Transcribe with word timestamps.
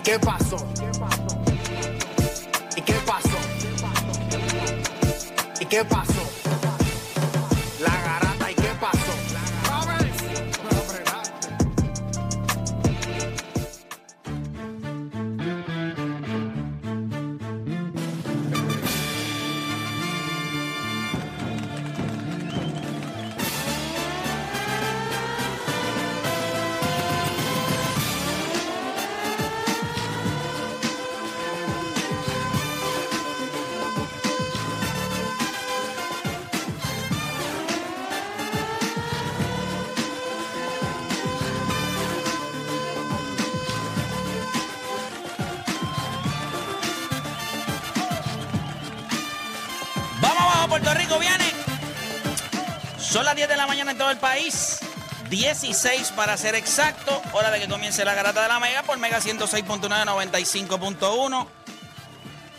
¿Y 0.00 0.02
qué 0.02 0.18
pasó? 0.18 0.56
¿Y 2.74 2.80
qué 2.80 2.94
pasó? 3.04 3.38
¿Y 5.60 5.66
qué 5.66 5.84
pasó? 5.84 6.22
La 6.22 6.29
Son 53.20 53.26
las 53.26 53.36
10 53.36 53.50
de 53.50 53.56
la 53.58 53.66
mañana 53.66 53.90
en 53.90 53.98
todo 53.98 54.10
el 54.10 54.16
país. 54.16 54.78
16 55.28 56.12
para 56.16 56.38
ser 56.38 56.54
exacto. 56.54 57.20
Hora 57.34 57.50
de 57.50 57.60
que 57.60 57.68
comience 57.68 58.02
la 58.02 58.14
garata 58.14 58.40
de 58.40 58.48
la 58.48 58.58
Mega 58.58 58.82
por 58.82 58.96
Mega 58.96 59.20
106.9, 59.20 59.88
95.1. 60.06 61.46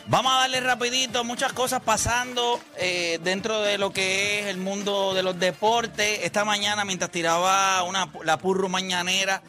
Vamos 0.05 0.31
a 0.31 0.35
darle 0.41 0.61
rapidito, 0.61 1.23
muchas 1.23 1.51
cosas 1.53 1.81
pasando 1.81 2.59
eh, 2.77 3.19
dentro 3.23 3.61
de 3.61 3.79
lo 3.79 3.91
que 3.91 4.41
es 4.41 4.45
el 4.45 4.57
mundo 4.57 5.16
de 5.16 5.23
los 5.23 5.39
deportes. 5.39 6.19
Esta 6.22 6.45
mañana, 6.45 6.85
mientras 6.85 7.09
tiraba 7.09 7.81
una, 7.81 8.11
la 8.23 8.38
purru 8.38 8.69
mañanera, 8.69 9.41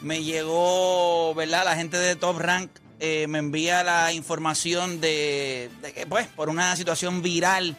me 0.00 0.24
llegó, 0.24 1.34
¿verdad? 1.34 1.66
La 1.66 1.76
gente 1.76 1.98
de 1.98 2.16
Top 2.16 2.38
Rank 2.38 2.70
eh, 2.98 3.26
me 3.28 3.40
envía 3.40 3.84
la 3.84 4.10
información 4.14 5.02
de, 5.02 5.70
de 5.82 5.92
que, 5.92 6.06
pues, 6.06 6.28
por 6.28 6.48
una 6.48 6.74
situación 6.76 7.20
viral 7.20 7.76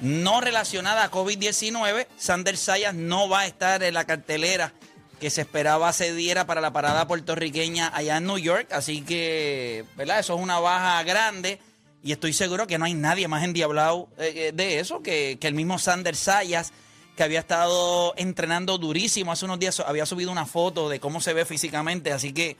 no 0.00 0.40
relacionada 0.40 1.04
a 1.04 1.10
COVID-19, 1.10 2.06
Sander 2.16 2.56
Sayas 2.56 2.94
no 2.94 3.28
va 3.28 3.40
a 3.40 3.46
estar 3.46 3.82
en 3.82 3.94
la 3.94 4.04
cartelera 4.04 4.72
que 5.18 5.30
se 5.30 5.40
esperaba 5.40 5.92
se 5.92 6.14
diera 6.14 6.46
para 6.46 6.60
la 6.60 6.72
parada 6.72 7.06
puertorriqueña 7.06 7.90
allá 7.94 8.18
en 8.18 8.26
New 8.26 8.38
York. 8.38 8.68
Así 8.72 9.02
que, 9.02 9.84
¿verdad? 9.96 10.20
Eso 10.20 10.36
es 10.36 10.40
una 10.40 10.60
baja 10.60 11.02
grande. 11.02 11.58
Y 12.02 12.12
estoy 12.12 12.32
seguro 12.32 12.66
que 12.66 12.78
no 12.78 12.84
hay 12.84 12.94
nadie 12.94 13.26
más 13.26 13.42
endiablado 13.42 14.08
eh, 14.18 14.52
de 14.54 14.78
eso 14.78 15.02
que, 15.02 15.36
que 15.40 15.48
el 15.48 15.54
mismo 15.54 15.78
Sander 15.78 16.14
Sayas, 16.14 16.72
que 17.16 17.24
había 17.24 17.40
estado 17.40 18.14
entrenando 18.16 18.78
durísimo 18.78 19.32
hace 19.32 19.44
unos 19.44 19.58
días. 19.58 19.80
Había 19.80 20.06
subido 20.06 20.30
una 20.30 20.46
foto 20.46 20.88
de 20.88 21.00
cómo 21.00 21.20
se 21.20 21.32
ve 21.32 21.44
físicamente. 21.44 22.12
Así 22.12 22.32
que 22.32 22.56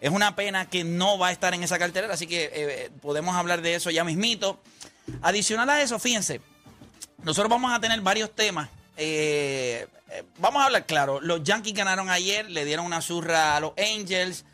es 0.00 0.10
una 0.10 0.34
pena 0.34 0.70
que 0.70 0.84
no 0.84 1.18
va 1.18 1.28
a 1.28 1.32
estar 1.32 1.52
en 1.52 1.62
esa 1.62 1.78
cartelera. 1.78 2.14
Así 2.14 2.26
que 2.26 2.50
eh, 2.52 2.90
podemos 3.02 3.36
hablar 3.36 3.60
de 3.60 3.74
eso 3.74 3.90
ya 3.90 4.04
mismito. 4.04 4.58
Adicional 5.20 5.68
a 5.68 5.82
eso, 5.82 5.98
fíjense, 5.98 6.40
nosotros 7.24 7.50
vamos 7.50 7.72
a 7.72 7.80
tener 7.80 8.00
varios 8.00 8.34
temas. 8.34 8.68
Eh, 8.96 9.86
eh, 10.10 10.24
vamos 10.38 10.62
a 10.62 10.66
hablar 10.66 10.86
claro. 10.86 11.20
Los 11.20 11.42
Yankees 11.42 11.74
ganaron 11.74 12.08
ayer, 12.10 12.50
le 12.50 12.64
dieron 12.64 12.86
una 12.86 13.00
zurra 13.00 13.56
a 13.56 13.60
los 13.60 13.72
Angels. 13.78 14.44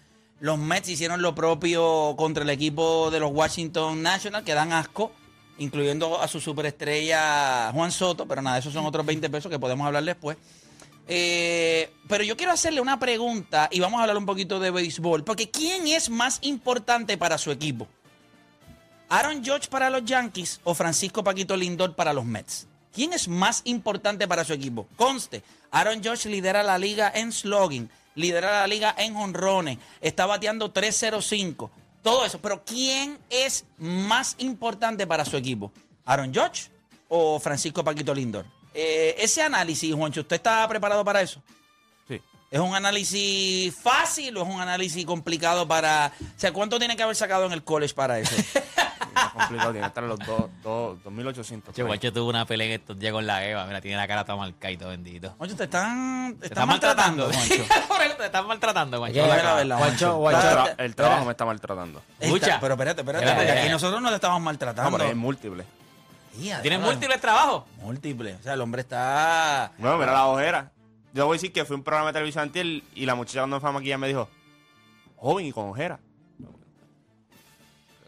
Los 0.40 0.58
Mets 0.58 0.88
hicieron 0.88 1.22
lo 1.22 1.34
propio 1.34 2.14
contra 2.16 2.42
el 2.42 2.50
equipo 2.50 3.10
de 3.10 3.20
los 3.20 3.32
Washington 3.32 4.02
Nationals, 4.02 4.44
que 4.44 4.52
dan 4.52 4.72
asco, 4.72 5.12
incluyendo 5.58 6.20
a 6.20 6.28
su 6.28 6.40
superestrella 6.40 7.70
Juan 7.72 7.90
Soto, 7.90 8.26
pero 8.26 8.42
nada, 8.42 8.58
esos 8.58 8.72
son 8.72 8.84
otros 8.84 9.06
20 9.06 9.30
pesos 9.30 9.50
que 9.50 9.58
podemos 9.58 9.86
hablar 9.86 10.04
después. 10.04 10.36
Eh, 11.08 11.90
pero 12.08 12.24
yo 12.24 12.36
quiero 12.36 12.52
hacerle 12.52 12.80
una 12.80 12.98
pregunta 12.98 13.68
y 13.70 13.80
vamos 13.80 13.98
a 13.98 14.02
hablar 14.02 14.18
un 14.18 14.26
poquito 14.26 14.60
de 14.60 14.70
béisbol, 14.70 15.24
porque 15.24 15.50
¿quién 15.50 15.86
es 15.86 16.10
más 16.10 16.38
importante 16.42 17.16
para 17.16 17.38
su 17.38 17.50
equipo? 17.50 17.86
¿Aaron 19.08 19.44
Judge 19.44 19.68
para 19.68 19.88
los 19.88 20.04
Yankees 20.04 20.60
o 20.64 20.74
Francisco 20.74 21.22
Paquito 21.22 21.56
Lindor 21.56 21.94
para 21.94 22.12
los 22.12 22.24
Mets? 22.24 22.66
¿Quién 22.92 23.12
es 23.12 23.28
más 23.28 23.62
importante 23.64 24.26
para 24.26 24.44
su 24.44 24.52
equipo? 24.52 24.88
Conste, 24.96 25.42
Aaron 25.70 26.02
Judge 26.02 26.26
lidera 26.28 26.62
la 26.64 26.76
liga 26.76 27.12
en 27.14 27.30
slogan, 27.30 27.88
lidera 28.16 28.60
la 28.60 28.66
liga 28.66 28.94
en 28.98 29.14
honrones, 29.14 29.78
está 30.00 30.26
bateando 30.26 30.72
305, 30.72 31.70
todo 32.02 32.24
eso. 32.24 32.40
Pero 32.40 32.64
¿quién 32.64 33.18
es 33.30 33.64
más 33.78 34.34
importante 34.38 35.06
para 35.06 35.24
su 35.24 35.36
equipo? 35.36 35.70
¿Aaron 36.04 36.34
Judge 36.34 36.70
o 37.08 37.38
Francisco 37.38 37.84
Paquito 37.84 38.12
Lindor? 38.12 38.44
Eh, 38.74 39.14
ese 39.18 39.40
análisis, 39.40 39.94
Juancho, 39.94 40.22
¿usted 40.22 40.36
está 40.36 40.66
preparado 40.68 41.04
para 41.04 41.20
eso? 41.20 41.40
Sí. 42.08 42.20
¿Es 42.50 42.60
un 42.60 42.74
análisis 42.74 43.72
fácil 43.74 44.36
o 44.36 44.42
es 44.42 44.48
un 44.48 44.60
análisis 44.60 45.06
complicado 45.06 45.68
para... 45.68 46.12
O 46.20 46.40
sea, 46.40 46.52
¿cuánto 46.52 46.78
tiene 46.78 46.96
que 46.96 47.04
haber 47.04 47.14
sacado 47.14 47.46
en 47.46 47.52
el 47.52 47.62
college 47.62 47.94
para 47.94 48.18
eso? 48.18 48.34
Complicado, 49.34 49.70
tiene 49.72 49.80
que 49.80 49.86
estar 49.88 50.02
en 50.04 50.08
los 50.10 50.18
dos- 50.20 50.50
dos- 50.62 50.98
2.800. 51.04 51.72
Che, 51.74 51.82
Guacho 51.82 52.12
tuvo 52.12 52.28
una 52.30 52.44
pelea 52.44 52.66
en 52.66 52.72
estos 52.74 52.98
días 52.98 53.12
con 53.12 53.26
la 53.26 53.44
Eva. 53.46 53.64
Mira, 53.66 53.80
tiene 53.80 53.96
la 53.96 54.06
cara 54.06 54.24
toda 54.24 54.38
marcada 54.38 54.70
y 54.70 54.76
todo 54.76 54.88
bendito. 54.90 55.34
Juancho, 55.38 55.56
te 55.56 55.64
están, 55.64 56.36
te 56.40 56.46
están 56.46 56.68
maltratando. 56.68 57.26
Por 57.88 58.02
eso 58.02 58.16
te 58.16 58.26
están 58.26 58.46
maltratando, 58.46 58.98
Guacho. 58.98 59.20
Es 59.24 59.28
la 59.44 59.54
verdad, 59.54 59.78
Guacho, 59.78 60.16
Juancho. 60.18 60.38
El, 60.48 60.56
Guacho. 60.56 60.70
tra- 60.70 60.74
el 60.84 60.94
trabajo 60.94 61.24
me 61.24 61.30
está 61.32 61.44
maltratando. 61.44 62.02
Escucha. 62.20 62.58
pero 62.60 62.74
espérate, 62.74 63.00
espérate, 63.02 63.26
porque 63.34 63.50
aquí 63.52 63.68
nosotros 63.68 64.00
no 64.02 64.08
te 64.10 64.14
estamos 64.16 64.40
maltratando. 64.40 64.88
Hombre, 64.88 65.10
es 65.10 65.16
múltiple. 65.16 65.64
Ya, 66.38 66.60
¿Tienes 66.60 66.80
diablo. 66.80 66.86
múltiples 66.92 67.20
trabajos? 67.20 67.64
Múltiple. 67.78 68.34
O 68.34 68.42
sea, 68.42 68.52
el 68.52 68.60
hombre 68.60 68.82
está... 68.82 69.72
Bueno, 69.78 69.96
mira 69.96 70.12
la 70.12 70.26
ojera. 70.26 70.70
Yo 71.14 71.24
voy 71.24 71.36
a 71.36 71.38
decir 71.38 71.50
que 71.50 71.64
fui 71.64 71.72
a 71.74 71.78
un 71.78 71.82
programa 71.82 72.08
de 72.08 72.12
televisión 72.12 72.42
antier 72.42 72.66
y 72.94 73.06
la 73.06 73.14
muchacha 73.14 73.38
cuando 73.40 73.58
fue 73.58 73.70
a 73.70 73.72
maquillar 73.72 73.98
me 73.98 74.08
dijo, 74.08 74.28
joven 75.16 75.46
y 75.46 75.52
con 75.52 75.70
ojera. 75.70 75.98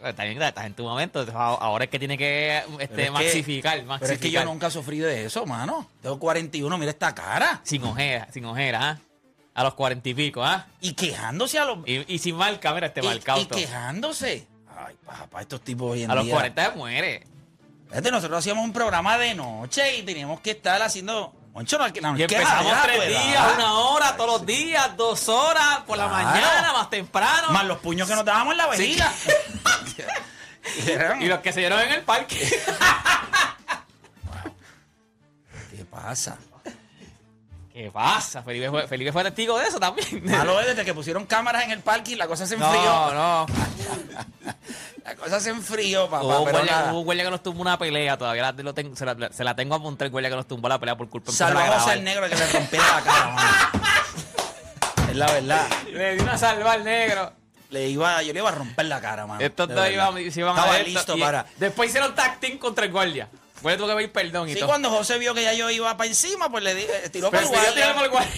Bien, 0.02 0.42
estás 0.42 0.66
en 0.66 0.74
tu 0.74 0.84
momento. 0.84 1.26
Ahora 1.34 1.84
es 1.84 1.90
que 1.90 1.98
tiene 1.98 2.16
que 2.16 2.62
este, 2.78 3.04
que- 3.04 3.10
maxificar, 3.10 3.82
Pero 4.00 4.12
es 4.12 4.18
que 4.20 4.30
yo 4.30 4.44
nunca 4.44 4.70
sufrí 4.70 4.98
de 4.98 5.24
eso, 5.26 5.44
mano. 5.44 5.90
Tengo 6.02 6.18
41, 6.18 6.78
mira 6.78 6.90
esta 6.90 7.14
cara. 7.14 7.60
Sin 7.64 7.82
ojera, 7.84 8.28
sin 8.32 8.44
ojera, 8.44 8.90
¿ah? 8.90 8.98
A 9.54 9.64
los 9.64 9.74
cuarenta 9.74 10.08
y 10.08 10.14
pico, 10.14 10.44
¿ah? 10.44 10.66
Y 10.80 10.92
quejándose 10.92 11.58
a 11.58 11.64
los... 11.64 11.78
Y, 11.84 12.04
y 12.14 12.18
sin 12.20 12.36
marca, 12.36 12.72
mira, 12.72 12.86
este 12.86 13.00
y, 13.00 13.04
marcado. 13.06 13.40
y 13.40 13.46
todo. 13.46 13.58
quejándose. 13.58 14.46
Ay, 14.76 14.94
papá, 15.04 15.40
estos 15.40 15.62
tipos 15.62 15.90
hoy 15.92 16.04
en 16.04 16.10
A 16.12 16.14
los 16.14 16.24
día... 16.24 16.34
40 16.34 16.70
muere. 16.76 17.26
Fíjate, 17.88 18.10
nosotros 18.12 18.38
hacíamos 18.38 18.64
un 18.64 18.72
programa 18.72 19.18
de 19.18 19.34
noche 19.34 19.96
y 19.96 20.02
teníamos 20.02 20.40
que 20.40 20.52
estar 20.52 20.80
haciendo. 20.80 21.34
Moncho, 21.52 21.76
no, 21.76 21.88
no, 21.88 22.14
Y 22.14 22.26
¿qué 22.28 22.36
empezamos 22.36 22.72
tres 22.84 23.08
días, 23.08 23.54
una 23.56 23.74
hora, 23.80 24.16
todos 24.16 24.30
los 24.38 24.46
días, 24.46 24.96
dos 24.96 25.28
horas, 25.28 25.80
por 25.86 25.98
la 25.98 26.06
mañana, 26.06 26.72
más 26.72 26.88
temprano. 26.88 27.48
Más 27.50 27.64
los 27.64 27.78
puños 27.78 28.06
que 28.06 28.14
nos 28.14 28.24
dábamos 28.24 28.52
en 28.52 28.58
la 28.58 28.66
vejiga. 28.68 29.12
Y 31.20 31.26
los 31.26 31.40
que 31.40 31.52
se 31.52 31.60
dieron 31.60 31.80
en 31.80 31.92
el 31.92 32.02
parque. 32.02 32.36
¿Qué 35.76 35.84
pasa? 35.84 36.36
¿Qué 37.72 37.90
pasa? 37.92 38.42
Felipe 38.42 38.70
fue, 38.70 38.88
Felipe 38.88 39.12
fue 39.12 39.22
testigo 39.24 39.56
de 39.58 39.66
eso 39.68 39.78
también. 39.78 40.24
Malo 40.24 40.58
es 40.60 40.66
desde 40.68 40.84
que 40.84 40.92
pusieron 40.94 41.26
cámaras 41.26 41.62
en 41.64 41.70
el 41.70 41.80
parque 41.80 42.12
y 42.12 42.16
la 42.16 42.26
cosa 42.26 42.44
se 42.46 42.56
No, 42.56 42.66
enfrió. 42.66 43.14
no. 43.14 43.46
La 45.04 45.14
cosa 45.16 45.40
se 45.40 45.48
enfrió, 45.48 46.04
papá. 46.10 46.22
Hubo 46.22 46.44
pero 46.44 46.62
nada. 46.66 46.92
guardia 46.92 47.24
que 47.24 47.30
nos 47.30 47.42
tumbó 47.42 47.62
una 47.62 47.78
pelea, 47.78 48.18
todavía 48.18 48.42
la, 48.42 48.52
lo 48.62 48.74
tengo- 48.74 48.94
se, 48.94 49.06
la, 49.06 49.32
se 49.32 49.42
la 49.42 49.56
tengo 49.56 49.74
apuntada 49.74 50.04
el 50.04 50.10
guardia 50.10 50.28
que 50.28 50.36
nos 50.36 50.46
tumbó 50.46 50.68
la 50.68 50.78
pelea 50.78 50.98
por 50.98 51.08
culpa 51.08 51.32
de 51.32 51.34
a 51.34 51.38
Salvamos 51.38 51.86
al 51.88 52.04
negro 52.04 52.28
que 52.28 52.36
le 52.36 52.46
rompiera 52.52 52.84
la 52.96 53.00
cara, 53.00 53.28
mano. 53.30 53.48
Es 55.10 55.16
la 55.16 55.32
verdad. 55.32 55.66
Le 55.90 56.14
di 56.16 56.20
una 56.22 56.36
salva 56.36 56.72
al 56.72 56.84
negro. 56.84 57.32
Le 57.70 57.88
iba, 57.88 58.22
yo 58.22 58.32
le 58.32 58.38
iba 58.38 58.48
a 58.48 58.52
romper 58.52 58.86
la 58.86 59.00
cara, 59.00 59.26
mano. 59.26 59.40
Estos 59.40 59.68
dos 59.68 59.90
iban, 59.90 60.14
se 60.32 60.40
iban 60.40 60.56
Estaba 60.56 60.74
a 60.76 60.82
listo 60.82 61.18
para. 61.18 61.46
Después 61.58 61.90
hicieron 61.90 62.14
tag 62.14 62.40
team 62.40 62.56
contra 62.58 62.86
el 62.86 62.92
guardia. 62.92 63.28
Pues 63.60 63.76
tuvo 63.76 63.88
que 63.88 63.94
pedir 63.96 64.12
perdón 64.12 64.48
y 64.48 64.52
Sí, 64.52 64.60
todo. 64.60 64.68
cuando 64.68 64.88
José 64.88 65.18
vio 65.18 65.34
que 65.34 65.42
ya 65.42 65.52
yo 65.52 65.68
iba 65.68 65.96
para 65.96 66.08
encima, 66.08 66.48
pues 66.48 66.62
le 66.62 66.76
di, 66.76 66.82
eh, 66.82 67.08
tiró 67.10 67.28
para 67.28 67.42
el 67.42 67.48
guardia. 67.48 67.92
por 67.94 68.04
el 68.04 68.10
guardia. 68.10 68.32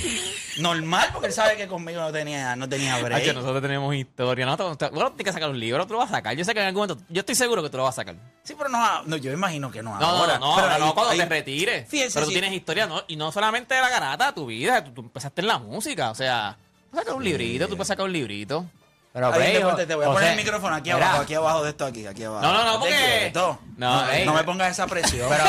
Normal, 0.59 1.11
porque 1.13 1.27
él 1.29 1.33
sabe 1.35 1.57
que 1.59 1.69
conmigo 1.69 2.01
no 2.01 2.11
tenía, 2.11 2.57
no 2.57 2.67
tenía 2.69 2.97
break. 3.03 3.23
Hacho, 3.23 3.33
nosotros 3.35 3.61
tenemos 3.63 3.95
historia. 3.95 4.47
¿no? 4.47 4.57
Bueno, 4.57 4.77
tienes 5.13 5.25
que 5.27 5.33
sacar 5.33 5.51
un 5.51 5.61
libro, 5.61 5.87
tú 5.87 5.93
lo 5.93 5.99
vas 5.99 6.09
a 6.11 6.15
sacar. 6.17 6.35
Yo 6.35 6.45
sé 6.45 6.55
que 6.55 6.61
en 6.61 6.67
algún 6.69 6.83
momento, 6.89 7.05
yo 7.11 7.21
estoy 7.21 7.35
seguro 7.35 7.63
que 7.63 7.69
tú 7.69 7.77
lo 7.77 7.85
vas 7.85 7.95
a 7.99 8.01
sacar. 8.01 8.17
Sí, 8.43 8.55
pero 8.57 8.71
no, 8.71 9.03
no, 9.05 9.17
yo 9.17 9.31
imagino 9.31 9.71
que 9.71 9.83
no 9.83 9.97
No, 9.99 10.07
ahora. 10.07 10.39
no, 10.39 10.57
no, 10.57 10.57
pero 10.57 10.69
ahí- 10.75 10.81
no, 10.81 10.95
cuando 10.95 11.13
ahí- 11.13 11.19
te 11.19 11.27
retires. 11.27 11.87
Fíjense, 11.89 12.15
pero 12.15 12.25
tú 12.27 12.33
sí. 12.33 12.41
tienes 12.41 12.53
historia, 12.57 12.87
¿no? 12.87 13.05
Y 13.07 13.17
no 13.17 13.31
solamente 13.31 13.75
de 13.75 13.81
la 13.83 13.91
garata, 13.91 14.35
tu 14.35 14.47
vida, 14.47 14.83
tú, 14.83 14.93
tú 14.93 15.01
empezaste 15.03 15.43
en 15.43 15.49
la 15.49 15.59
música, 15.59 16.11
o 16.11 16.15
sea, 16.15 16.57
puedes 16.91 17.05
sacar 17.05 17.17
un 17.19 17.25
librito, 17.25 17.69
tú 17.69 17.77
puedes 17.77 17.89
sacar 17.89 18.07
un 18.07 18.13
librito. 18.13 18.65
Pero, 19.13 19.33
Ahí, 19.33 19.55
después 19.55 19.77
te, 19.77 19.87
te 19.87 19.95
voy 19.97 20.05
a 20.05 20.09
José, 20.09 20.19
poner 20.21 20.31
el 20.31 20.37
micrófono 20.37 20.75
aquí 20.77 20.93
mira, 20.93 21.09
abajo, 21.09 21.23
aquí 21.23 21.35
abajo 21.35 21.65
de 21.65 21.71
esto, 21.71 21.85
aquí, 21.85 22.07
aquí 22.07 22.23
abajo. 22.23 22.43
No, 22.47 22.53
no, 22.53 22.65
no, 22.65 22.79
porque-. 22.81 23.33
No, 23.35 23.59
no, 23.77 24.11
ey, 24.13 24.25
no 24.25 24.33
me 24.35 24.41
no. 24.41 24.47
pongas 24.47 24.71
esa 24.71 24.87
presión. 24.87 25.29
Pero, 25.29 25.45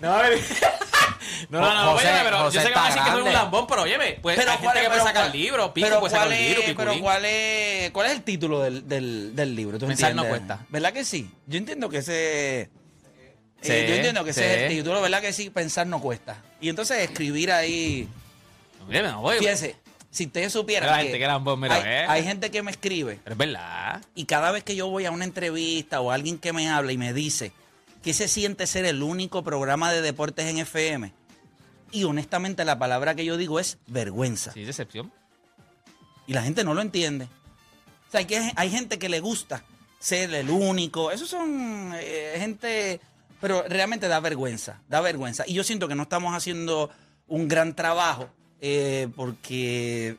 No. 0.00 0.18
No, 1.48 1.60
no, 1.60 1.74
no, 1.84 1.92
José- 1.92 2.08
óyeme, 2.08 2.20
pero 2.24 2.38
José 2.40 2.56
yo 2.56 2.62
sé 2.62 2.68
que 2.68 2.74
van 2.74 2.84
a 2.84 2.88
decir 2.88 3.02
que 3.02 3.10
soy 3.12 3.22
un 3.22 3.32
lambón, 3.32 3.66
pero 3.66 3.82
óyeme, 3.82 4.18
pues 4.20 4.36
Pero 4.36 4.50
hay 4.50 4.58
gente 4.58 4.76
es- 4.78 4.82
que 4.82 4.88
puede 4.90 5.02
sacar 5.02 5.30
libros, 5.34 5.70
Pico 5.70 5.86
pero 5.86 6.00
puede 6.00 6.10
sacar 6.10 6.26
cuál 6.28 6.38
un 6.38 6.44
libro, 6.44 6.62
es- 6.62 6.74
Pero. 6.76 7.00
¿cuál 7.00 7.24
es, 7.24 7.90
¿cuál 7.92 8.06
es 8.06 8.12
el 8.12 8.22
título 8.22 8.60
del, 8.60 8.88
del, 8.88 9.36
del 9.36 9.54
libro? 9.56 9.78
¿Tú 9.78 9.86
Pensar 9.86 10.14
no 10.14 10.22
entiendes? 10.22 10.46
cuesta. 10.48 10.66
¿Verdad 10.68 10.92
que 10.92 11.04
sí? 11.04 11.30
Yo 11.46 11.58
entiendo 11.58 11.88
que 11.88 11.98
ese... 11.98 12.60
eh, 12.62 12.70
Sí, 13.62 13.68
yo 13.88 13.94
entiendo 13.94 14.24
que 14.24 14.30
ese 14.30 14.44
es 14.54 14.62
el 14.62 14.70
sí. 14.70 14.76
título, 14.78 15.00
¿verdad 15.00 15.20
que 15.20 15.32
sí? 15.32 15.48
Pensar 15.50 15.86
no 15.86 16.00
cuesta. 16.00 16.42
Y 16.60 16.68
entonces 16.68 16.98
escribir 16.98 17.52
ahí... 17.52 18.08
Óyeme, 18.88 19.08
no 19.08 19.20
voy. 19.22 19.38
Fíjense, 19.38 19.76
si 20.10 20.26
ustedes 20.26 20.52
supieran 20.52 21.00
gente 21.00 21.18
que 21.18 21.26
lambón, 21.26 21.60
mira, 21.60 21.76
hay, 21.76 21.82
eh. 21.84 22.06
hay 22.08 22.24
gente 22.24 22.50
que 22.50 22.62
me 22.62 22.70
escribe 22.70 23.20
es 23.24 23.36
verdad. 23.36 24.02
y 24.14 24.24
cada 24.24 24.50
vez 24.50 24.64
que 24.64 24.74
yo 24.74 24.88
voy 24.88 25.06
a 25.06 25.10
una 25.10 25.24
entrevista 25.24 26.00
o 26.00 26.10
alguien 26.10 26.38
que 26.38 26.52
me 26.52 26.68
habla 26.68 26.92
y 26.92 26.98
me 26.98 27.12
dice 27.12 27.52
que 28.02 28.14
se 28.14 28.28
siente 28.28 28.66
ser 28.66 28.84
el 28.84 29.02
único 29.02 29.44
programa 29.44 29.92
de 29.92 30.00
deportes 30.00 30.46
en 30.46 30.58
FM, 30.58 31.12
y 31.92 32.04
honestamente 32.04 32.64
la 32.64 32.78
palabra 32.78 33.14
que 33.14 33.24
yo 33.24 33.36
digo 33.36 33.60
es 33.60 33.78
vergüenza. 33.86 34.52
Sí, 34.52 34.64
decepción. 34.64 35.12
Y 36.26 36.32
la 36.32 36.42
gente 36.42 36.64
no 36.64 36.74
lo 36.74 36.80
entiende. 36.80 37.24
O 37.24 38.10
sea, 38.10 38.20
hay, 38.20 38.26
que, 38.26 38.52
hay 38.54 38.70
gente 38.70 38.98
que 38.98 39.08
le 39.08 39.20
gusta 39.20 39.64
ser 39.98 40.32
el 40.34 40.50
único. 40.50 41.10
Esos 41.10 41.28
son 41.28 41.92
eh, 41.96 42.34
gente... 42.38 43.00
Pero 43.40 43.62
realmente 43.66 44.06
da 44.06 44.20
vergüenza, 44.20 44.82
da 44.88 45.00
vergüenza. 45.00 45.44
Y 45.46 45.54
yo 45.54 45.64
siento 45.64 45.88
que 45.88 45.94
no 45.94 46.02
estamos 46.02 46.34
haciendo 46.34 46.90
un 47.26 47.48
gran 47.48 47.74
trabajo 47.74 48.28
eh, 48.60 49.08
porque, 49.16 50.16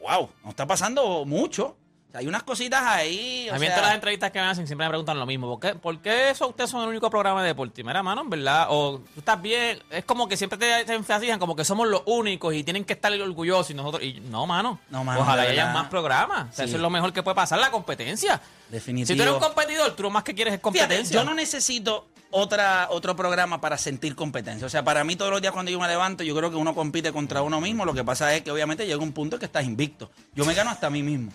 wow, 0.00 0.28
nos 0.42 0.50
está 0.50 0.66
pasando 0.66 1.24
mucho. 1.24 1.76
O 2.08 2.10
sea, 2.12 2.20
hay 2.20 2.26
unas 2.26 2.42
cositas 2.42 2.82
ahí. 2.84 3.46
o 3.48 3.54
A 3.54 3.58
mí 3.60 3.66
sea, 3.66 3.76
todas 3.76 3.90
las 3.90 3.94
entrevistas 3.94 4.32
que 4.32 4.40
me 4.40 4.46
hacen 4.46 4.66
siempre 4.66 4.84
me 4.84 4.88
preguntan 4.90 5.16
lo 5.16 5.26
mismo. 5.26 5.46
¿Por 5.48 5.60
qué, 5.60 5.78
por 5.78 6.00
qué 6.02 6.30
eso 6.30 6.48
ustedes 6.48 6.68
son 6.68 6.82
el 6.82 6.88
único 6.88 7.08
programa 7.08 7.40
de 7.42 7.48
deporte? 7.48 7.84
Mira, 7.84 8.02
mano, 8.02 8.22
en 8.22 8.30
verdad. 8.30 8.66
O 8.70 8.98
tú 9.14 9.20
estás 9.20 9.40
bien. 9.40 9.80
Es 9.90 10.04
como 10.04 10.26
que 10.28 10.36
siempre 10.36 10.58
te, 10.58 10.84
te 10.84 10.94
enfatizan 10.94 11.38
como 11.38 11.54
que 11.54 11.64
somos 11.64 11.86
los 11.86 12.02
únicos 12.06 12.52
y 12.52 12.64
tienen 12.64 12.84
que 12.84 12.94
estar 12.94 13.12
orgullosos 13.12 13.70
y 13.70 13.74
nosotros. 13.74 14.02
Y 14.02 14.14
no, 14.22 14.44
mano. 14.44 14.80
No, 14.90 15.04
mano, 15.04 15.20
Ojalá 15.20 15.42
haya 15.42 15.72
más 15.72 15.86
programas. 15.86 16.48
O 16.50 16.52
sea, 16.52 16.64
Sí. 16.64 16.70
Eso 16.70 16.78
es 16.78 16.82
lo 16.82 16.90
mejor 16.90 17.12
que 17.12 17.22
puede 17.22 17.36
pasar, 17.36 17.60
la 17.60 17.70
competencia. 17.70 18.40
Definitivo. 18.70 19.06
Si 19.06 19.16
tú 19.16 19.22
eres 19.22 19.34
un 19.34 19.40
competidor, 19.40 19.92
tú 19.94 20.02
lo 20.02 20.10
más 20.10 20.24
que 20.24 20.34
quieres 20.34 20.54
es 20.54 20.58
Fíjate, 20.60 20.78
competencia. 20.80 21.14
yo 21.14 21.24
no 21.24 21.32
necesito 21.34 22.08
otra, 22.30 22.88
otro 22.90 23.16
programa 23.16 23.60
para 23.60 23.78
sentir 23.78 24.14
competencia. 24.14 24.66
O 24.66 24.70
sea, 24.70 24.84
para 24.84 25.04
mí 25.04 25.16
todos 25.16 25.30
los 25.30 25.40
días 25.40 25.52
cuando 25.52 25.70
yo 25.70 25.80
me 25.80 25.88
levanto, 25.88 26.22
yo 26.22 26.34
creo 26.34 26.50
que 26.50 26.56
uno 26.56 26.74
compite 26.74 27.12
contra 27.12 27.42
uno 27.42 27.60
mismo. 27.60 27.84
Lo 27.84 27.94
que 27.94 28.04
pasa 28.04 28.34
es 28.34 28.42
que 28.42 28.50
obviamente 28.50 28.86
llega 28.86 29.02
un 29.02 29.12
punto 29.12 29.38
que 29.38 29.46
estás 29.46 29.64
invicto. 29.64 30.10
Yo 30.34 30.44
me 30.44 30.54
gano 30.54 30.70
hasta 30.70 30.86
a 30.88 30.90
mí 30.90 31.02
mismo. 31.02 31.32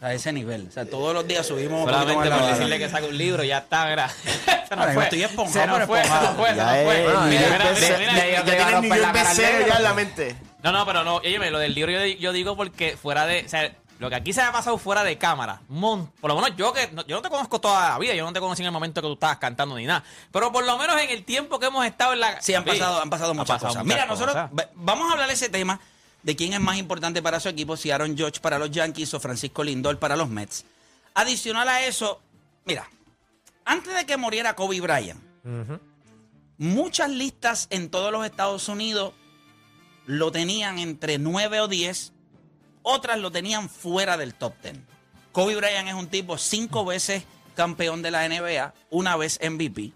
A 0.00 0.12
ese 0.12 0.32
nivel. 0.32 0.66
O 0.68 0.70
sea, 0.70 0.84
todos 0.84 1.14
los 1.14 1.26
días 1.26 1.46
subimos 1.46 1.84
Solamente 1.90 2.28
la 2.28 2.38
por 2.38 2.46
decirle 2.48 2.78
que 2.78 2.88
saque 2.90 3.06
un 3.06 3.16
libro, 3.16 3.42
ya 3.42 3.58
está, 3.58 3.86
mira. 3.86 4.08
Se 4.68 4.76
nos 4.76 4.92
fue. 4.94 5.04
estoy 5.04 5.22
esponjado, 5.22 5.78
Se 5.78 5.86
fue, 5.86 5.98
se 5.98 6.02
esponjado. 6.04 6.28
nos 6.28 6.36
fue, 6.36 6.50
se 6.50 6.56
Ya 6.56 6.64
nos 6.64 7.78
fue. 7.78 8.02
Ya 8.32 8.44
tienes 8.44 9.76
en 9.76 9.82
la 9.82 9.94
mente. 9.94 10.36
No, 10.62 10.72
no, 10.72 10.86
pero 10.86 11.04
no, 11.04 11.16
óyeme, 11.16 11.50
lo 11.50 11.58
del 11.58 11.74
libro 11.74 11.90
yo, 11.90 12.04
yo 12.04 12.32
digo 12.32 12.56
porque 12.56 12.96
fuera 12.96 13.26
de, 13.26 13.44
o 13.44 13.48
sea, 13.48 13.72
lo 14.02 14.10
que 14.10 14.16
aquí 14.16 14.32
se 14.32 14.42
ha 14.42 14.50
pasado 14.52 14.76
fuera 14.78 15.04
de 15.04 15.16
cámara, 15.16 15.62
mon- 15.68 16.08
por 16.20 16.28
lo 16.28 16.34
menos 16.40 16.56
yo 16.56 16.72
que 16.72 16.88
no- 16.92 17.06
yo 17.06 17.16
no 17.16 17.22
te 17.22 17.28
conozco 17.30 17.60
toda 17.60 17.90
la 17.90 17.98
vida, 17.98 18.14
yo 18.14 18.24
no 18.24 18.32
te 18.32 18.40
conocí 18.40 18.60
en 18.62 18.66
el 18.66 18.72
momento 18.72 19.00
que 19.00 19.06
tú 19.08 19.14
estabas 19.14 19.38
cantando 19.38 19.76
ni 19.76 19.86
nada, 19.86 20.02
pero 20.30 20.50
por 20.52 20.64
lo 20.64 20.76
menos 20.76 21.00
en 21.00 21.08
el 21.10 21.24
tiempo 21.24 21.58
que 21.58 21.66
hemos 21.66 21.86
estado 21.86 22.12
en 22.12 22.20
la 22.20 22.42
Sí, 22.42 22.52
han 22.54 22.64
pasado, 22.64 23.00
han 23.00 23.08
pasado 23.10 23.32
muchas 23.32 23.56
pasado 23.56 23.68
cosas. 23.68 23.84
muchas 23.84 23.96
Mira, 23.96 24.06
nosotros 24.06 24.34
cosas. 24.50 24.68
vamos 24.74 25.08
a 25.08 25.12
hablar 25.12 25.28
de 25.28 25.34
ese 25.34 25.48
tema 25.48 25.78
de 26.22 26.36
quién 26.36 26.52
es 26.52 26.60
más 26.60 26.76
importante 26.78 27.22
para 27.22 27.40
su 27.40 27.48
equipo, 27.48 27.76
si 27.76 27.90
Aaron 27.90 28.16
Judge 28.18 28.40
para 28.40 28.58
los 28.58 28.70
Yankees 28.70 29.14
o 29.14 29.20
Francisco 29.20 29.62
Lindor 29.64 29.98
para 29.98 30.16
los 30.16 30.28
Mets. 30.28 30.64
Adicional 31.14 31.68
a 31.68 31.84
eso, 31.84 32.20
mira, 32.64 32.88
antes 33.64 33.94
de 33.94 34.04
que 34.06 34.16
muriera 34.16 34.54
Kobe 34.54 34.80
Bryant, 34.80 35.20
muchas 36.58 37.10
listas 37.10 37.66
en 37.70 37.90
todos 37.90 38.12
los 38.12 38.24
Estados 38.24 38.68
Unidos 38.68 39.12
lo 40.06 40.32
tenían 40.32 40.78
entre 40.78 41.18
9 41.18 41.60
o 41.60 41.68
10, 41.68 42.12
otras 42.82 43.18
lo 43.18 43.30
tenían 43.30 43.68
fuera 43.68 44.16
del 44.16 44.34
top 44.34 44.54
10. 44.62 44.76
Kobe 45.32 45.56
Bryant 45.56 45.88
es 45.88 45.94
un 45.94 46.08
tipo 46.08 46.36
cinco 46.36 46.84
veces 46.84 47.24
campeón 47.54 48.02
de 48.02 48.10
la 48.10 48.28
NBA, 48.28 48.74
una 48.90 49.16
vez 49.16 49.38
MVP. 49.42 49.92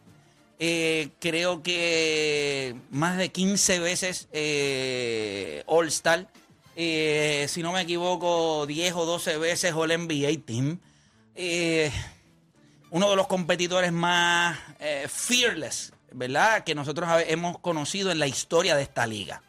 Eh, 0.59 1.11
creo 1.21 1.63
que 1.63 2.75
más 2.91 3.19
de 3.19 3.29
15 3.31 3.79
veces 3.81 4.29
eh, 4.33 5.63
All-Star. 5.67 6.29
Eh, 6.75 7.47
si 7.49 7.63
no 7.63 7.73
me 7.73 7.83
equivoco, 7.83 8.67
10 8.67 8.95
o 8.95 9.05
12 9.05 9.39
veces 9.39 9.73
All-NBA 9.75 10.45
Team. 10.45 10.81
Uno 12.91 13.11
de 13.11 13.17
los 13.17 13.27
competidores 13.27 13.93
más 13.93 14.59
fearless, 15.09 15.93
¿verdad? 16.13 16.65
Que 16.65 16.75
nosotros 16.75 17.09
hemos 17.27 17.59
conocido 17.59 18.11
en 18.11 18.19
la 18.19 18.27
historia 18.27 18.75
de 18.77 18.83
esta 18.83 19.07
liga. 19.07 19.43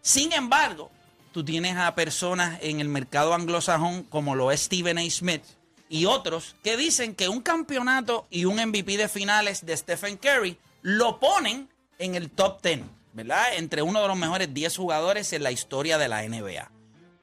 Sin 0.00 0.32
embargo, 0.32 0.90
tú 1.38 1.44
tienes 1.44 1.76
a 1.76 1.94
personas 1.94 2.58
en 2.62 2.80
el 2.80 2.88
mercado 2.88 3.32
anglosajón 3.32 4.02
como 4.02 4.34
lo 4.34 4.50
es 4.50 4.62
Stephen 4.62 4.98
A. 4.98 5.08
Smith 5.08 5.44
y 5.88 6.06
otros 6.06 6.56
que 6.64 6.76
dicen 6.76 7.14
que 7.14 7.28
un 7.28 7.42
campeonato 7.42 8.26
y 8.28 8.44
un 8.44 8.56
MVP 8.56 8.96
de 8.96 9.08
finales 9.08 9.64
de 9.64 9.76
Stephen 9.76 10.16
Curry 10.16 10.58
lo 10.82 11.20
ponen 11.20 11.68
en 12.00 12.16
el 12.16 12.28
top 12.28 12.60
10, 12.60 12.80
¿verdad? 13.12 13.54
Entre 13.54 13.82
uno 13.82 14.02
de 14.02 14.08
los 14.08 14.16
mejores 14.16 14.52
10 14.52 14.76
jugadores 14.76 15.32
en 15.32 15.44
la 15.44 15.52
historia 15.52 15.96
de 15.96 16.08
la 16.08 16.28
NBA. 16.28 16.72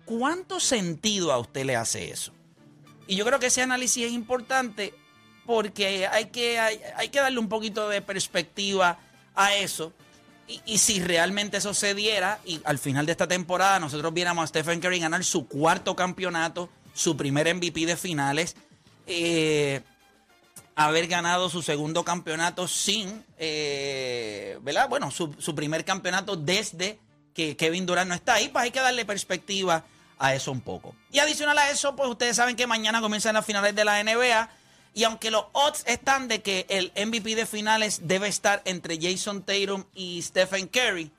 ¿Cuánto 0.05 0.61
sentido 0.61 1.33
a 1.33 1.37
usted 1.37 1.65
le 1.65 1.75
hace 1.75 2.09
eso? 2.09 2.31
Y 3.07 3.17
yo 3.17 3.25
creo 3.25 3.39
que 3.39 3.47
ese 3.47 3.63
análisis 3.63 4.05
es 4.05 4.13
importante 4.13 4.93
porque 5.45 6.07
hay 6.07 6.27
que, 6.27 6.57
hay, 6.57 6.79
hay 6.95 7.09
que 7.09 7.19
darle 7.19 7.39
un 7.39 7.49
poquito 7.49 7.89
de 7.89 8.01
perspectiva 8.01 8.97
a 9.35 9.55
eso. 9.55 9.91
Y, 10.47 10.61
y 10.65 10.77
si 10.77 11.01
realmente 11.01 11.57
eso 11.57 11.73
se 11.73 11.93
diera 11.95 12.39
y 12.45 12.61
al 12.65 12.77
final 12.77 13.05
de 13.05 13.11
esta 13.13 13.27
temporada 13.27 13.79
nosotros 13.79 14.13
viéramos 14.13 14.43
a 14.43 14.47
Stephen 14.47 14.79
Curry 14.79 14.99
ganar 14.99 15.23
su 15.23 15.47
cuarto 15.47 15.95
campeonato, 15.95 16.69
su 16.93 17.17
primer 17.17 17.53
MVP 17.53 17.85
de 17.85 17.97
finales, 17.97 18.55
eh, 19.07 19.81
haber 20.75 21.07
ganado 21.07 21.49
su 21.49 21.61
segundo 21.61 22.03
campeonato 22.03 22.67
sin, 22.67 23.23
eh, 23.37 24.59
¿verdad? 24.61 24.89
Bueno, 24.89 25.09
su, 25.09 25.33
su 25.39 25.55
primer 25.55 25.85
campeonato 25.85 26.35
desde 26.35 26.99
que 27.33 27.55
Kevin 27.55 27.85
Durant 27.85 28.09
no 28.09 28.15
está 28.15 28.35
ahí, 28.35 28.49
pues 28.49 28.65
hay 28.65 28.71
que 28.71 28.79
darle 28.79 29.05
perspectiva 29.05 29.83
a 30.17 30.35
eso 30.35 30.51
un 30.51 30.61
poco. 30.61 30.95
Y 31.11 31.19
adicional 31.19 31.57
a 31.57 31.69
eso, 31.69 31.95
pues 31.95 32.09
ustedes 32.09 32.35
saben 32.35 32.55
que 32.55 32.67
mañana 32.67 33.01
comienzan 33.01 33.35
las 33.35 33.45
finales 33.45 33.75
de 33.75 33.85
la 33.85 34.03
NBA. 34.03 34.49
Y 34.95 35.03
aunque 35.03 35.29
los 35.29 35.45
odds 35.51 35.83
están 35.85 36.27
de 36.27 36.41
que 36.41 36.65
el 36.69 36.91
MVP 36.95 37.35
de 37.35 37.45
finales 37.45 38.07
debe 38.07 38.29
estar 38.29 38.61
entre 38.65 38.97
Jason 38.99 39.43
Tatum 39.43 39.83
y 39.93 40.21
Stephen 40.21 40.67
Curry, 40.67 41.11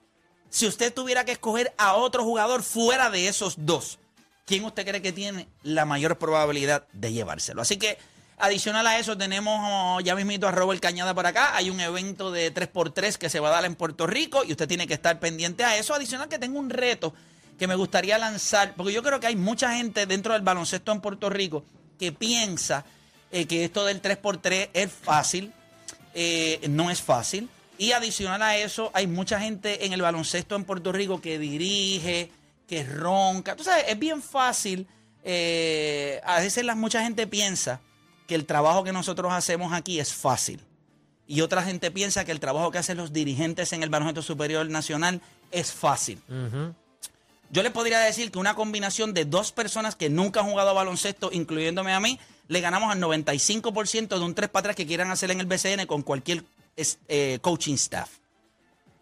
si 0.48 0.66
usted 0.66 0.92
tuviera 0.92 1.24
que 1.24 1.32
escoger 1.32 1.72
a 1.76 1.94
otro 1.94 2.24
jugador 2.24 2.62
fuera 2.62 3.10
de 3.10 3.28
esos 3.28 3.54
dos, 3.58 3.98
¿quién 4.46 4.64
usted 4.64 4.86
cree 4.86 5.02
que 5.02 5.12
tiene 5.12 5.46
la 5.62 5.84
mayor 5.84 6.18
probabilidad 6.18 6.88
de 6.94 7.12
llevárselo? 7.12 7.62
Así 7.62 7.76
que 7.76 7.98
Adicional 8.38 8.86
a 8.86 8.98
eso, 8.98 9.16
tenemos 9.16 9.58
oh, 9.62 10.00
ya 10.00 10.14
mismito 10.14 10.46
a 10.46 10.50
Robert 10.50 10.80
Cañada 10.80 11.14
por 11.14 11.26
acá. 11.26 11.56
Hay 11.56 11.70
un 11.70 11.80
evento 11.80 12.30
de 12.30 12.52
3x3 12.52 13.16
que 13.16 13.30
se 13.30 13.40
va 13.40 13.48
a 13.48 13.52
dar 13.52 13.64
en 13.64 13.74
Puerto 13.74 14.06
Rico 14.06 14.44
y 14.44 14.50
usted 14.50 14.68
tiene 14.68 14.86
que 14.86 14.92
estar 14.92 15.18
pendiente 15.18 15.64
a 15.64 15.78
eso. 15.78 15.94
Adicional 15.94 16.28
que 16.28 16.38
tengo 16.38 16.58
un 16.58 16.68
reto 16.68 17.14
que 17.58 17.66
me 17.66 17.74
gustaría 17.74 18.18
lanzar, 18.18 18.74
porque 18.76 18.92
yo 18.92 19.02
creo 19.02 19.20
que 19.20 19.26
hay 19.26 19.36
mucha 19.36 19.74
gente 19.74 20.04
dentro 20.04 20.34
del 20.34 20.42
baloncesto 20.42 20.92
en 20.92 21.00
Puerto 21.00 21.30
Rico 21.30 21.64
que 21.98 22.12
piensa 22.12 22.84
eh, 23.32 23.46
que 23.46 23.64
esto 23.64 23.84
del 23.84 24.00
3x3 24.02 24.70
es 24.72 24.92
fácil. 24.92 25.52
Eh, 26.14 26.60
no 26.68 26.90
es 26.90 27.02
fácil. 27.02 27.48
Y 27.78 27.92
adicional 27.92 28.40
a 28.42 28.56
eso, 28.56 28.90
hay 28.94 29.06
mucha 29.06 29.38
gente 29.38 29.84
en 29.84 29.92
el 29.92 30.00
baloncesto 30.00 30.56
en 30.56 30.64
Puerto 30.64 30.92
Rico 30.92 31.20
que 31.20 31.38
dirige, 31.38 32.30
que 32.66 32.84
ronca. 32.84 33.54
Tú 33.54 33.64
sabes, 33.64 33.84
es 33.88 33.98
bien 33.98 34.22
fácil. 34.22 34.86
eh, 35.24 36.20
a 36.24 36.40
veces 36.40 36.64
la, 36.64 36.74
mucha 36.74 37.02
gente 37.02 37.26
piensa 37.26 37.80
que 38.26 38.34
el 38.34 38.46
trabajo 38.46 38.84
que 38.84 38.92
nosotros 38.92 39.32
hacemos 39.32 39.72
aquí 39.72 40.00
es 40.00 40.14
fácil. 40.14 40.60
Y 41.26 41.40
otra 41.40 41.62
gente 41.62 41.90
piensa 41.90 42.24
que 42.24 42.32
el 42.32 42.40
trabajo 42.40 42.70
que 42.70 42.78
hacen 42.78 42.96
los 42.96 43.12
dirigentes 43.12 43.72
en 43.72 43.82
el 43.82 43.90
baloncesto 43.90 44.22
superior 44.22 44.68
nacional 44.70 45.20
es 45.50 45.72
fácil. 45.72 46.20
Yo 47.50 47.62
le 47.62 47.70
podría 47.70 47.98
decir 48.00 48.30
que 48.30 48.38
una 48.38 48.54
combinación 48.54 49.12
de 49.14 49.24
dos 49.24 49.52
personas 49.52 49.96
que 49.96 50.08
nunca 50.08 50.40
han 50.40 50.46
jugado 50.46 50.70
a 50.70 50.72
baloncesto, 50.72 51.30
incluyéndome 51.32 51.92
a 51.92 52.00
mí, 52.00 52.18
le 52.48 52.60
ganamos 52.60 52.92
al 52.92 53.00
95% 53.00 54.08
de 54.08 54.24
un 54.24 54.34
3 54.34 54.48
para 54.50 54.64
3 54.64 54.76
que 54.76 54.86
quieran 54.86 55.10
hacer 55.10 55.30
en 55.30 55.40
el 55.40 55.46
BCN 55.46 55.86
con 55.86 56.02
cualquier 56.02 56.44
eh, 56.76 57.38
coaching 57.40 57.74
staff. 57.74 58.10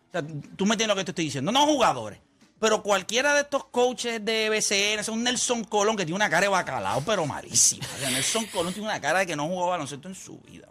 O 0.08 0.12
sea, 0.12 0.22
tú 0.56 0.66
me 0.66 0.74
entiendes 0.74 0.88
lo 0.88 0.96
que 0.96 1.04
te 1.04 1.10
estoy 1.10 1.24
diciendo. 1.26 1.52
No 1.52 1.66
jugadores. 1.66 2.20
Pero 2.60 2.82
cualquiera 2.82 3.34
de 3.34 3.42
estos 3.42 3.64
coaches 3.66 4.24
de 4.24 4.48
BCN, 4.48 5.00
es 5.00 5.08
un 5.08 5.22
Nelson 5.22 5.64
Colón 5.64 5.96
que 5.96 6.04
tiene 6.04 6.16
una 6.16 6.30
cara 6.30 6.42
de 6.42 6.48
bacalao, 6.48 7.02
pero 7.02 7.26
malísima. 7.26 7.84
O 7.94 7.98
sea, 7.98 8.10
Nelson 8.10 8.46
Colón 8.46 8.72
tiene 8.72 8.88
una 8.88 9.00
cara 9.00 9.18
de 9.18 9.26
que 9.26 9.36
no 9.36 9.46
jugó 9.48 9.68
baloncesto 9.68 10.08
en 10.08 10.14
su 10.14 10.38
vida. 10.38 10.68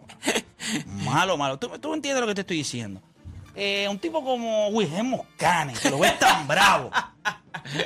Malo, 0.86 1.36
malo. 1.36 1.58
¿Tú, 1.58 1.68
tú 1.78 1.94
entiendes 1.94 2.20
lo 2.22 2.26
que 2.26 2.34
te 2.34 2.40
estoy 2.40 2.56
diciendo. 2.56 3.00
Eh, 3.54 3.86
un 3.88 3.98
tipo 3.98 4.24
como 4.24 4.68
Wilhelm 4.68 5.10
Moscane, 5.10 5.74
que 5.74 5.90
lo 5.90 5.98
ves 5.98 6.18
tan 6.18 6.48
bravo. 6.48 6.90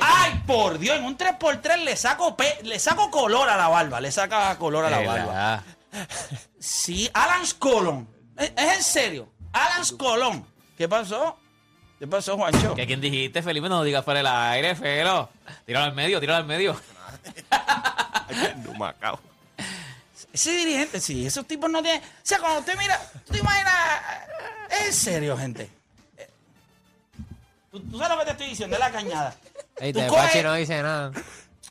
Ay, 0.00 0.42
por 0.46 0.78
Dios, 0.78 0.96
en 0.98 1.04
un 1.04 1.16
3x3 1.16 1.76
le 1.84 1.96
saco, 1.96 2.36
pe- 2.36 2.58
le 2.64 2.78
saco 2.78 3.10
color 3.10 3.48
a 3.48 3.56
la 3.56 3.68
barba. 3.68 4.00
Le 4.00 4.10
saca 4.10 4.56
color 4.58 4.84
a 4.86 4.90
la 4.90 5.00
barba. 5.00 5.64
Sí, 6.58 7.08
Alan 7.14 7.42
Colón. 7.58 8.08
¿Es, 8.36 8.52
es 8.56 8.76
en 8.76 8.82
serio? 8.82 9.28
Alan 9.52 9.84
Colón. 9.96 10.46
¿Qué 10.76 10.88
pasó? 10.88 11.38
¿Qué 11.98 12.06
pasó, 12.06 12.36
Juancho? 12.36 12.74
¿Que 12.74 12.86
quién 12.86 13.00
dijiste, 13.00 13.42
Felipe? 13.42 13.68
No 13.68 13.82
digas 13.82 14.04
fuera 14.04 14.20
el 14.20 14.26
aire, 14.26 14.74
Felo. 14.76 15.30
Tíralo 15.66 15.86
al 15.86 15.94
medio, 15.94 16.20
tíralo 16.20 16.38
al 16.38 16.46
medio. 16.46 16.80
No, 18.64 18.74
Macao. 18.74 19.18
Ese 20.32 20.52
dirigente, 20.52 21.00
sí, 21.00 21.26
esos 21.26 21.46
tipos 21.46 21.68
no 21.70 21.82
tienen. 21.82 22.00
O 22.02 22.06
sea, 22.22 22.38
cuando 22.38 22.60
usted 22.60 22.76
mira, 22.78 23.00
tú 23.26 23.32
te 23.32 23.38
imaginas. 23.38 23.74
Es 24.70 24.86
en 24.86 24.92
serio, 24.92 25.36
gente. 25.36 25.70
¿Tú, 27.70 27.80
tú 27.80 27.98
sabes 27.98 28.12
lo 28.14 28.18
que 28.20 28.24
te 28.26 28.30
estoy 28.32 28.46
diciendo, 28.48 28.76
es 28.76 28.80
la 28.80 28.90
cañada. 28.90 29.34
Ey, 29.78 29.92
de 29.92 30.06
coges- 30.08 30.22
Pachi 30.26 30.42
no 30.42 30.54
dice 30.54 30.82
nada. 30.82 31.12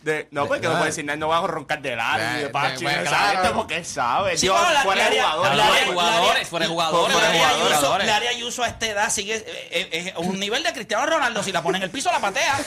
De- 0.01 0.27
no, 0.29 0.47
porque 0.47 0.67
no 0.67 0.73
puede 0.73 0.85
decir 0.85 1.03
nada, 1.03 1.17
no 1.17 1.27
va 1.27 1.39
a 1.39 1.47
roncar 1.47 1.81
de 1.81 1.95
lado 1.95 2.19
De- 2.19 2.23
y 2.23 2.33
de 2.35 2.43
de- 2.43 2.49
Pachi, 2.49 2.83
pues, 2.83 2.97
exacto, 2.97 3.39
claro. 3.41 3.55
porque 3.55 3.77
él 3.77 3.85
sabe. 3.85 4.37
Sí, 4.37 4.45
Dios, 4.45 4.55
pero 4.61 4.73
la- 4.73 4.83
fuera 4.83 5.09
de 5.09 5.15
de 5.15 5.21
jugadores, 5.21 6.47
fuera 6.47 6.65
de 6.65 6.69
jugadores, 6.71 7.13
fuera 7.13 7.29
de 7.31 7.39
Ayuso- 7.39 7.75
jugadores. 7.77 8.07
La 8.07 8.15
área 8.15 8.29
Ayuso 8.29 8.63
a 8.63 8.67
esta 8.67 8.85
edad 8.85 9.09
sigue. 9.09 9.35
eh, 9.37 9.45
eh, 9.71 9.89
eh, 9.91 10.13
un 10.17 10.39
nivel 10.39 10.61
de 10.63 10.71
Cristiano 10.71 11.05
Ronaldo. 11.07 11.41
Si 11.41 11.51
la 11.51 11.63
pone 11.63 11.77
en 11.79 11.83
el 11.85 11.89
piso, 11.89 12.11
la 12.11 12.19
patea. 12.19 12.59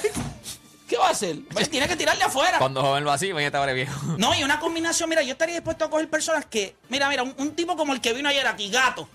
¿Qué 0.89 0.97
va 0.97 1.07
a 1.07 1.11
hacer? 1.11 1.37
Pues 1.53 1.71
tiene 1.71 1.87
que 1.87 1.95
tirarle 1.95 2.25
afuera. 2.25 2.59
Cuando 2.59 2.83
joven 2.83 3.05
lo 3.05 3.13
hacía, 3.13 3.33
mañana 3.33 3.57
ahora 3.61 3.73
viejo. 3.73 3.97
No, 4.19 4.35
y 4.35 4.43
una 4.43 4.59
combinación, 4.59 5.09
mira, 5.09 5.23
yo 5.23 5.33
estaría 5.33 5.55
dispuesto 5.55 5.85
a 5.85 5.91
coger 5.91 6.11
personas 6.11 6.47
que, 6.47 6.75
mira, 6.89 7.09
mira, 7.09 7.23
un, 7.23 7.33
un 7.39 7.55
tipo 7.55 7.77
como 7.77 7.93
el 7.93 8.01
que 8.01 8.13
vino 8.13 8.29
ayer 8.29 8.45
aquí, 8.49 8.69
Gato 8.71 9.09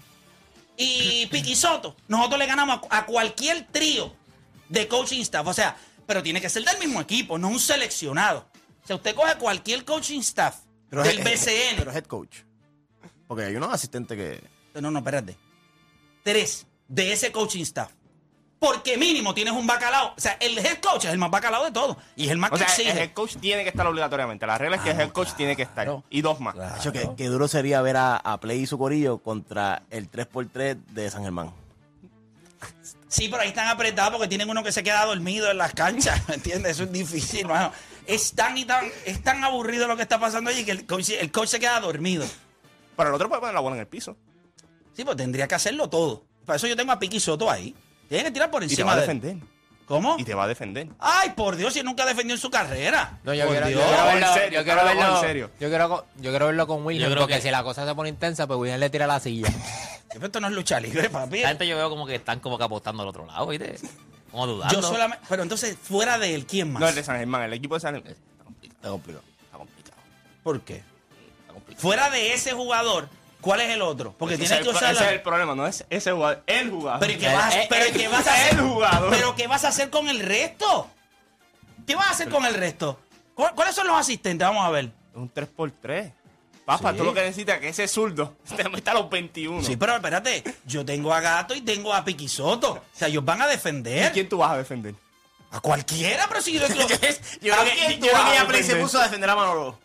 y 0.78 1.26
Piquisoto, 1.28 1.96
nosotros 2.08 2.40
le 2.40 2.46
ganamos 2.46 2.80
a, 2.90 2.98
a 3.00 3.06
cualquier 3.06 3.66
trío 3.72 4.14
de 4.70 4.88
coaching 4.88 5.22
staff, 5.22 5.46
o 5.48 5.54
sea, 5.54 5.78
pero 6.06 6.22
tiene 6.24 6.42
que 6.42 6.50
ser 6.50 6.64
del 6.64 6.78
mismo 6.80 7.02
equipo, 7.02 7.38
no 7.38 7.48
un 7.50 7.60
seleccionado. 7.60 8.48
O 8.84 8.88
sea, 8.88 8.96
usted 8.98 9.16
coge 9.16 9.36
cualquier 9.38 9.84
coaching 9.86 10.20
staff 10.20 10.58
del 10.92 11.20
es- 11.20 11.24
BCN. 11.24 11.76
Pero 11.78 11.92
head 11.92 12.06
coach. 12.06 12.38
Porque 13.28 13.44
hay 13.46 13.56
unos 13.56 13.74
asistentes 13.74 14.16
que. 14.18 14.80
No, 14.80 14.92
no, 14.92 15.00
espérate. 15.00 15.36
Tres 16.24 16.68
de 16.88 17.12
ese 17.14 17.32
coaching 17.32 17.62
staff. 17.64 17.92
Porque 18.60 18.98
mínimo 18.98 19.34
tienes 19.34 19.54
un 19.54 19.68
bacalao. 19.68 20.14
O 20.18 20.20
sea, 20.20 20.38
el 20.40 20.58
head 20.58 20.80
coach 20.80 21.06
es 21.06 21.12
el 21.12 21.18
más 21.18 21.30
bacalao 21.30 21.66
de 21.66 21.72
todos. 21.72 21.98
Y 22.16 22.26
es 22.26 22.32
el 22.32 22.38
más 22.38 22.52
O 22.52 22.54
que 22.54 22.60
sea, 22.60 22.68
exige. 22.68 22.92
el 22.92 22.98
head 22.98 23.12
coach 23.14 23.36
tiene 23.38 23.64
que 23.64 23.70
estar 23.70 23.86
obligatoriamente. 23.86 24.48
La 24.48 24.58
regla 24.58 24.78
es 24.78 24.82
que 24.82 24.92
el 24.92 25.00
head 25.02 25.12
coach 25.12 25.34
tiene 25.36 25.56
que 25.56 25.64
estar. 25.64 25.86
claro. 25.86 26.04
Y 26.10 26.22
dos 26.22 26.40
más. 26.40 26.58
Hacho, 26.58 26.92
qué, 26.92 27.10
qué 27.18 27.26
duro 27.28 27.48
sería 27.48 27.82
ver 27.82 27.98
a, 27.98 28.16
a 28.18 28.40
Play 28.40 28.62
y 28.62 28.66
su 28.68 28.78
corillo 28.78 29.18
contra 29.20 29.84
el 29.92 30.10
3x3 30.10 30.78
de 30.88 31.12
San 31.12 31.24
Germán. 31.24 31.52
Sí, 33.08 33.28
pero 33.30 33.44
ahí 33.44 33.50
están 33.50 33.68
apretados 33.68 34.12
porque 34.14 34.28
tienen 34.28 34.50
uno 34.50 34.64
que 34.64 34.72
se 34.72 34.84
queda 34.84 35.06
dormido 35.06 35.50
en 35.52 35.58
las 35.58 35.74
canchas, 35.74 36.28
¿me 36.28 36.36
entiendes? 36.36 36.72
Eso 36.74 36.84
es 36.84 36.92
difícil, 36.92 37.48
mano. 37.48 37.72
Es 38.08 38.34
tan 38.34 38.58
y 38.58 38.66
tan, 38.66 38.86
es 39.06 39.22
tan 39.24 39.44
aburrido 39.44 39.88
lo 39.88 39.96
que 39.96 40.02
está 40.02 40.20
pasando 40.20 40.50
allí 40.50 40.66
que 40.66 40.72
el 40.72 40.86
coach, 40.86 41.12
el 41.12 41.32
coach 41.32 41.50
se 41.50 41.60
queda 41.60 41.80
dormido. 41.80 42.26
Pero 42.98 43.10
el 43.10 43.16
otro 43.16 43.28
puede 43.30 43.42
poner 43.42 43.54
la 43.54 43.62
bola 43.62 43.76
en 43.76 43.82
el 43.82 43.88
piso. 43.88 44.18
Sí, 44.94 45.04
pues 45.04 45.18
tendría 45.18 45.48
que 45.48 45.56
hacerlo 45.56 45.90
todo. 45.90 46.24
Para 46.46 46.58
eso 46.58 46.68
yo 46.68 46.76
tengo 46.76 46.92
a 46.92 47.00
Piqui 47.00 47.20
Soto 47.20 47.50
ahí. 47.50 47.76
Tiene 48.10 48.24
que 48.26 48.32
tirar 48.32 48.52
por 48.52 48.64
Y 48.64 48.68
te 48.68 48.74
encima 48.74 48.88
va 48.88 48.94
a 48.94 48.96
de 48.96 49.02
defender. 49.02 49.38
¿Cómo? 49.88 50.16
Y 50.18 50.24
te 50.24 50.34
va 50.34 50.46
a 50.46 50.48
defender. 50.48 50.88
Ay, 51.00 51.30
por 51.36 51.56
Dios, 51.56 51.74
si 51.74 51.84
nunca 51.84 52.06
defendió 52.08 52.36
en 52.36 52.42
su 52.42 52.50
carrera. 52.50 53.20
No, 53.24 53.34
yo 53.36 53.46
Por 53.46 53.54
quiero, 53.54 53.70
yo 53.70 53.78
quiero 53.86 54.00
en 54.10 54.20
verlo, 54.20 54.34
serio, 54.34 54.60
yo 54.60 54.64
quiero 54.66 54.84
verlo, 54.86 55.16
en 55.16 55.22
serio. 55.22 55.52
yo 55.60 55.70
quiero, 55.70 56.06
yo 56.16 56.30
quiero 56.32 56.46
verlo 56.48 56.66
con 56.68 56.84
William, 56.86 57.08
Yo 57.10 57.14
creo 57.14 57.22
porque 57.24 57.36
que- 57.36 57.42
si 57.44 57.52
la 57.52 57.62
cosa 57.64 57.86
se 57.86 57.94
pone 57.94 58.10
intensa, 58.10 58.48
pues 58.48 58.58
William 58.60 58.80
le 58.80 58.90
tira 58.90 59.06
la 59.06 59.20
silla. 59.20 59.48
Esto 60.22 60.40
no 60.40 60.48
es 60.48 60.54
lucha 60.54 60.80
libre, 60.80 61.10
papi. 61.10 61.42
La 61.42 61.50
gente 61.50 61.68
yo 61.68 61.76
veo 61.78 61.90
como 61.92 62.08
que 62.08 62.16
están 62.16 62.40
como 62.40 62.58
que 62.58 62.64
apostando 62.64 63.04
al 63.04 63.10
otro 63.10 63.26
lado, 63.28 63.46
¿viste? 63.48 63.76
Como 64.32 64.48
dudando. 64.48 64.74
Yo 64.74 64.82
solamente. 64.82 65.24
Pero 65.30 65.44
entonces, 65.44 65.78
fuera 65.80 66.18
de 66.18 66.34
él, 66.34 66.48
¿quién 66.48 66.72
más? 66.74 66.80
No, 66.82 66.88
el 66.88 66.96
de 66.96 67.04
San 67.04 67.18
Germán, 67.20 67.44
el 67.44 67.54
equipo 67.54 67.76
de 67.76 67.82
San 67.82 67.94
Germán. 67.94 68.12
Está 68.14 68.44
complicado. 68.44 68.80
Está 68.80 68.90
complicado. 68.90 69.24
Está 69.44 69.58
complicado. 69.60 70.02
¿Por 70.42 70.62
qué? 70.62 70.76
Está 71.42 71.54
complicado. 71.54 71.82
Fuera 71.82 72.10
de 72.10 72.34
ese 72.34 72.54
jugador, 72.54 73.08
¿cuál 73.46 73.62
es 73.62 73.70
el 73.70 73.82
otro? 73.84 74.16
Porque 74.18 74.34
Ese 74.34 74.42
tiene 74.46 74.56
es 74.56 74.62
que 74.64 74.70
el, 74.72 74.76
usar 74.76 74.94
ese 74.96 75.06
es 75.06 75.12
el 75.12 75.22
problema, 75.22 75.54
no 75.54 75.68
es 75.68 75.86
ese 75.90 76.12
jugador, 76.12 76.44
el 76.48 76.72
jugador. 76.72 77.00
Pero 77.00 77.14
¿y 77.14 77.18
qué 77.18 77.28
vas, 77.34 77.56
Eh, 77.56 77.68
pero 77.70 77.86
eh, 77.86 77.90
¿y 77.90 77.98
qué 77.98 78.08
vas 78.08 78.28
a 78.28 78.34
hacer? 78.36 78.54
el 78.56 78.62
jugador. 78.62 79.10
Pero 79.12 79.36
¿qué 79.36 79.46
vas 79.48 79.64
a 79.64 79.68
hacer 79.68 79.90
con 79.92 80.10
el 80.10 80.20
resto? 80.20 80.90
¿Qué 81.86 81.96
vas 81.96 82.08
a 82.08 82.12
hacer 82.12 82.30
con 82.30 82.44
el 82.46 82.56
resto? 82.56 83.00
¿Cu- 83.36 83.46
¿Cuáles 83.54 83.76
son 83.76 83.86
los 83.88 83.96
asistentes? 83.98 84.48
Vamos 84.48 84.66
a 84.66 84.70
ver. 84.72 84.90
un 85.14 85.32
3x3. 85.32 86.12
Papá, 86.66 86.92
Sí. 86.92 86.98
tú 86.98 87.04
lo 87.04 87.14
que 87.14 87.22
necesitas 87.22 87.56
es 87.58 87.62
que 87.62 87.70
ese 87.70 87.88
zurdo 87.88 88.36
te 88.58 88.68
meta 88.68 88.90
a 88.90 88.96
los 88.96 89.08
21. 89.08 89.64
Sí, 89.64 89.78
pero 89.78 89.94
espérate, 89.96 90.44
yo 90.66 90.84
tengo 90.84 91.14
a 91.14 91.22
Gato 91.22 91.54
y 91.54 91.62
tengo 91.62 91.94
a 91.94 92.04
Piquisoto. 92.04 92.72
O 92.72 92.82
sea, 92.92 93.08
ellos 93.08 93.24
van 93.24 93.40
a 93.44 93.46
¿Y 93.46 93.52
defender. 93.52 94.12
quién 94.12 94.28
tú 94.28 94.40
vas 94.40 94.52
a 94.52 94.58
defender? 94.58 94.96
A 95.52 95.60
cualquiera, 95.60 96.26
pero 96.28 96.42
si 96.42 96.54
yo, 96.54 96.68
yo- 96.68 96.76
Yo 96.76 96.88
creo 96.88 97.62
¿A 97.62 97.66
que, 97.66 97.72
quién 97.72 97.92
yo 97.92 97.96
tú 98.00 98.08
creo 98.08 98.26
que 98.26 98.38
a 98.38 98.60
ya 98.60 98.64
se 98.64 98.76
puso 98.78 99.00
a 99.00 99.04
defender 99.04 99.30
a 99.30 99.36
Manolo. 99.36 99.80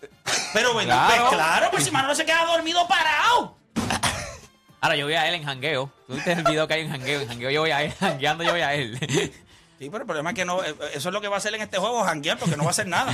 Pero 0.53 0.73
bueno, 0.73 0.89
Claro. 0.93 1.17
pues 1.23 1.33
claro, 1.35 1.69
pues 1.71 1.85
si 1.85 1.91
Manolo 1.91 2.15
se 2.15 2.25
queda 2.25 2.45
dormido 2.47 2.87
parado. 2.89 3.57
Ahora 4.81 4.97
yo 4.97 5.05
voy 5.07 5.15
a 5.15 5.29
él 5.29 5.35
en 5.35 5.45
jangueo. 5.45 5.93
¿Tú 6.07 6.15
viste 6.15 6.33
el 6.33 6.43
video 6.45 6.67
que 6.67 6.75
hay 6.75 6.81
en 6.83 6.91
jangueo? 6.91 7.21
En 7.21 7.29
jangueo 7.29 7.51
yo 7.51 7.61
voy 7.61 7.71
a 7.71 7.83
él, 7.83 7.93
jangueando 8.01 8.45
yo 8.45 8.53
voy 8.53 8.61
a 8.63 8.75
él. 8.75 9.33
Sí, 9.81 9.89
pero 9.89 10.03
el 10.03 10.07
problema 10.07 10.29
es 10.29 10.37
que 10.37 10.45
no, 10.45 10.63
eh, 10.63 10.75
eso 10.93 11.09
es 11.09 11.13
lo 11.15 11.23
que 11.23 11.29
va 11.29 11.37
a 11.37 11.39
hacer 11.39 11.55
en 11.55 11.63
este 11.63 11.79
juego, 11.79 12.05
janguear, 12.05 12.39
porque 12.39 12.55
no 12.55 12.65
va 12.65 12.69
a 12.69 12.73
hacer 12.73 12.87
nada. 12.87 13.11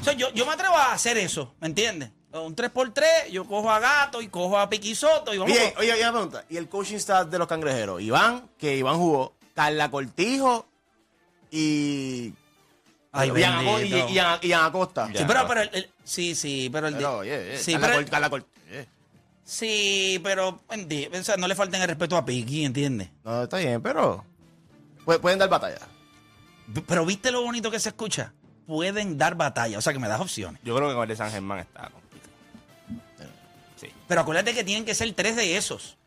O 0.00 0.02
sea, 0.02 0.12
yo, 0.14 0.28
yo 0.32 0.44
me 0.44 0.54
atrevo 0.54 0.76
a 0.76 0.92
hacer 0.92 1.16
eso, 1.18 1.54
¿me 1.60 1.68
entiendes? 1.68 2.10
Un 2.32 2.56
3x3, 2.56 3.28
yo 3.30 3.44
cojo 3.44 3.70
a 3.70 3.78
Gato 3.78 4.20
y 4.20 4.26
cojo 4.26 4.58
a 4.58 4.68
Piquisoto 4.68 5.32
y 5.32 5.38
vamos 5.38 5.52
Oye, 5.56 5.72
oye, 5.78 5.92
oye, 5.92 6.02
una 6.02 6.10
pregunta. 6.10 6.44
¿Y 6.50 6.56
el 6.56 6.68
coaching 6.68 6.96
staff 6.96 7.28
de 7.28 7.38
los 7.38 7.46
cangrejeros? 7.46 8.02
Iván, 8.02 8.48
que 8.58 8.74
Iván 8.76 8.96
jugó. 8.96 9.36
Carla 9.54 9.88
Cortijo 9.88 10.66
y. 11.52 12.34
Ay, 13.12 13.28
y 13.28 13.32
bendito. 13.32 14.08
y- 14.08 14.12
y 14.12 14.48
Ian 14.48 14.64
Acosta. 14.64 15.06
Sí, 15.14 15.24
pero, 15.26 15.46
pero 15.46 15.60
el- 15.62 15.70
el- 15.74 15.90
sí, 16.02 16.34
sí, 16.34 16.68
pero 16.72 16.88
el 16.88 16.94
de- 16.94 17.00
Pero, 17.00 17.58
sí, 17.58 17.76
pero, 17.78 18.06
Carla 18.10 18.30
Cort- 18.30 18.46
eh. 18.70 18.86
sí, 19.44 20.18
pero 20.24 20.60
endi- 20.70 21.08
o 21.14 21.22
sea, 21.22 21.36
no 21.36 21.46
le 21.46 21.54
falten 21.54 21.82
el 21.82 21.88
respeto 21.88 22.16
a 22.16 22.24
Piqui, 22.24 22.64
¿entiendes? 22.64 23.10
No, 23.24 23.42
está 23.44 23.58
bien, 23.58 23.82
pero. 23.82 24.24
pu- 25.04 25.20
Pueden 25.20 25.38
dar 25.38 25.48
batalla. 25.50 25.78
Pero 26.86 27.04
viste 27.04 27.30
lo 27.30 27.42
bonito 27.42 27.70
que 27.70 27.78
se 27.80 27.90
escucha. 27.90 28.32
Pueden 28.66 29.18
dar 29.18 29.34
batalla, 29.34 29.76
o 29.76 29.82
sea 29.82 29.92
que 29.92 29.98
me 29.98 30.08
das 30.08 30.20
opciones. 30.20 30.60
Yo 30.64 30.74
creo 30.74 30.88
que 30.88 30.94
con 30.94 31.02
el 31.02 31.08
de 31.08 31.16
San 31.16 31.30
Germán 31.30 31.58
está 31.58 31.90
complicado. 31.90 32.32
Sí, 33.76 33.88
Pero 34.08 34.20
acuérdate 34.22 34.54
que 34.54 34.64
tienen 34.64 34.84
que 34.84 34.94
ser 34.94 35.12
tres 35.12 35.36
de 35.36 35.56
esos. 35.56 35.98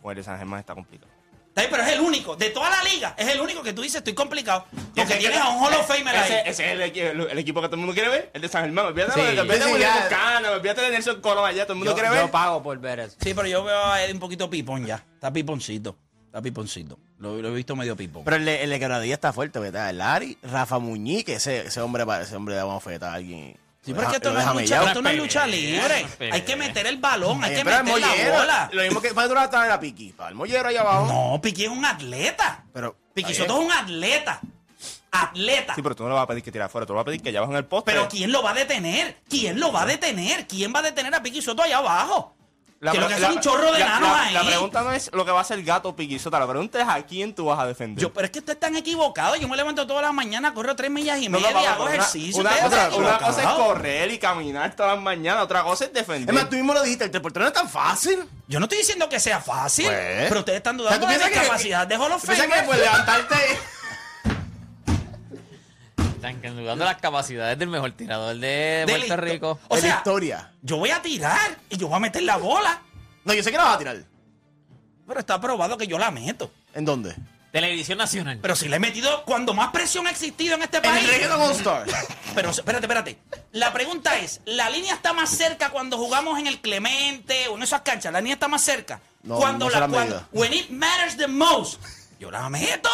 con 0.00 0.12
el 0.12 0.16
de 0.16 0.22
San 0.24 0.38
Germán 0.38 0.60
está 0.60 0.74
complicado. 0.74 1.11
Está 1.54 1.60
bien, 1.60 1.70
Pero 1.70 1.82
es 1.82 1.88
el 1.92 2.00
único, 2.00 2.34
de 2.34 2.48
toda 2.48 2.70
la 2.70 2.82
liga, 2.82 3.14
es 3.18 3.28
el 3.28 3.38
único 3.38 3.62
que 3.62 3.74
tú 3.74 3.82
dices, 3.82 3.96
estoy 3.98 4.14
complicado. 4.14 4.64
Porque 4.72 5.02
Ese- 5.02 5.16
tienes 5.18 5.38
a 5.38 5.50
un 5.50 5.62
Hall 5.62 5.74
of 5.74 5.86
Famer 5.86 6.14
ese, 6.14 6.34
ahí. 6.36 6.42
ese 6.46 6.64
es 6.64 6.72
el, 6.72 6.80
el- 6.80 7.20
el 7.30 7.38
equipo 7.38 7.60
que 7.60 7.66
todo 7.66 7.74
el 7.76 7.80
mundo 7.80 7.92
quiere 7.92 8.08
ver, 8.08 8.30
el 8.32 8.40
de 8.40 8.48
San 8.48 8.62
Germán. 8.64 8.86
Olvídate 8.86 9.12
Sí. 9.12 9.20
de 9.36 9.42
William 9.42 10.44
olvídate 10.54 10.80
de 10.80 10.90
Nelson 10.90 11.20
Colón 11.20 11.44
allá, 11.44 11.64
todo 11.64 11.74
el 11.74 11.78
mundo 11.80 11.90
Yo, 11.90 11.94
quiere 11.94 12.08
yo 12.08 12.22
ver. 12.22 12.30
pago 12.30 12.62
por 12.62 12.78
ver 12.78 13.00
eso. 13.00 13.16
Sí, 13.22 13.34
pero 13.34 13.46
yo 13.46 13.62
veo 13.64 13.84
a 13.84 14.02
él 14.02 14.14
un 14.14 14.18
poquito 14.20 14.48
pipón 14.48 14.86
ya. 14.86 15.04
Está 15.14 15.30
piponcito. 15.30 15.94
Está 16.24 16.40
piponcito. 16.40 16.98
Lo, 17.18 17.36
lo 17.42 17.48
he 17.48 17.50
visto 17.52 17.76
medio 17.76 17.94
pipón. 17.94 18.24
Pero 18.24 18.36
el 18.36 18.46
de, 18.46 18.62
el 18.64 18.70
de 18.70 18.78
Quebradilla 18.80 19.12
está 19.14 19.34
fuerte, 19.34 19.58
¿verdad? 19.58 19.90
El 19.90 20.00
Ari, 20.00 20.38
Rafa 20.42 20.78
Muñiz, 20.78 21.24
que 21.26 21.34
ese, 21.34 21.66
ese 21.66 21.80
hombre, 21.82 22.04
ese 22.22 22.34
hombre 22.34 22.54
da 22.54 22.64
una 22.64 22.80
feta 22.80 23.12
a 23.12 23.14
alguien. 23.16 23.58
Sí, 23.84 23.92
pero 23.92 24.02
es 24.02 24.10
que 24.10 24.16
esto 24.16 24.32
no 24.32 24.38
es 24.38 24.46
lucha, 24.46 24.64
ya. 24.64 24.84
esto 24.84 25.02
no 25.02 25.08
es 25.08 25.16
lucha 25.16 25.46
libre. 25.46 26.06
Hay 26.30 26.42
que 26.42 26.54
meter 26.54 26.86
el 26.86 26.98
balón, 26.98 27.42
hay 27.42 27.56
que 27.56 27.64
meter 27.64 27.84
la 27.84 27.90
mollero, 27.90 28.32
bola. 28.32 28.70
Lo 28.72 28.82
mismo 28.82 29.00
que 29.00 29.10
la 29.12 29.44
en 29.44 29.68
la 29.68 29.80
piqui. 29.80 30.12
Para 30.12 30.28
el 30.28 30.36
mollero 30.36 30.68
ahí 30.68 30.76
abajo. 30.76 31.06
No, 31.06 31.40
Piqui 31.40 31.64
es 31.64 31.70
un 31.70 31.84
atleta. 31.84 32.64
Pero. 32.72 32.96
Piqui 33.12 33.34
Soto 33.34 33.58
es 33.58 33.66
un 33.66 33.72
atleta. 33.72 34.40
Atleta. 35.10 35.74
Sí, 35.74 35.82
pero 35.82 35.96
tú 35.96 36.04
no 36.04 36.10
le 36.10 36.14
vas 36.14 36.24
a 36.24 36.26
pedir 36.28 36.42
que 36.44 36.52
tire 36.52 36.64
afuera, 36.64 36.86
tú 36.86 36.92
le 36.92 36.98
vas 36.98 37.02
a 37.02 37.06
pedir 37.06 37.20
que 37.20 37.28
allá 37.30 37.40
abajo 37.40 37.52
en 37.52 37.58
el 37.58 37.64
poste. 37.64 37.90
Pero 37.90 38.08
¿quién 38.08 38.30
lo 38.30 38.42
va 38.42 38.52
a 38.52 38.54
detener? 38.54 39.18
¿Quién 39.28 39.58
lo 39.58 39.72
va 39.72 39.82
a 39.82 39.86
detener? 39.86 40.46
¿Quién 40.46 40.72
va 40.72 40.78
a 40.78 40.82
detener 40.82 41.14
a 41.14 41.22
Piqui 41.22 41.42
Soto 41.42 41.62
allá 41.62 41.78
abajo? 41.78 42.36
Que 42.90 42.98
lo 42.98 43.06
que 43.06 43.14
hace 43.14 43.24
es 43.26 43.30
un 43.30 43.40
chorro 43.40 43.70
de 43.72 43.78
la- 43.78 43.86
enanos 43.86 44.10
la- 44.10 44.22
ahí. 44.24 44.34
La 44.34 44.44
pregunta 44.44 44.82
no 44.82 44.90
es 44.90 45.08
lo 45.12 45.24
que 45.24 45.30
va 45.30 45.38
a 45.38 45.42
hacer 45.42 45.62
gato 45.62 45.94
piquisota, 45.94 46.40
la 46.40 46.48
pregunta 46.48 46.80
es 46.82 46.88
a 46.88 47.00
quién 47.06 47.32
tú 47.32 47.44
vas 47.44 47.60
a 47.60 47.66
defender. 47.66 48.02
Yo, 48.02 48.12
pero 48.12 48.24
es 48.24 48.32
que 48.32 48.40
ustedes 48.40 48.56
están 48.56 48.74
equivocados. 48.74 49.38
Yo 49.38 49.46
me 49.46 49.56
levanto 49.56 49.86
todas 49.86 50.02
las 50.02 50.12
mañanas, 50.12 50.50
corro 50.50 50.74
tres 50.74 50.90
millas 50.90 51.20
y 51.20 51.28
No, 51.28 51.38
no, 51.38 51.46
media, 51.46 51.60
papá, 51.60 51.72
hago 51.74 51.88
ejercicio. 51.88 52.40
Una, 52.40 52.50
una 52.50 52.60
cosa, 52.62 52.96
una 52.96 53.18
cosa 53.18 53.42
es 53.42 53.48
correr 53.50 54.10
y 54.10 54.18
caminar 54.18 54.74
todas 54.74 54.94
las 54.96 55.02
mañanas, 55.04 55.44
otra 55.44 55.62
cosa 55.62 55.84
es 55.84 55.92
defender. 55.92 56.34
Es 56.34 56.40
más, 56.40 56.50
tú 56.50 56.56
mismo 56.56 56.74
lo 56.74 56.82
dijiste, 56.82 57.04
el 57.04 57.10
teleportero 57.12 57.44
no 57.44 57.48
es 57.48 57.54
tan 57.54 57.68
fácil. 57.68 58.24
Yo 58.48 58.58
no 58.58 58.64
estoy 58.64 58.78
diciendo 58.78 59.08
que 59.08 59.20
sea 59.20 59.40
fácil, 59.40 59.86
Pues. 59.86 60.26
pero 60.28 60.40
ustedes 60.40 60.56
están 60.56 60.74
O 60.80 60.82
sea, 60.88 60.98
dudando 60.98 61.06
¿tú 61.18 61.24
de 61.24 61.30
que- 61.30 61.40
capacidad 61.46 61.86
de 61.86 61.96
Hall 61.96 62.10
of 62.12 62.20
¿Tú 62.20 62.26
piensas 62.26 62.46
Fame. 62.48 62.60
que 62.62 62.66
pues 62.66 62.78
levantarte. 62.80 63.36
Están 66.24 66.56
dudando 66.56 66.84
las 66.84 66.98
capacidades 66.98 67.58
del 67.58 67.68
mejor 67.68 67.90
tirador 67.92 68.36
de, 68.36 68.84
De 68.86 68.96
Puerto. 68.96 69.16
Rico. 69.16 69.58
O 69.68 69.74
de 69.74 69.82
sea, 69.82 69.96
victoria. 69.96 70.52
yo 70.62 70.76
voy 70.76 70.90
a 70.90 71.02
tirar 71.02 71.58
y 71.68 71.76
yo 71.76 71.88
voy 71.88 71.96
a 71.96 72.00
meter 72.00 72.22
la 72.22 72.36
bola, 72.36 72.80
No, 73.24 73.34
yo 73.34 73.42
sé 73.42 73.50
que 73.50 73.56
la 73.56 73.64
vas 73.64 73.74
a 73.76 73.78
tirar. 73.78 73.96
pero 75.06 75.18
está 75.20 75.40
probado 75.40 75.76
que 75.76 75.86
yo 75.88 75.98
la 75.98 76.10
meto. 76.12 76.52
¿En 76.74 76.84
dónde? 76.84 77.16
Televisión 77.50 77.98
Nacional. 77.98 78.38
Pero 78.40 78.56
si 78.56 78.68
le 78.68 78.76
he 78.76 78.78
metido 78.78 79.24
cuando 79.24 79.52
más 79.52 79.72
presión 79.72 80.06
ha 80.06 80.10
existido 80.10 80.54
en 80.54 80.62
este 80.62 80.78
En 80.78 80.84
el 80.96 81.04
país. 81.06 81.26
All 81.30 81.50
Star. 81.52 81.86
Pero 82.34 82.50
espérate, 82.50 82.86
espérate. 82.86 83.18
La 83.52 83.74
pregunta 83.74 84.18
es, 84.18 84.40
¿la 84.46 84.70
línea 84.70 84.94
está 84.94 85.12
más 85.12 85.28
cerca 85.28 85.68
cuando 85.68 85.98
jugamos 85.98 86.38
en 86.38 86.46
el 86.46 86.62
Clemente 86.62 87.48
o 87.48 87.56
en 87.56 87.62
esas 87.62 87.82
canchas? 87.82 88.10
¿La 88.10 88.20
línea 88.20 88.34
está 88.34 88.48
más 88.48 88.62
cerca? 88.62 89.02
No, 89.22 89.36
cuando 89.36 89.66
no 89.66 89.70
se 89.70 89.80
la 89.80 89.86
la 89.86 89.92
cuando, 89.92 90.28
when 90.32 90.54
it 90.54 90.70
matters 90.70 91.18
the 91.18 91.26
most, 91.26 91.78
yo 92.18 92.30
la 92.30 92.48
meto. 92.48 92.88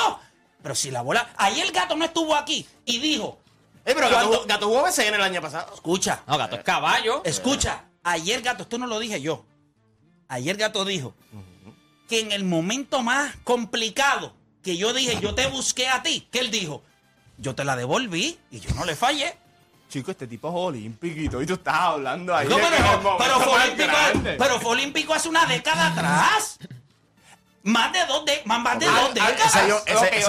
Pero 0.63 0.75
si 0.75 0.91
la 0.91 1.03
bola, 1.03 1.31
ahí 1.37 1.61
el 1.61 1.71
gato 1.73 1.95
no 1.97 2.05
estuvo 2.05 2.35
aquí 2.35 2.67
y 2.85 2.99
dijo, 2.99 3.39
Eh, 3.85 3.93
pero 3.95 4.11
Gato, 4.11 4.29
Cuando- 4.29 4.47
Gato 4.47 4.67
jugó 4.69 4.83
BCN 4.83 5.15
el 5.15 5.23
año 5.23 5.41
pasado. 5.41 5.73
escucha, 5.75 6.23
No, 6.27 6.37
gato 6.37 6.57
es 6.57 6.63
caballo. 6.65 7.23
escucha, 7.25 7.85
ayer 8.05 8.43
gato, 8.43 8.65
esto 8.65 8.77
no 8.77 8.87
lo 8.87 8.99
dije 8.99 9.21
yo. 9.23 9.47
Ayer 10.29 10.57
gato 10.59 10.85
dijo 10.85 11.15
que 12.09 12.21
en 12.21 12.33
el 12.33 12.45
momento 12.45 13.03
más 13.03 13.35
complicado 13.45 14.35
que 14.63 14.77
yo 14.77 14.93
dije, 14.93 15.19
yo 15.21 15.35
te 15.35 15.47
busqué 15.47 15.89
a 15.89 16.03
ti, 16.03 16.29
que 16.31 16.41
él 16.41 16.51
dijo, 16.51 16.83
yo 17.39 17.55
te 17.55 17.65
la 17.65 17.77
devolví 17.77 18.39
y 18.51 18.61
yo 18.61 18.75
no 18.75 18.85
le 18.85 18.95
fallé. 18.95 19.39
Chico, 19.89 20.11
este 20.11 20.27
tipo 20.27 20.49
es 20.49 20.55
olímpico 20.55 21.41
y 21.41 21.47
tú 21.47 21.55
estás 21.55 21.75
hablando 21.75 22.35
ahí. 22.37 22.47
No, 22.47 22.57
pero, 22.57 22.77
el 22.77 23.17
pero 23.17 23.41
fue 23.41 23.53
olímpico, 23.63 23.93
pero 24.37 24.61
fue 24.61 24.71
olímpico 24.73 25.15
hace 25.15 25.31
una 25.31 25.47
década 25.47 25.87
atrás. 25.93 26.59
Más 27.65 27.93
de 27.93 28.07
dos, 28.07 28.25
de, 28.25 28.41
más, 28.45 28.61
más 28.63 28.79
de 28.79 28.87
dos 28.87 29.13
décadas. 29.15 29.55
ese 29.57 29.69
yo- 29.69 29.83
ese- 29.85 29.95
no, 29.95 30.05
ese 30.05 30.27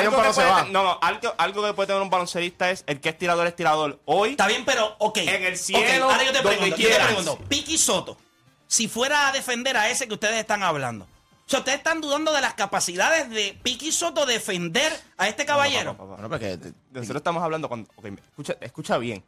Algo 0.00 0.22
que 0.22 0.28
se 0.28 0.34
puede 0.34 0.50
va. 0.50 0.62
No, 0.64 0.82
no, 0.82 0.98
algo, 1.00 1.34
algo 1.38 1.64
que 1.64 1.72
puede 1.72 1.86
tener 1.86 2.02
un 2.02 2.10
baloncerista 2.10 2.70
es 2.70 2.84
el 2.86 3.00
que 3.00 3.08
es 3.10 3.18
tirador 3.18 3.46
es 3.46 3.56
tirador. 3.56 4.00
Hoy, 4.04 4.30
Está 4.30 4.46
bien, 4.48 4.64
pero, 4.64 4.94
ok. 4.98 5.18
En 5.18 5.44
el 5.44 5.56
cielo, 5.56 6.10
ahora 6.10 6.24
yo 6.24 6.32
te 6.32 6.40
pregunto, 6.42 6.76
yo 6.76 6.88
te 6.88 7.04
pregunto, 7.04 7.38
Piqui 7.48 7.78
Soto, 7.78 8.18
si 8.66 8.88
fuera 8.88 9.28
a 9.28 9.32
defender 9.32 9.76
a 9.76 9.88
ese 9.88 10.08
que 10.08 10.14
ustedes 10.14 10.34
están 10.36 10.62
hablando, 10.62 11.04
o 11.06 11.48
sea, 11.50 11.60
ustedes 11.60 11.78
están 11.78 12.00
dudando 12.02 12.32
de 12.32 12.40
las 12.42 12.54
capacidades 12.54 13.30
de 13.30 13.58
Piqui 13.62 13.90
Soto 13.92 14.26
defender 14.26 14.92
a 15.16 15.28
este 15.28 15.46
caballero. 15.46 15.92
Papá, 15.96 16.04
papá, 16.04 16.14
Bueno, 16.22 16.28
porque. 16.28 16.58
Nosotros 16.90 17.16
estamos 17.20 17.42
hablando 17.42 17.68
cuando. 17.68 17.88
escucha, 18.28 18.56
escucha 18.60 18.98
bien. 18.98 19.24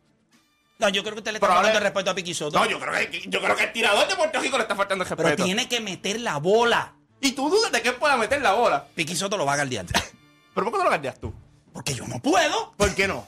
No, 0.79 0.89
yo 0.89 1.03
creo 1.03 1.15
que 1.15 1.19
usted 1.21 1.33
le 1.33 1.37
está 1.37 1.47
Pero 1.47 1.53
ahora- 1.59 1.69
faltando 1.69 1.79
el 1.87 1.93
respeto 1.93 2.11
a 2.11 2.15
Piqui 2.15 2.35
Soto. 2.35 2.59
No, 2.59 2.67
yo 2.67 2.81
creo 2.81 3.11
que, 3.11 3.23
yo 3.29 3.41
creo 3.41 3.55
que 3.57 3.65
el 3.65 3.73
tirador 3.73 4.09
de 4.09 4.17
Puerto 4.17 4.41
Rico 4.41 4.57
le 4.59 4.63
está 4.65 4.75
faltando 4.77 5.05
el 5.05 5.09
pero 5.09 5.23
respeto. 5.23 5.45
tiene 5.45 5.69
que 5.69 5.81
meter 5.81 6.21
la 6.21 6.39
bola. 6.39 6.95
Y 7.21 7.33
tú 7.33 7.51
dudas 7.51 7.71
de 7.73 7.83
que 7.83 7.91
él 7.91 7.97
pueda 7.97 8.17
meter 8.17 8.41
la 8.41 8.53
bola. 8.53 8.87
Piqui 8.95 9.15
Soto 9.17 9.37
lo 9.37 9.45
va 9.47 9.53
a 9.55 9.57
guardiar. 9.57 9.85
¿Pero 10.55 10.65
por 10.67 10.73
qué 10.73 10.79
no 10.79 10.85
lo 10.85 10.91
guardias 10.91 11.21
tú? 11.21 11.33
Porque 11.73 11.95
yo 11.95 12.07
no 12.07 12.19
puedo. 12.21 12.73
¿Por 12.77 12.95
qué 12.95 13.07
no? 13.07 13.27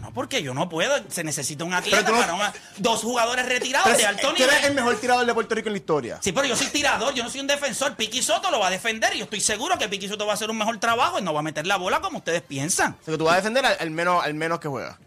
No, 0.00 0.12
porque 0.12 0.42
yo 0.42 0.52
no 0.54 0.68
puedo. 0.68 0.94
Se 1.08 1.22
necesita 1.22 1.62
un 1.64 1.74
atleta 1.74 2.10
no- 2.10 2.18
para 2.18 2.34
una- 2.34 2.52
dos 2.78 3.02
jugadores 3.02 3.46
retirados 3.46 3.86
Pero 3.86 3.98
de 3.98 4.06
alto 4.06 4.28
tú 4.34 4.42
eres 4.42 4.56
nivel. 4.56 4.64
el 4.70 4.74
mejor 4.74 4.96
tirador 5.00 5.24
de 5.26 5.34
Puerto 5.34 5.54
Rico 5.54 5.68
en 5.68 5.74
la 5.74 5.78
historia. 5.78 6.18
Sí, 6.20 6.32
pero 6.32 6.46
yo 6.46 6.56
soy 6.56 6.66
tirador, 6.68 7.14
yo 7.14 7.22
no 7.22 7.30
soy 7.30 7.40
un 7.40 7.46
defensor. 7.46 7.94
Piqui 7.94 8.22
Soto 8.22 8.50
lo 8.50 8.58
va 8.58 8.66
a 8.66 8.70
defender 8.70 9.14
y 9.14 9.18
yo 9.18 9.24
estoy 9.24 9.40
seguro 9.40 9.78
que 9.78 9.88
Piqui 9.88 10.08
Soto 10.08 10.26
va 10.26 10.32
a 10.32 10.34
hacer 10.34 10.50
un 10.50 10.58
mejor 10.58 10.76
trabajo 10.78 11.18
y 11.18 11.22
no 11.22 11.32
va 11.32 11.40
a 11.40 11.42
meter 11.44 11.66
la 11.66 11.76
bola 11.76 12.00
como 12.00 12.18
ustedes 12.18 12.42
piensan. 12.42 12.96
O 13.00 13.04
sea, 13.04 13.12
que 13.12 13.18
tú 13.18 13.24
vas 13.24 13.34
a 13.34 13.36
defender 13.36 13.64
al, 13.64 13.76
al 13.78 13.90
menos, 13.90 14.24
al 14.24 14.34
menos 14.34 14.58
que 14.58 14.68
juega. 14.68 14.98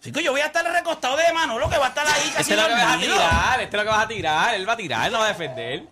Así 0.00 0.12
que 0.12 0.22
yo 0.22 0.30
voy 0.32 0.42
a 0.42 0.46
estar 0.46 0.64
recostado 0.64 1.16
de 1.16 1.32
Manolo, 1.32 1.68
que 1.70 1.78
va 1.78 1.86
a 1.86 1.88
estar 1.88 2.06
ahí 2.06 2.30
casi 2.34 2.52
Este 2.52 2.54
es 2.54 2.60
lo 2.60 2.66
que 2.68 2.72
vas 2.74 2.94
a 2.96 2.98
tirar, 3.00 3.60
este 3.62 3.76
es 3.76 3.82
lo 3.82 3.90
que 3.90 3.96
vas 3.96 4.04
a 4.04 4.08
tirar. 4.08 4.54
Él 4.54 4.68
va 4.68 4.72
a 4.74 4.76
tirar, 4.76 5.06
él 5.06 5.12
no 5.12 5.18
va 5.20 5.24
a 5.24 5.28
defender. 5.28 5.88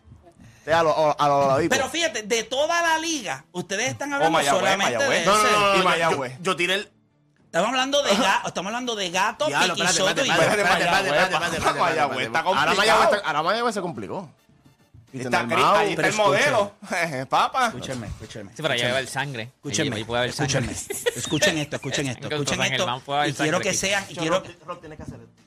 A 0.72 0.82
lo, 0.82 1.20
a 1.20 1.28
lo. 1.28 1.68
Pero 1.68 1.88
fíjate, 1.88 2.22
de 2.22 2.42
toda 2.44 2.82
la 2.82 2.98
liga, 2.98 3.44
ustedes 3.52 3.88
están 3.88 4.12
hablando 4.12 4.32
Mayagüez, 4.32 4.60
solamente 4.62 4.96
Mayagüez. 4.98 5.20
de 5.20 5.26
No, 5.26 5.36
no, 5.36 5.44
ese. 5.46 5.52
no, 5.52 5.60
no, 5.60 5.74
Y 5.74 5.78
yo- 5.78 5.84
Mayagüez. 5.84 6.32
Yo, 6.38 6.42
yo 6.42 6.56
tiré 6.56 6.74
el. 6.74 6.90
Estamos 7.46 7.68
hablando 7.70 8.02
de, 8.02 8.10
ga- 8.12 8.42
estamos 8.46 8.70
hablando 8.70 8.94
de 8.96 9.10
gato, 9.10 9.46
Piqui 9.46 9.58
espérate, 9.64 9.92
Soto 9.92 10.24
y 10.24 10.28
Mayagüez, 10.28 12.26
está. 12.26 12.40
Ahora. 12.40 12.74
Mayagüez 12.74 13.04
está- 13.12 13.26
ahora 13.28 13.42
Mayagüez 13.42 13.74
se 13.74 13.80
complicó. 13.80 14.28
Está, 15.12 15.40
ahí 15.78 15.92
está 15.92 16.08
el 16.08 16.14
modelo. 16.14 16.72
Papá. 17.30 17.68
Escúchenme, 17.68 18.08
escúchenme. 18.08 18.50
Sí, 18.54 18.60
pero 18.60 18.74
allá 18.74 18.92
va 18.92 18.98
el 18.98 19.08
sangre. 19.08 19.52
Escúchenme, 19.56 19.96
Ahí 19.96 20.04
puede 20.04 20.18
haber 20.22 20.32
sangre. 20.34 20.70
escúchenme. 20.72 21.12
Escuchen 21.16 21.58
esto, 21.58 21.76
escuchen 21.76 22.08
esto, 22.08 22.28
escuchen 22.28 22.60
esto. 22.62 23.02
Y 23.26 23.32
quiero 23.32 23.60
que 23.60 23.72
sean, 23.72 24.04
y 24.10 24.14
quiero, 24.16 24.42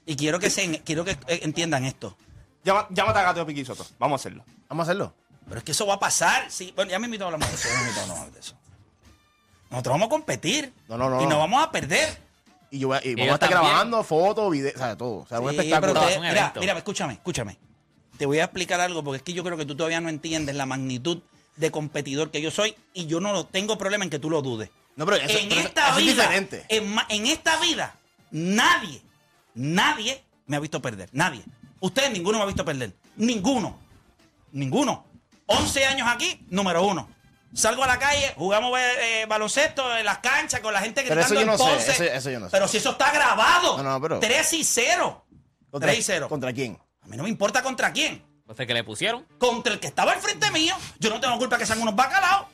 y 0.08 0.16
que 0.16 0.82
quiero 0.84 1.06
que 1.06 1.12
eh, 1.12 1.40
entiendan 1.44 1.86
esto. 1.86 2.16
Llama- 2.64 2.88
Llámate 2.90 3.20
a 3.20 3.24
Gato 3.24 3.46
Piqui 3.46 3.64
Soto. 3.66 3.86
Vamos 3.98 4.20
a 4.20 4.22
hacerlo. 4.22 4.44
Vamos 4.68 4.84
a 4.84 4.92
hacerlo. 4.92 5.14
Pero 5.48 5.60
es 5.60 5.64
que 5.64 5.72
eso 5.72 5.86
va 5.88 5.96
a 5.96 6.00
pasar. 6.00 6.52
Sí, 6.52 6.72
bueno, 6.76 6.92
ya 6.92 7.00
me 7.00 7.06
invito 7.06 7.24
a 7.26 7.28
hablar 7.32 7.50
de 7.50 7.56
eso. 7.56 7.68
ya 7.68 7.76
me 7.76 7.82
invito 7.82 8.00
a 8.00 8.04
hablar 8.04 8.32
de 8.32 8.40
eso. 8.40 8.56
Nosotros 9.72 9.94
vamos 9.94 10.06
a 10.08 10.10
competir. 10.10 10.74
No, 10.88 10.98
no, 10.98 11.10
no, 11.10 11.22
Y 11.22 11.24
no. 11.24 11.30
nos 11.32 11.40
vamos 11.40 11.64
a 11.64 11.72
perder. 11.72 12.18
Y, 12.72 12.80
yo 12.80 12.90
voy 12.90 12.98
a, 12.98 13.06
y 13.06 13.16
vamos 13.16 13.32
a 13.32 13.34
estar 13.36 13.50
también. 13.50 13.72
grabando 13.72 14.04
fotos, 14.04 14.52
videos, 14.52 14.76
o 14.76 14.78
sea, 14.78 14.96
todo. 14.98 15.18
O 15.22 15.28
sea, 15.28 15.40
un 15.40 15.50
Sí, 15.52 15.56
espectáculo. 15.58 15.94
pero 15.94 16.06
te- 16.08 16.16
un 16.18 16.22
mira, 16.24 16.40
evento. 16.42 16.60
mira, 16.60 16.78
escúchame, 16.78 17.14
escúchame. 17.14 17.58
Te 18.18 18.26
voy 18.26 18.40
a 18.40 18.44
explicar 18.44 18.80
algo 18.82 19.04
porque 19.04 19.18
es 19.18 19.24
que 19.24 19.34
yo 19.34 19.44
creo 19.44 19.58
que 19.58 19.66
tú 19.66 19.76
todavía 19.76 20.02
no 20.02 20.10
entiendes 20.10 20.56
la 20.56 20.66
magnitud 20.66 21.22
de 21.56 21.72
competidor 21.72 22.30
que 22.32 22.42
yo 22.42 22.52
soy 22.52 22.76
y 22.94 23.08
yo 23.08 23.20
no 23.20 23.32
lo 23.34 23.46
tengo 23.46 23.78
problema 23.78 24.04
en 24.04 24.10
que 24.10 24.20
tú 24.20 24.30
lo 24.30 24.42
dudes. 24.42 24.70
No, 24.96 25.06
pero 25.06 25.18
eso, 25.18 25.38
en 25.38 25.50
pero 25.50 25.62
eso- 25.62 25.68
esta 25.70 25.90
eso 25.90 26.00
es 26.00 26.06
vida, 26.06 26.24
diferente. 26.24 26.66
En, 26.70 26.94
ma- 26.94 27.06
en 27.10 27.26
esta 27.28 27.60
vida, 27.60 27.96
nadie, 28.32 29.02
nadie 29.56 30.24
me 30.48 30.58
ha 30.58 30.60
visto 30.60 30.82
perder. 30.82 31.10
Nadie. 31.12 31.44
Ustedes 31.80 32.12
ninguno 32.12 32.38
me 32.38 32.44
ha 32.44 32.48
visto 32.48 32.66
perder. 32.66 32.94
Ninguno. 33.16 33.78
Ninguno. 34.52 35.06
11 35.46 35.86
años 35.86 36.08
aquí, 36.10 36.46
número 36.50 36.84
uno. 36.86 37.10
Salgo 37.54 37.84
a 37.84 37.88
la 37.88 37.98
calle, 37.98 38.34
jugamos 38.38 38.78
eh, 38.80 39.22
eh, 39.22 39.26
baloncesto 39.26 39.98
en 39.98 40.06
las 40.06 40.20
canchas 40.20 40.60
con 40.60 40.72
la 40.72 40.82
gente 40.82 41.02
Pero 41.02 41.16
gritando 41.16 41.34
eso 41.34 41.34
yo 41.36 41.42
en 41.42 41.48
no 41.48 41.58
sé, 41.58 41.64
Ponce. 41.64 41.92
eso- 41.92 42.04
eso 42.04 42.30
yo 42.30 42.40
no 42.40 42.46
sé. 42.46 42.52
Pero 42.52 42.68
si 42.68 42.78
eso 42.78 42.92
está 42.92 43.12
grabado. 43.12 43.78
No, 43.78 43.84
no, 43.84 44.02
pero- 44.02 44.20
3 44.20 44.54
y 44.54 44.64
0. 44.64 45.26
¿Contra, 45.72 45.88
3 45.90 46.00
y 46.00 46.04
0. 46.04 46.30
¿Contra 46.30 46.54
quién? 46.54 46.78
A 47.02 47.08
mí 47.08 47.18
no 47.18 47.24
me 47.24 47.30
importa 47.30 47.64
contra 47.64 47.92
quién. 47.92 48.24
Entonces, 48.42 48.68
que 48.68 48.74
le 48.74 48.84
pusieron? 48.84 49.26
Contra 49.40 49.74
el 49.74 49.80
que 49.80 49.88
estaba 49.88 50.12
al 50.12 50.20
frente 50.20 50.50
mío. 50.52 50.76
Yo 51.00 51.10
no 51.10 51.20
tengo 51.20 51.38
culpa 51.38 51.58
que 51.58 51.66
sean 51.66 51.82
unos 51.82 51.96
bacalaos. 51.96 52.48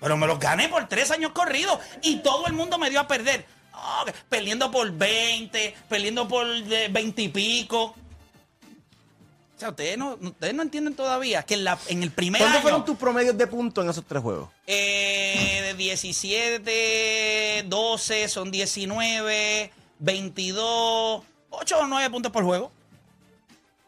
Pero 0.00 0.16
me 0.16 0.26
los 0.26 0.38
gané 0.38 0.68
por 0.68 0.88
tres 0.88 1.10
años 1.10 1.32
corridos. 1.32 1.78
Y 2.02 2.16
todo 2.16 2.46
el 2.46 2.52
mundo 2.54 2.78
me 2.78 2.90
dio 2.90 3.00
a 3.00 3.06
perder. 3.06 3.46
Que 4.06 4.12
perdiendo 4.28 4.70
por 4.70 4.90
20, 4.90 5.74
perdiendo 5.88 6.28
por 6.28 6.46
eh, 6.46 6.88
20 6.90 7.22
y 7.22 7.28
pico. 7.28 7.84
O 7.84 9.58
sea, 9.58 9.70
ustedes 9.70 9.96
no, 9.96 10.18
ustedes 10.20 10.54
no 10.54 10.62
entienden 10.62 10.94
todavía 10.94 11.42
que 11.44 11.54
en, 11.54 11.64
la, 11.64 11.78
en 11.88 12.02
el 12.02 12.10
primer 12.10 12.40
¿Cuántos 12.40 12.56
año... 12.56 12.62
fueron 12.62 12.84
tus 12.84 12.96
promedios 12.96 13.38
de 13.38 13.46
puntos 13.46 13.84
en 13.84 13.90
esos 13.90 14.04
tres 14.04 14.20
juegos? 14.22 14.50
Eh, 14.66 15.62
de 15.66 15.74
17, 15.74 17.64
12, 17.68 18.28
son 18.28 18.50
19, 18.50 19.70
22, 20.00 21.22
8 21.50 21.78
o 21.78 21.86
9 21.86 22.10
puntos 22.10 22.32
por 22.32 22.42
juego. 22.42 22.72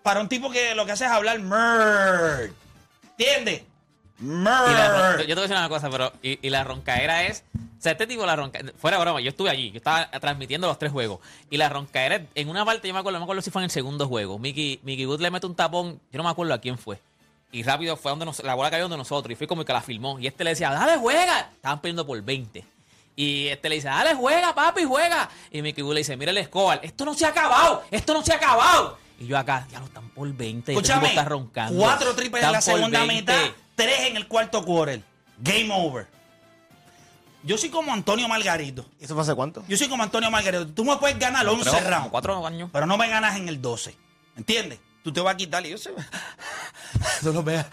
Para 0.05 0.21
un 0.21 0.29
tipo 0.29 0.51
que 0.51 0.75
lo 0.75 0.87
que 0.87 0.93
hace 0.93 1.07
es 1.07 1.11
hablar 1.11 1.41
merd. 1.41 2.53
¿Entiendes? 3.19 3.63
Merd. 4.19 5.21
yo 5.21 5.27
te 5.27 5.35
voy 5.35 5.39
a 5.39 5.43
decir 5.43 5.57
una 5.57 5.69
cosa, 5.69 5.91
pero. 5.91 6.13
Y, 6.23 6.39
y 6.47 6.51
la 6.51 6.63
roncaera 6.63 7.25
es. 7.25 7.43
O 7.85 7.87
sea, 7.87 7.93
este 7.93 8.07
tipo, 8.07 8.25
la 8.25 8.35
roncaera. 8.35 8.73
Fuera 8.79 8.97
broma, 8.97 9.21
yo 9.21 9.29
estuve 9.29 9.51
allí. 9.51 9.71
Yo 9.71 9.77
estaba 9.77 10.11
transmitiendo 10.13 10.67
los 10.67 10.79
tres 10.79 10.91
juegos. 10.91 11.21
Y 11.51 11.59
la 11.59 11.69
roncaera, 11.69 12.25
en 12.35 12.49
una 12.49 12.65
parte, 12.65 12.89
yo 12.89 12.95
me 12.95 13.01
acuerdo, 13.01 13.19
no 13.19 13.21
me 13.21 13.25
acuerdo 13.25 13.43
si 13.43 13.51
fue 13.51 13.61
en 13.61 13.65
el 13.65 13.71
segundo 13.71 14.09
juego. 14.09 14.39
Mickey, 14.39 14.81
Mickey 14.85 15.05
Wood 15.05 15.21
le 15.21 15.31
mete 15.31 15.45
un 15.45 15.55
tapón. 15.55 16.01
Yo 16.11 16.17
no 16.17 16.25
me 16.25 16.31
acuerdo 16.31 16.55
a 16.55 16.59
quién 16.59 16.79
fue. 16.79 16.99
Y 17.53 17.63
rápido 17.63 17.99
fue 17.99 18.09
donde 18.09 18.25
nos, 18.25 18.43
la 18.43 18.55
bola 18.55 18.71
cayó 18.71 18.85
donde 18.85 18.97
nosotros. 18.97 19.31
Y 19.33 19.35
fue 19.35 19.47
como 19.47 19.67
que 19.67 19.73
la 19.75 19.83
filmó. 19.83 20.19
Y 20.19 20.27
este 20.27 20.45
le 20.45 20.51
decía, 20.51 20.71
dale, 20.71 20.97
juega. 20.97 21.41
Estaban 21.41 21.79
perdiendo 21.83 22.07
por 22.07 22.23
20. 22.23 22.65
Y 23.17 23.49
este 23.49 23.69
le 23.69 23.75
dice, 23.75 23.89
dale, 23.89 24.15
juega, 24.15 24.55
papi, 24.55 24.85
juega. 24.85 25.29
Y 25.51 25.61
Mickey 25.61 25.85
Wood 25.85 25.93
le 25.93 26.01
dice, 26.01 26.17
mira 26.17 26.31
el 26.31 26.39
Escobar, 26.39 26.81
esto 26.83 27.05
no 27.05 27.13
se 27.13 27.27
ha 27.27 27.29
acabado. 27.29 27.85
Esto 27.91 28.15
no 28.15 28.25
se 28.25 28.33
ha 28.33 28.37
acabado. 28.37 28.97
Y 29.21 29.27
yo 29.27 29.37
acá, 29.37 29.67
ya 29.71 29.81
lo 29.81 29.85
están 29.85 30.09
por 30.09 30.27
20. 30.27 30.47
y 30.47 30.57
este 30.57 30.73
Escúchame, 30.73 31.09
está 31.09 31.27
roncando. 31.27 31.79
cuatro 31.79 32.15
triples 32.15 32.45
en 32.45 32.51
la 32.53 32.63
segunda 32.63 33.01
20. 33.01 33.15
mitad, 33.15 33.57
tres 33.75 34.09
en 34.09 34.17
el 34.17 34.27
cuarto 34.27 34.65
quarter. 34.65 35.03
Game 35.39 35.69
over. 35.71 36.15
Yo 37.45 37.59
soy 37.59 37.69
como 37.69 37.93
Antonio 37.93 38.27
Margarito. 38.27 38.87
¿Y 38.99 39.05
eso 39.05 39.15
fue 39.15 39.23
hace 39.23 39.35
cuánto? 39.35 39.65
Yo 39.69 39.77
soy 39.77 39.89
como 39.89 40.03
Antonio 40.03 40.31
Margarito. 40.31 40.67
Tú 40.69 40.85
me 40.85 40.97
puedes 40.97 41.19
ganar 41.19 41.47
11 41.47 41.63
Creo, 41.63 41.75
como 41.75 41.91
rounds, 41.91 42.09
cuatro 42.11 42.47
años. 42.47 42.71
pero 42.73 42.87
no 42.87 42.97
me 42.97 43.07
ganas 43.09 43.37
en 43.37 43.49
el 43.49 43.61
12. 43.61 43.95
¿Entiendes? 44.37 44.79
Tú 45.03 45.13
te 45.13 45.21
vas 45.21 45.35
a 45.35 45.37
quitar 45.37 45.65
y 45.67 45.71
yo 45.71 45.79
sé. 45.79 45.91
Tú 47.23 47.33
lo 47.33 47.43
veas. 47.43 47.67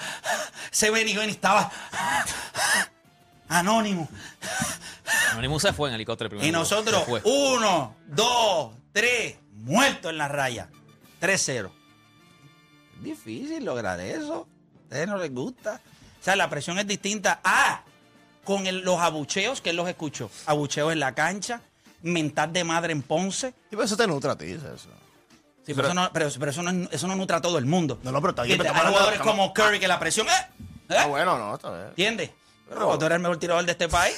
Ese 0.72 0.90
Benny 0.92 1.16
Benny 1.16 1.32
estaba 1.32 1.72
anónimo. 3.48 4.10
Anonymous 5.32 5.62
se 5.62 5.74
fue 5.74 5.90
en 5.90 5.96
helicóptero 5.96 6.30
primero. 6.30 6.48
Y 6.48 6.52
nosotros, 6.52 7.06
Se 7.06 7.22
uno, 7.30 7.96
dos, 8.08 8.74
tres, 8.92 9.38
muertos 9.54 10.12
en 10.12 10.18
la 10.18 10.28
raya. 10.28 10.70
3-0. 11.22 11.72
Es 12.98 13.04
difícil 13.04 13.64
lograr 13.64 14.00
eso. 14.02 14.48
A 14.80 14.84
ustedes 14.84 15.08
no 15.08 15.18
les 15.18 15.34
gusta. 15.34 15.80
O 16.20 16.24
sea, 16.24 16.36
la 16.36 16.50
presión 16.50 16.78
es 16.80 16.88
distinta. 16.88 17.40
Ah, 17.44 17.84
con 18.44 18.68
el- 18.68 18.82
los 18.82 19.00
abucheos 19.00 19.62
que 19.62 19.72
él 19.72 19.76
los 19.76 19.88
escuchó. 19.90 20.30
Abucheos 20.46 20.92
en 20.92 21.00
la 21.00 21.14
cancha, 21.14 21.62
mental 22.02 22.52
de 22.54 22.64
madre 22.64 22.92
en 22.94 23.02
Ponce. 23.02 23.50
Sí, 23.50 23.56
pero 23.72 23.84
eso 23.84 23.98
te 23.98 24.08
nutre 24.08 24.32
a 24.32 24.36
ti, 24.36 24.46
eso. 24.52 24.68
Sí, 25.66 25.74
pero, 25.76 25.88
eso 25.90 25.94
no, 25.94 26.10
pero, 26.12 26.28
pero 26.40 26.52
eso, 26.52 26.64
no, 26.64 26.90
eso 26.92 27.08
no 27.08 27.16
nutra 27.16 27.38
a 27.38 27.42
todo 27.42 27.58
el 27.60 27.66
mundo. 27.68 28.00
No, 28.04 28.12
no, 28.12 28.20
pero 28.20 28.32
está 28.32 28.44
bien, 28.44 28.60
Hay 28.62 28.68
jugadores 28.68 29.20
como 29.20 29.54
Curry 29.54 29.80
que 29.80 29.88
la 29.88 30.00
presión. 30.00 30.28
¿eh? 30.28 30.32
¿Eh? 30.90 30.96
Ah, 30.98 31.06
bueno, 31.06 31.38
no, 31.38 31.54
está 31.56 31.70
bien. 31.72 31.88
¿Entiendes? 31.90 32.32
Pero 32.68 32.98
tú 32.98 33.06
eres 33.06 33.16
el 33.18 33.22
mejor 33.22 33.38
tirador 33.38 33.66
de 33.66 33.72
este 33.74 33.88
país. 33.88 34.16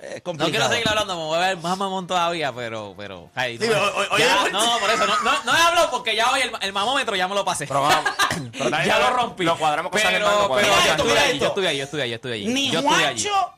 Es 0.00 0.22
No 0.24 0.32
quiero 0.50 0.68
seguir 0.68 0.86
hablando, 0.88 1.16
me 1.16 1.22
voy 1.24 1.36
a 1.38 1.40
ver 1.40 1.56
más 1.56 1.76
mamón 1.78 2.06
todavía, 2.06 2.52
pero, 2.52 2.94
pero, 2.98 3.30
ay, 3.34 3.56
Sí, 3.56 3.64
no, 3.64 3.72
pero 3.72 3.96
hoy- 3.96 4.06
hoy 4.10 4.20
ya, 4.20 4.42
hay- 4.44 4.52
no, 4.52 4.74
no, 4.74 4.78
por 4.78 4.90
eso, 4.90 5.06
no, 5.06 5.42
no, 5.44 5.52
hablado 5.52 5.90
porque 5.90 6.14
ya 6.14 6.30
hoy 6.30 6.42
el, 6.42 6.52
el 6.60 6.72
mamómetro 6.74 7.16
ya 7.16 7.26
me 7.28 7.34
lo 7.34 7.44
pasé. 7.46 7.66
Pero 7.66 7.88
pero 8.52 8.70
ya 8.84 8.98
lo 8.98 9.10
rompí. 9.16 9.44
Lo 9.44 9.56
cuadramos 9.58 9.90
con 9.90 9.98
pero, 10.00 10.26
San 10.28 10.48
pero 10.54 10.66
yo 10.68 10.90
estuve 10.90 11.12
esto, 11.12 11.22
ahí, 11.22 11.38
yo 11.38 11.46
estuve 11.46 11.68
ahí, 11.68 11.78
yo 11.78 11.84
estuve 11.84 12.02
ahí, 12.02 12.10
yo 12.10 12.14
estuve 12.16 12.32
ahí. 12.34 12.46
Ni 12.46 12.70
yo 12.70 12.80
estuve 12.80 12.94
allí. 13.06 13.22
Juancho 13.24 13.52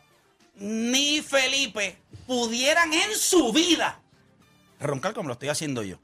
ni 0.56 1.20
Felipe 1.22 1.98
pudieran 2.26 2.92
en 2.92 3.14
su 3.16 3.52
vida 3.52 4.00
roncar 4.80 5.14
como 5.14 5.26
lo 5.28 5.32
estoy 5.32 5.48
haciendo 5.48 5.82
yo. 5.82 5.96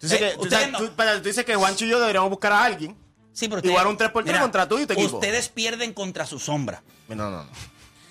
Tú 0.00 0.06
dices, 0.08 0.20
Eh, 0.20 0.30
que, 0.32 0.38
tú, 0.42 0.50
sabes- 0.50 0.70
no- 0.72 0.78
tú- 0.78 1.20
dices 1.22 1.44
que 1.44 1.54
Juancho 1.54 1.84
y 1.84 1.88
yo 1.88 2.00
deberíamos 2.00 2.30
buscar 2.30 2.52
a 2.52 2.64
alguien. 2.64 2.96
Sí, 3.32 3.46
pero 3.48 3.60
Igual 3.64 3.86
un 3.86 3.96
3x3 3.96 4.40
contra 4.40 4.68
tú 4.68 4.78
y 4.80 4.86
tu 4.86 4.92
equipo. 4.94 5.16
Ustedes 5.16 5.48
pierden 5.48 5.92
contra 5.92 6.26
su 6.26 6.40
sombra. 6.40 6.82
No, 7.08 7.14
no, 7.14 7.30
no. 7.44 7.46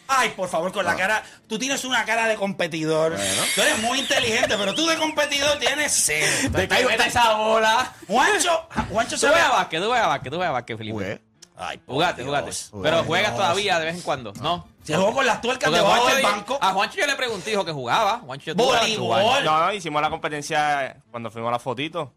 Ay, 0.08 0.30
por 0.36 0.48
favor, 0.50 0.72
con 0.72 0.86
la 0.86 0.96
cara. 0.96 1.24
Tú 1.48 1.60
tienes 1.60 1.84
una 1.84 2.06
cara 2.06 2.28
de 2.28 2.36
competidor. 2.36 3.15
Tú 3.56 3.62
eres 3.62 3.80
muy 3.82 4.00
inteligente, 4.00 4.56
pero 4.58 4.74
tú 4.74 4.86
de 4.88 4.96
competidor 4.98 5.58
tienes 5.60 5.91
cero. 5.93 6.50
De 6.52 6.67
que 6.67 6.86
mete 6.86 7.08
esa 7.08 7.34
bola. 7.34 7.93
Juancho, 8.08 8.67
Juancho 8.89 9.15
Tú 9.15 9.17
se 9.17 9.28
ve 9.28 9.34
juegas 9.34 9.52
básquet, 9.52 9.82
tú 9.82 9.88
juegas 9.88 10.08
básquet, 10.08 10.32
tú 10.32 10.38
juegas 10.38 10.54
básquet, 10.54 10.78
Felipe. 10.78 10.93
Jugué. 10.93 11.22
Ay, 11.60 11.82
Jugate, 11.88 12.24
jugate. 12.24 12.52
Jugué, 12.70 12.89
Pero 12.89 13.04
juegas 13.04 13.32
Dios. 13.32 13.41
todavía 13.41 13.80
de 13.80 13.86
vez 13.86 13.96
en 13.96 14.02
cuando, 14.02 14.32
¿no? 14.41 14.67
Se 14.84 14.96
jugó 14.96 15.12
con 15.12 15.26
las 15.26 15.41
tuercas 15.41 15.70
Porque 15.70 15.84
debajo 15.84 16.02
Juancho 16.04 16.15
del 16.15 16.24
banco. 16.24 16.58
A 16.62 16.72
Juancho 16.72 16.98
yo 16.98 17.08
le 17.08 17.15
pregunté, 17.15 17.50
dijo 17.50 17.65
que 17.65 17.72
jugaba. 17.72 18.20
Juancho. 18.20 18.54
Voleibol. 18.56 19.43
No, 19.43 19.65
no, 19.65 19.74
hicimos 19.74 20.02
la 20.02 20.10
competencia 20.10 20.98
cuando 21.12 21.32
fuimos 21.32 21.50
a 21.50 21.54
la 21.54 21.60
fotito. 21.60 22.13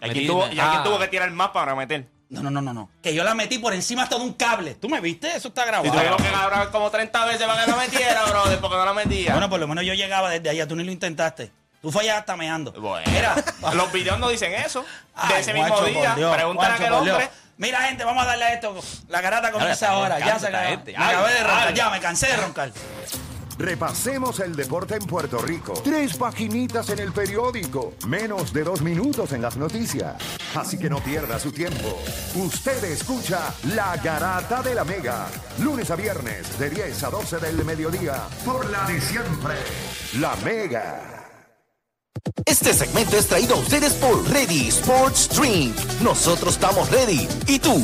Y 0.00 0.04
alguien, 0.04 0.24
Metiste- 0.24 0.26
tuvo, 0.26 0.42
y 0.46 0.58
alguien 0.60 0.80
ah. 0.80 0.82
tuvo 0.84 0.98
que 0.98 1.08
tirar 1.08 1.30
más 1.30 1.50
para 1.50 1.74
meter. 1.76 2.08
No, 2.30 2.42
no, 2.42 2.50
no, 2.50 2.60
no, 2.60 2.74
no. 2.74 2.90
Que 3.02 3.14
yo 3.14 3.22
la 3.22 3.34
metí 3.34 3.58
por 3.58 3.74
encima 3.74 4.02
hasta 4.04 4.16
de 4.16 4.22
un 4.22 4.32
cable. 4.32 4.74
¿Tú 4.74 4.88
me 4.88 5.00
viste? 5.00 5.28
Eso 5.36 5.48
está 5.48 5.64
Y 5.64 5.66
grabado. 5.66 5.92
tuvimos 5.92 6.16
que 6.16 6.28
grabar 6.28 6.70
como 6.70 6.90
30 6.90 7.24
veces 7.26 7.46
para 7.46 7.64
que 7.64 7.70
no 7.70 7.76
metiera, 7.76 8.24
brother, 8.28 8.58
porque 8.60 8.76
no 8.76 8.84
la 8.84 8.94
metía. 8.94 9.32
Bueno, 9.32 9.48
por 9.50 9.60
lo 9.60 9.68
menos 9.68 9.84
yo 9.84 9.94
llegaba 9.94 10.30
desde 10.30 10.48
allá. 10.50 10.66
Tú 10.66 10.74
ni 10.74 10.84
lo 10.84 10.90
intentaste. 10.90 11.52
Tú 11.82 11.92
fallas 11.92 12.16
hasta 12.18 12.34
meando. 12.36 12.72
Bueno. 12.72 13.10
Mira. 13.12 13.34
los 13.74 13.92
videos 13.92 14.18
no 14.18 14.28
dicen 14.30 14.52
eso. 14.54 14.84
De 15.28 15.38
ese 15.40 15.52
mismo 15.52 15.80
día. 15.82 16.14
Dios, 16.16 16.34
Preguntan 16.34 16.72
a 16.72 16.74
aquel 16.74 16.92
hombre. 16.92 17.30
Mira, 17.56 17.82
gente, 17.82 18.02
vamos 18.04 18.24
a 18.24 18.26
darle 18.26 18.44
a 18.46 18.54
esto. 18.54 18.74
La 19.08 19.20
garata 19.20 19.52
comienza 19.52 19.90
ahora. 19.90 20.18
Ya 20.18 20.38
se 20.38 20.48
acabó. 20.48 20.82
Me 20.84 20.96
acabé 20.96 21.34
de 21.34 21.44
roncar. 21.44 21.74
Ya, 21.74 21.90
me 21.90 22.00
cansé 22.00 22.26
de 22.28 22.36
roncar. 22.36 22.72
Repasemos 23.58 24.40
el 24.40 24.56
deporte 24.56 24.94
en 24.94 25.06
Puerto 25.06 25.38
Rico. 25.38 25.74
Tres 25.84 26.16
paginitas 26.16 26.90
en 26.90 26.98
el 26.98 27.12
periódico. 27.12 27.94
Menos 28.08 28.52
de 28.52 28.64
dos 28.64 28.82
minutos 28.82 29.32
en 29.32 29.42
las 29.42 29.56
noticias. 29.56 30.16
Así 30.54 30.78
que 30.78 30.90
no 30.90 30.98
pierda 30.98 31.38
su 31.38 31.52
tiempo. 31.52 31.98
Usted 32.34 32.82
escucha 32.84 33.54
La 33.74 33.96
Garata 33.96 34.62
de 34.62 34.74
la 34.74 34.84
Mega. 34.84 35.26
Lunes 35.60 35.90
a 35.90 35.96
viernes 35.96 36.58
de 36.58 36.70
10 36.70 37.02
a 37.04 37.10
12 37.10 37.38
del 37.38 37.64
mediodía. 37.64 38.26
Por 38.44 38.68
la 38.70 38.84
de 38.86 39.00
siempre. 39.00 39.54
La 40.18 40.34
Mega. 40.44 41.10
Este 42.46 42.72
segmento 42.72 43.16
es 43.16 43.26
traído 43.26 43.54
a 43.54 43.58
ustedes 43.58 43.92
por 43.94 44.28
Ready 44.30 44.68
Sports 44.68 45.28
Drink. 45.36 45.76
Nosotros 46.00 46.54
estamos 46.54 46.90
ready. 46.90 47.28
¿Y 47.46 47.58
tú? 47.58 47.82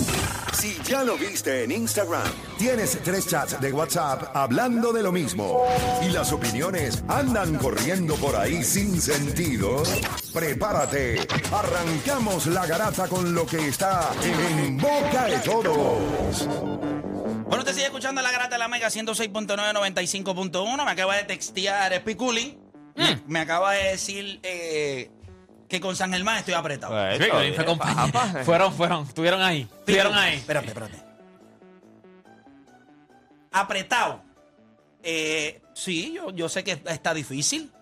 Si 0.53 0.77
ya 0.83 1.05
lo 1.05 1.17
viste 1.17 1.65
en 1.65 1.71
Instagram, 1.71 2.31
tienes 2.59 2.99
tres 3.03 3.27
chats 3.27 3.61
de 3.61 3.73
WhatsApp 3.73 4.35
hablando 4.35 4.93
de 4.93 5.03
lo 5.03 5.13
mismo 5.13 5.65
y 6.03 6.11
las 6.11 6.33
opiniones 6.33 7.03
andan 7.09 7.57
corriendo 7.57 8.15
por 8.17 8.37
ahí 8.37 8.63
sin 8.63 9.01
sentido, 9.01 9.83
prepárate. 10.35 11.27
Arrancamos 11.53 12.47
la 12.47 12.67
garata 12.67 13.09
con 13.09 13.35
lo 13.35 13.47
que 13.47 13.69
está 13.69 14.11
en 14.23 14.77
boca 14.77 15.27
de 15.27 15.39
todos. 15.39 16.47
Bueno, 16.47 17.59
usted 17.59 17.73
sigue 17.73 17.87
escuchando 17.87 18.21
la 18.21 18.31
garata 18.31 18.57
de 18.57 18.59
la 18.59 18.69
Mega 18.69 18.89
106.9, 18.89 19.57
95.1. 19.57 20.85
Me 20.85 20.91
acaba 20.91 21.17
de 21.17 21.25
textear 21.25 21.95
Spiculi. 21.97 22.59
Me, 22.97 23.23
me 23.27 23.41
acaba 23.41 23.73
de 23.73 23.91
decir 23.91 24.41
eh, 24.43 25.11
que 25.71 25.81
con 25.81 25.95
San 25.97 26.13
Germán 26.13 26.39
estoy 26.39 26.53
apretado. 26.55 26.93
Pues, 26.93 27.19
Sí, 27.19 27.31
que 27.31 27.53
fue 27.55 27.65
compañero. 27.65 28.45
Fueron, 28.45 28.75
fueron, 28.75 29.07
estuvieron 29.07 29.41
ahí. 29.41 29.63
Estuvieron 29.79 30.15
ahí. 30.15 30.37
Espérate, 30.37 30.67
espérate. 30.69 31.03
Apretado. 33.53 34.23
Eh, 35.03 35.63
sí, 35.75 36.13
yo, 36.15 36.31
yo 36.31 36.49
sé 36.49 36.63
que 36.65 36.83
está 36.87 37.15
difícil. 37.15 37.73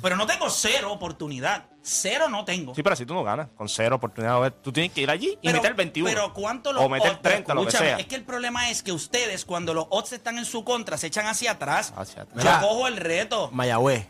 Pero 0.00 0.16
no 0.16 0.26
tengo 0.26 0.48
cero 0.48 0.92
oportunidad. 0.92 1.64
Cero 1.82 2.28
no 2.28 2.44
tengo. 2.44 2.74
Sí, 2.74 2.82
pero 2.82 2.94
si 2.94 3.04
tú 3.04 3.12
no 3.12 3.24
ganas, 3.24 3.48
con 3.56 3.68
cero 3.68 3.96
oportunidades, 3.96 4.52
tú 4.62 4.72
tienes 4.72 4.92
que 4.92 5.00
ir 5.00 5.10
allí 5.10 5.36
y 5.42 5.46
Pero- 5.48 5.60
meter 5.60 5.74
21. 5.74 6.08
Pero 6.08 6.32
cuánto 6.32 6.72
los 6.72 6.84
O 6.84 6.88
meter 6.88 7.12
odds- 7.14 7.18
pero 7.20 7.34
30, 7.34 7.54
lo 7.54 7.62
que 7.62 7.68
escúchame, 7.68 7.88
sea. 7.90 7.98
Es 7.98 8.06
que 8.06 8.14
el 8.14 8.22
problema 8.22 8.70
es 8.70 8.82
que 8.82 8.92
ustedes, 8.92 9.44
cuando 9.44 9.74
los 9.74 9.86
odds 9.90 10.12
están 10.12 10.38
en 10.38 10.44
su 10.44 10.62
contra, 10.64 10.96
se 10.96 11.08
echan 11.08 11.26
hacia 11.26 11.50
atrás. 11.52 11.92
Hacia 11.96 12.22
atrás. 12.22 12.44
Yo 12.44 12.50
Mira. 12.50 12.60
cojo 12.60 12.86
el 12.86 12.96
reto. 12.96 13.50
Mayagüez, 13.52 14.06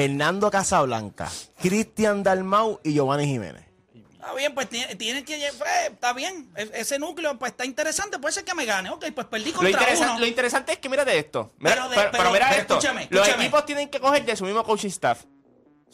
Fernando 0.00 0.50
Casablanca, 0.50 1.26
Cristian 1.58 2.22
Dalmau 2.22 2.80
y 2.84 2.92
Giovanni 2.92 3.24
Jiménez. 3.24 3.64
Está 4.12 4.34
bien, 4.34 4.54
pues 4.54 4.68
tiene, 4.68 4.94
tiene 4.96 5.24
que. 5.24 5.36
eh, 5.42 5.50
está 5.90 6.12
bien. 6.12 6.50
E- 6.54 6.70
Ese 6.74 6.98
núcleo 6.98 7.38
pues 7.38 7.52
está 7.52 7.64
interesante. 7.64 8.18
Puede 8.18 8.34
ser 8.34 8.44
que 8.44 8.54
me 8.54 8.66
gane. 8.66 8.90
Ok, 8.90 9.06
pues 9.14 9.26
perdí 9.26 9.52
Lo, 9.52 9.56
contra 9.56 9.70
interesa- 9.72 10.10
uno. 10.10 10.18
lo 10.18 10.26
interesante 10.26 10.72
es 10.72 10.78
que 10.80 10.90
mírate 10.90 11.16
esto. 11.18 11.52
Mira, 11.60 11.76
Pero 11.76 11.88
de- 11.88 11.96
pero 11.96 12.10
pero- 12.12 12.30
mira 12.30 12.48
pero 12.50 12.60
esto. 12.60 12.74
escúchame, 12.74 13.08
Los 13.10 13.26
equipos 13.26 13.64
tienen 13.64 13.88
que 13.88 13.98
coger 13.98 14.22
de 14.26 14.36
su 14.36 14.44
mismo 14.44 14.62
coaching 14.64 14.88
staff. 14.88 15.24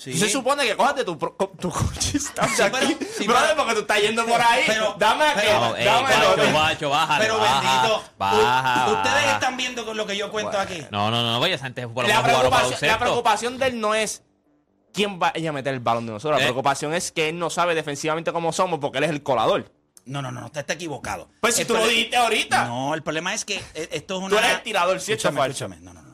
Sí. 0.02 0.18
Se 0.18 0.28
supone 0.28 0.64
que 0.66 0.76
cojas 0.76 0.96
de 0.96 1.04
tu, 1.04 1.16
pro- 1.16 1.36
tu 1.60 1.70
Sí, 2.00 2.18
pero- 2.34 2.76
aquí. 2.76 2.96
sí, 3.16 3.24
brother, 3.24 3.50
pero- 3.50 3.56
porque 3.56 3.74
tú 3.74 3.80
estás 3.82 4.00
yendo 4.00 4.26
por 4.26 4.40
ahí. 4.40 4.64
pero- 4.66 4.96
dame 4.98 5.26
pero- 5.36 5.60
dame 5.74 6.14
guacho, 6.16 6.50
guacho, 6.52 6.90
bájale, 6.90 7.24
Pero 7.24 7.38
baja, 7.38 7.60
bendito. 7.60 7.98
u- 7.98 8.02
baja, 8.18 8.86
ustedes 8.90 9.14
baja. 9.14 9.32
están 9.34 9.56
viendo 9.56 9.94
lo 9.94 10.04
que 10.06 10.16
yo 10.16 10.28
cuento 10.32 10.58
aquí. 10.58 10.84
No, 10.90 11.08
no, 11.12 11.22
no, 11.22 11.38
vaya, 11.38 11.54
esa 11.54 11.66
gente 11.66 11.86
por 11.86 12.08
La 12.08 12.20
preocupación, 12.20 12.78
la 12.90 12.98
preocupación 12.98 13.58
de 13.58 13.66
él 13.68 13.80
no 13.80 13.94
es 13.94 14.24
quién 14.92 15.20
va 15.22 15.28
a 15.36 15.52
meter 15.52 15.72
el 15.72 15.78
balón 15.80 16.04
de 16.06 16.12
nosotros. 16.14 16.36
La 16.38 16.44
Eh. 16.44 16.48
preocupación 16.48 16.94
es 16.94 17.12
que 17.12 17.28
él 17.28 17.38
no 17.38 17.48
sabe 17.48 17.76
defensivamente 17.76 18.32
cómo 18.32 18.52
somos 18.52 18.80
porque 18.80 18.98
él 18.98 19.04
es 19.04 19.10
el 19.10 19.22
colador. 19.22 19.70
No, 20.04 20.20
no, 20.20 20.32
no, 20.32 20.40
no, 20.40 20.46
usted 20.46 20.62
está 20.62 20.72
equivocado. 20.72 21.28
Pues 21.40 21.54
si 21.54 21.60
El 21.60 21.68
tú 21.68 21.74
lo 21.74 21.86
dijiste 21.86 22.16
ahorita. 22.16 22.64
No, 22.64 22.92
el 22.94 23.04
problema 23.04 23.34
es 23.34 23.44
que 23.44 23.62
eh, 23.74 23.88
esto 23.92 24.14
es 24.16 24.20
una. 24.20 24.30
Tú 24.30 24.38
eres 24.38 24.50
el 24.50 24.62
tirador, 24.62 25.00
¿cierto 25.00 25.28
o 25.28 25.30
Escúchame, 25.30 25.46
escúchame. 25.52 25.76
No, 25.80 25.92
no, 25.94 26.02
no. 26.02 26.11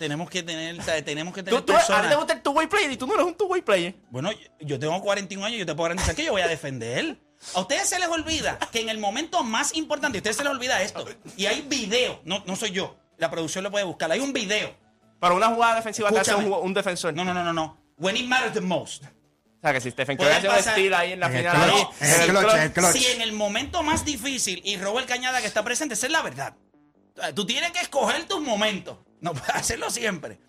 Tenemos 0.00 0.30
que 0.30 0.42
tener, 0.42 0.80
o 0.80 0.82
sea, 0.82 1.04
tenemos 1.04 1.34
que 1.34 1.42
Tú, 1.42 1.50
tener 1.50 1.60
tú, 1.60 1.72
a 1.74 1.76
ti 1.76 1.78
personas. 1.78 2.08
te 2.08 2.16
gusta 2.16 2.32
el 2.32 2.40
two-way 2.40 2.66
player 2.68 2.90
y 2.90 2.96
tú 2.96 3.06
no 3.06 3.12
eres 3.12 3.26
un 3.26 3.34
two-way 3.34 3.60
player. 3.60 3.94
Bueno, 4.08 4.30
yo- 4.58 4.78
tengo 4.78 4.98
41 5.02 5.44
años 5.44 5.56
y 5.56 5.58
yo 5.58 5.66
te 5.66 5.74
puedo 5.74 5.90
garantizar 5.90 6.14
que 6.14 6.24
yo 6.24 6.32
voy 6.32 6.40
a 6.40 6.48
defender. 6.48 7.20
A 7.54 7.60
ustedes 7.60 7.86
se 7.86 7.98
les 7.98 8.08
olvida 8.08 8.58
que 8.72 8.80
en 8.80 8.88
el 8.88 8.96
momento 8.96 9.44
más 9.44 9.74
importante, 9.76 10.16
a 10.16 10.20
ustedes 10.20 10.38
se 10.38 10.42
les 10.42 10.50
olvida 10.50 10.80
esto. 10.80 11.04
Y 11.36 11.44
hay 11.44 11.60
video, 11.60 12.18
no, 12.24 12.42
no 12.46 12.56
soy 12.56 12.70
yo. 12.70 12.96
La 13.18 13.30
producción 13.30 13.62
lo 13.62 13.70
puede 13.70 13.84
buscar. 13.84 14.10
Hay 14.10 14.20
un 14.20 14.32
video. 14.32 14.74
Para 15.18 15.34
una 15.34 15.48
jugada 15.48 15.74
defensiva 15.74 16.10
te 16.10 16.20
hace 16.20 16.34
un, 16.34 16.72
defensor. 16.72 17.12
No, 17.12 17.22
no, 17.22 17.34
no, 17.34 17.44
no, 17.44 17.52
no. 17.52 17.78
When 17.98 18.16
it 18.16 18.26
matters 18.26 18.54
the 18.54 18.62
most. 18.62 19.04
O 19.04 19.60
sea, 19.60 19.74
que 19.74 19.82
si 19.82 19.90
Stephen 19.90 20.16
Curry 20.16 20.30
hace 20.30 20.48
un 20.48 20.62
steal 20.62 20.94
ahí 20.94 21.12
en 21.12 21.20
la 21.20 21.28
final. 21.28 21.70
clutch, 21.70 21.88
ahí, 22.00 22.08
en 22.08 22.08
el 22.08 22.14
en 22.14 22.22
el 22.22 22.36
clutch, 22.38 22.54
el 22.54 22.72
clutch. 22.72 22.92
Si 22.92 23.06
en 23.06 23.20
el 23.20 23.32
momento 23.34 23.82
más 23.82 24.06
difícil 24.06 24.62
y 24.64 24.78
Robert 24.78 25.06
Cañada 25.06 25.42
que 25.42 25.46
está 25.46 25.62
presente, 25.62 25.92
esa 25.92 26.06
es 26.06 26.12
la 26.12 26.22
verdad. 26.22 26.56
Tú 27.34 27.44
tienes 27.44 27.70
que 27.72 27.80
escoger 27.80 28.24
tus 28.26 28.40
momentos. 28.40 28.96
No 29.20 29.34
puedes 29.34 29.50
hacerlo 29.54 29.90
siempre. 29.90 30.40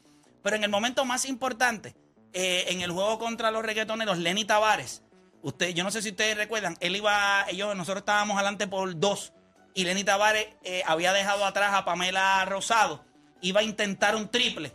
Pero 0.43 0.55
en 0.55 0.63
el 0.63 0.69
momento 0.69 1.05
más 1.05 1.25
importante, 1.25 1.95
eh, 2.33 2.65
en 2.69 2.81
el 2.81 2.91
juego 2.91 3.19
contra 3.19 3.51
los 3.51 3.63
reggaetoneros, 3.63 4.17
Lenny 4.17 4.45
Tavares, 4.45 5.03
usted, 5.41 5.69
yo 5.69 5.83
no 5.83 5.91
sé 5.91 6.01
si 6.01 6.09
ustedes 6.09 6.37
recuerdan, 6.37 6.77
él 6.79 6.95
iba, 6.95 7.45
ellos, 7.49 7.75
nosotros 7.75 8.01
estábamos 8.01 8.35
adelante 8.35 8.67
por 8.67 8.99
dos 8.99 9.33
y 9.73 9.83
Lenny 9.83 10.03
Tavares 10.03 10.47
eh, 10.63 10.83
había 10.85 11.13
dejado 11.13 11.45
atrás 11.45 11.73
a 11.73 11.85
Pamela 11.85 12.43
Rosado, 12.45 13.05
iba 13.41 13.59
a 13.59 13.63
intentar 13.63 14.15
un 14.15 14.29
triple 14.29 14.73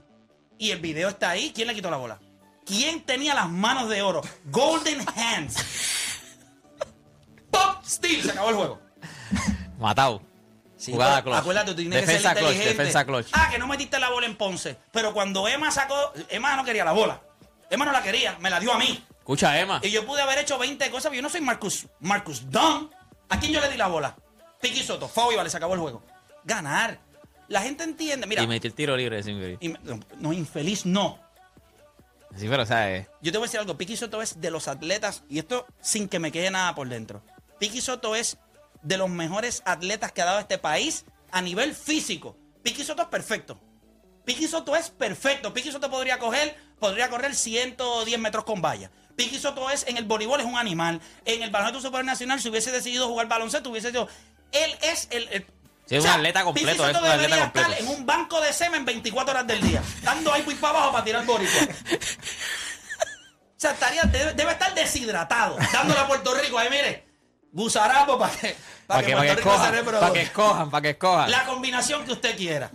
y 0.59 0.71
el 0.71 0.81
video 0.81 1.09
está 1.09 1.31
ahí. 1.31 1.53
¿Quién 1.55 1.69
le 1.69 1.75
quitó 1.75 1.91
la 1.91 1.97
bola? 1.97 2.21
¿Quién 2.65 3.03
tenía 3.03 3.35
las 3.35 3.49
manos 3.49 3.89
de 3.89 4.03
oro? 4.03 4.23
Golden 4.47 5.01
Hands. 5.17 5.57
Pop 7.51 7.85
Steel, 7.85 8.23
se 8.23 8.33
acabó 8.33 8.51
el 8.51 8.57
juego. 8.57 8.81
Matado. 9.79 10.23
Sí, 10.87 10.93
Jugada 10.93 11.21
clutch. 11.23 11.37
Acuérdate, 11.37 11.71
tú 11.73 11.77
tienes 11.79 12.01
Defensa 12.01 12.29
que 12.31 12.35
ser 12.35 12.39
clutch, 12.39 12.53
inteligente. 12.55 12.79
defensa 12.83 13.05
clutch. 13.05 13.29
Ah, 13.33 13.49
que 13.51 13.59
no 13.59 13.67
metiste 13.67 13.99
la 13.99 14.09
bola 14.09 14.27
en 14.27 14.37
Ponce. 14.37 14.77
Pero 14.93 15.13
cuando 15.13 15.49
Emma 15.49 15.71
sacó, 15.73 16.13
Emma 16.29 16.55
no 16.55 16.65
quería 16.65 16.85
la 16.85 16.93
bola. 16.93 17.21
Emma 17.69 17.85
no 17.85 17.91
la 17.93 18.03
quería, 18.03 18.39
me 18.39 18.49
la 18.51 18.61
dio 18.61 18.73
a 18.73 18.79
mí. 18.79 19.05
Escucha, 19.19 19.59
Emma. 19.59 19.81
Y 19.83 19.91
yo 19.91 20.07
pude 20.07 20.23
haber 20.23 20.39
hecho 20.39 20.57
20 20.59 20.89
cosas, 20.91 21.05
pero 21.11 21.17
yo 21.17 21.23
no 21.23 21.29
soy 21.29 21.41
Marcus, 21.41 21.89
Marcus 21.99 22.49
Dunn. 22.49 22.91
¿A 23.29 23.41
quién 23.41 23.53
yo 23.53 23.61
le 23.61 23.69
di 23.69 23.77
la 23.77 23.89
bola? 23.89 24.17
Piqui 24.61 24.85
Soto, 24.85 25.11
y 25.33 25.37
vale, 25.37 25.51
se 25.51 25.57
acabó 25.57 25.75
el 25.75 25.81
juego. 25.81 26.03
Ganar. 26.45 27.01
La 27.49 27.61
gente 27.63 27.83
entiende, 27.83 28.27
mira. 28.29 28.43
Y 28.43 28.47
metió 28.47 28.69
el 28.69 28.75
tiro 28.75 28.97
libre 28.97 29.23
sin 29.25 29.59
y 29.61 29.69
me- 29.69 29.81
no, 30.19 30.33
infeliz 30.33 30.87
no. 30.87 31.19
Sí, 32.37 32.47
pero, 32.49 32.67
sea, 32.67 32.95
eh, 32.95 33.09
Yo 33.23 33.33
te 33.33 33.39
voy 33.39 33.47
a 33.47 33.49
decir 33.49 33.59
algo, 33.61 33.77
Piqui 33.77 33.97
Soto 33.97 34.23
es 34.23 34.41
de 34.41 34.51
los 34.51 34.69
atletas, 34.69 35.25
y 35.29 35.39
esto 35.41 35.67
sin 35.81 36.09
que 36.09 36.19
me 36.21 36.31
quede 36.31 36.51
nada 36.51 36.75
por 36.75 36.89
dentro. 36.89 37.23
Piqui 37.59 37.81
Soto 37.81 38.15
es 38.15 38.37
de 38.87 38.97
los 38.97 39.09
mejores 39.11 39.63
atletas 39.65 40.13
que 40.13 40.23
ha 40.23 40.27
dado 40.27 40.39
este 40.41 40.59
país 40.59 41.05
a 41.33 41.43
nivel 41.43 41.75
físico. 41.75 42.37
Piqui 42.63 42.85
Soto 42.85 43.03
es 43.03 43.09
perfecto. 43.09 43.61
Piqui 44.25 44.47
Soto 44.47 44.75
es 44.77 44.91
perfecto. 44.91 45.53
Piqui 45.53 45.71
Soto 45.73 45.91
podría 45.91 46.19
coger, 46.19 46.57
podría 46.79 47.09
correr 47.11 47.35
110 47.35 48.19
metros 48.19 48.45
con 48.45 48.63
valla. 48.63 48.91
Piqui 49.17 49.39
Soto 49.39 49.71
es, 49.71 49.87
en 49.89 49.97
el 49.97 50.05
voleibol 50.05 50.41
es 50.41 50.47
un 50.47 50.57
animal. 50.57 51.01
En 51.25 51.43
el 51.43 51.51
baloncesto 51.51 51.81
supernacional, 51.89 52.41
si 52.41 52.49
hubiese 52.49 52.71
decidido 52.71 53.09
jugar 53.09 53.29
baloncesto, 53.29 53.71
hubiese 53.71 53.89
sido. 53.91 54.09
Él 54.53 54.77
es 54.83 55.09
el. 55.11 55.29
el- 55.33 55.47
Sí, 55.89 55.95
es 55.95 56.03
un 56.05 56.11
atleta 56.11 56.43
completo, 56.43 56.67
Piqui 56.69 56.77
Soto 56.79 56.91
es 56.91 56.97
un 56.97 56.97
atleta 57.07 57.17
debería 57.23 57.43
completo. 57.45 57.71
estar 57.71 57.83
en 57.85 57.89
un 57.89 58.07
banco 58.07 58.41
de 58.41 58.53
semen 58.53 58.85
24 58.85 59.31
horas 59.33 59.47
del 59.47 59.61
día, 59.63 59.83
dando 60.03 60.33
ahí 60.33 60.43
para 60.43 60.71
abajo 60.79 60.93
para 60.93 61.05
tirar 61.05 61.25
boricua. 61.25 61.61
O 63.57 63.59
sea, 63.59 63.71
estaría, 63.71 64.03
debe, 64.03 64.35
debe 64.35 64.53
estar 64.53 64.75
deshidratado, 64.75 65.57
dándole 65.73 65.99
a 66.01 66.07
Puerto 66.07 66.35
Rico. 66.35 66.59
Ahí, 66.59 66.69
mire, 66.69 67.06
gusarapo 67.57 68.19
para 68.19 68.33
que, 68.37 68.57
para 68.87 69.03
que, 69.03 69.13
Puerto 69.13 69.35
que 69.35 69.41
escojan, 69.41 69.85
para 69.85 70.13
que 70.13 70.23
escojan, 70.23 70.71
para 70.71 70.83
que 70.83 70.91
escojan. 70.91 71.31
La 71.31 71.45
combinación 71.45 72.05
que 72.05 72.13
usted 72.13 72.37
quiera. 72.37 72.71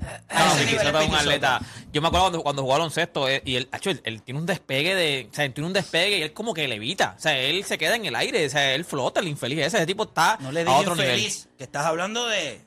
No, 0.00 0.46
ese 0.46 0.64
Piqui 0.64 0.78
nivel 0.78 0.96
es 0.96 1.08
un 1.08 1.14
atleta. 1.14 1.60
Yo 1.92 2.00
me 2.00 2.08
acuerdo 2.08 2.24
cuando, 2.24 2.42
cuando 2.42 2.62
jugó 2.62 2.72
baloncesto 2.74 3.28
eh, 3.28 3.42
y 3.44 3.56
él, 3.56 3.68
acho, 3.70 3.90
él, 3.90 4.00
él 4.04 4.22
tiene 4.22 4.40
un 4.40 4.46
despegue 4.46 4.94
de. 4.94 5.28
O 5.30 5.34
sea, 5.34 5.44
él 5.44 5.52
tiene 5.52 5.66
un 5.66 5.72
despegue 5.72 6.18
y 6.18 6.22
él 6.22 6.32
como 6.32 6.54
que 6.54 6.66
levita. 6.68 7.14
O 7.18 7.20
sea, 7.20 7.38
él 7.38 7.64
se 7.64 7.76
queda 7.76 7.96
en 7.96 8.06
el 8.06 8.16
aire. 8.16 8.46
O 8.46 8.50
sea, 8.50 8.74
él 8.74 8.84
flota, 8.84 9.20
el 9.20 9.28
infeliz 9.28 9.58
ese. 9.58 9.76
Ese 9.76 9.86
tipo 9.86 10.04
está 10.04 10.38
No 10.40 10.52
le 10.52 10.62
a 10.62 10.70
otro 10.72 10.94
nivel. 10.94 11.10
feliz, 11.10 11.48
que 11.58 11.64
estás 11.64 11.84
hablando 11.84 12.26
de 12.28 12.60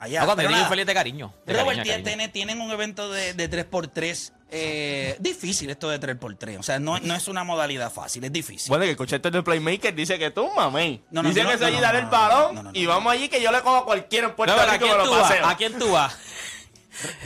allá. 0.00 0.20
No, 0.20 0.26
cuando 0.26 0.40
Pero 0.42 0.50
le 0.50 0.56
digo 0.56 0.66
infeliz 0.66 0.86
de 0.86 0.94
cariño. 0.94 1.34
De 1.46 1.52
Robert, 1.52 1.66
cariño, 1.68 1.84
de 1.84 1.90
cariño. 1.90 2.04
tiene- 2.08 2.28
tienen 2.28 2.60
un 2.60 2.70
evento 2.72 3.10
de, 3.10 3.34
de 3.34 3.48
3x3. 3.50 4.32
eh, 4.52 5.16
difícil 5.20 5.70
esto 5.70 5.88
de 5.88 6.00
3x3. 6.00 6.58
O 6.58 6.62
sea, 6.64 6.80
no, 6.80 6.98
no 6.98 7.14
es 7.14 7.28
una 7.28 7.44
modalidad 7.44 7.92
fácil, 7.92 8.24
es 8.24 8.32
difícil. 8.32 8.68
Bueno, 8.68 8.82
que 8.84 8.90
el 8.90 8.96
concepto 8.96 9.30
del 9.30 9.44
playmaker 9.44 9.94
dice 9.94 10.18
que 10.18 10.30
tú, 10.32 10.50
mamey. 10.56 11.04
No, 11.12 11.22
no, 11.22 11.28
dice 11.28 11.44
no, 11.44 11.50
que 11.50 11.54
no, 11.54 11.58
se 11.60 11.64
allí 11.66 11.76
no, 11.76 11.82
dar 11.82 11.94
no, 11.94 12.00
el 12.00 12.06
balón 12.06 12.54
no, 12.56 12.62
no, 12.64 12.72
no, 12.72 12.78
y 12.78 12.84
vamos 12.86 13.12
allí 13.12 13.28
que 13.28 13.40
yo 13.40 13.52
le 13.52 13.60
cojo 13.62 13.76
a 13.76 13.84
cualquiera 13.84 14.26
en 14.28 14.34
Puerto 14.34 14.52
No, 14.56 14.60
pero 14.60 14.72
¿a 14.72 14.74
Rico 14.74 14.86
me 14.88 15.04
lo 15.04 15.20
paseo. 15.22 15.46
¿A 15.46 15.56
quién 15.56 15.78
tú 15.78 15.92
vas? 15.92 16.16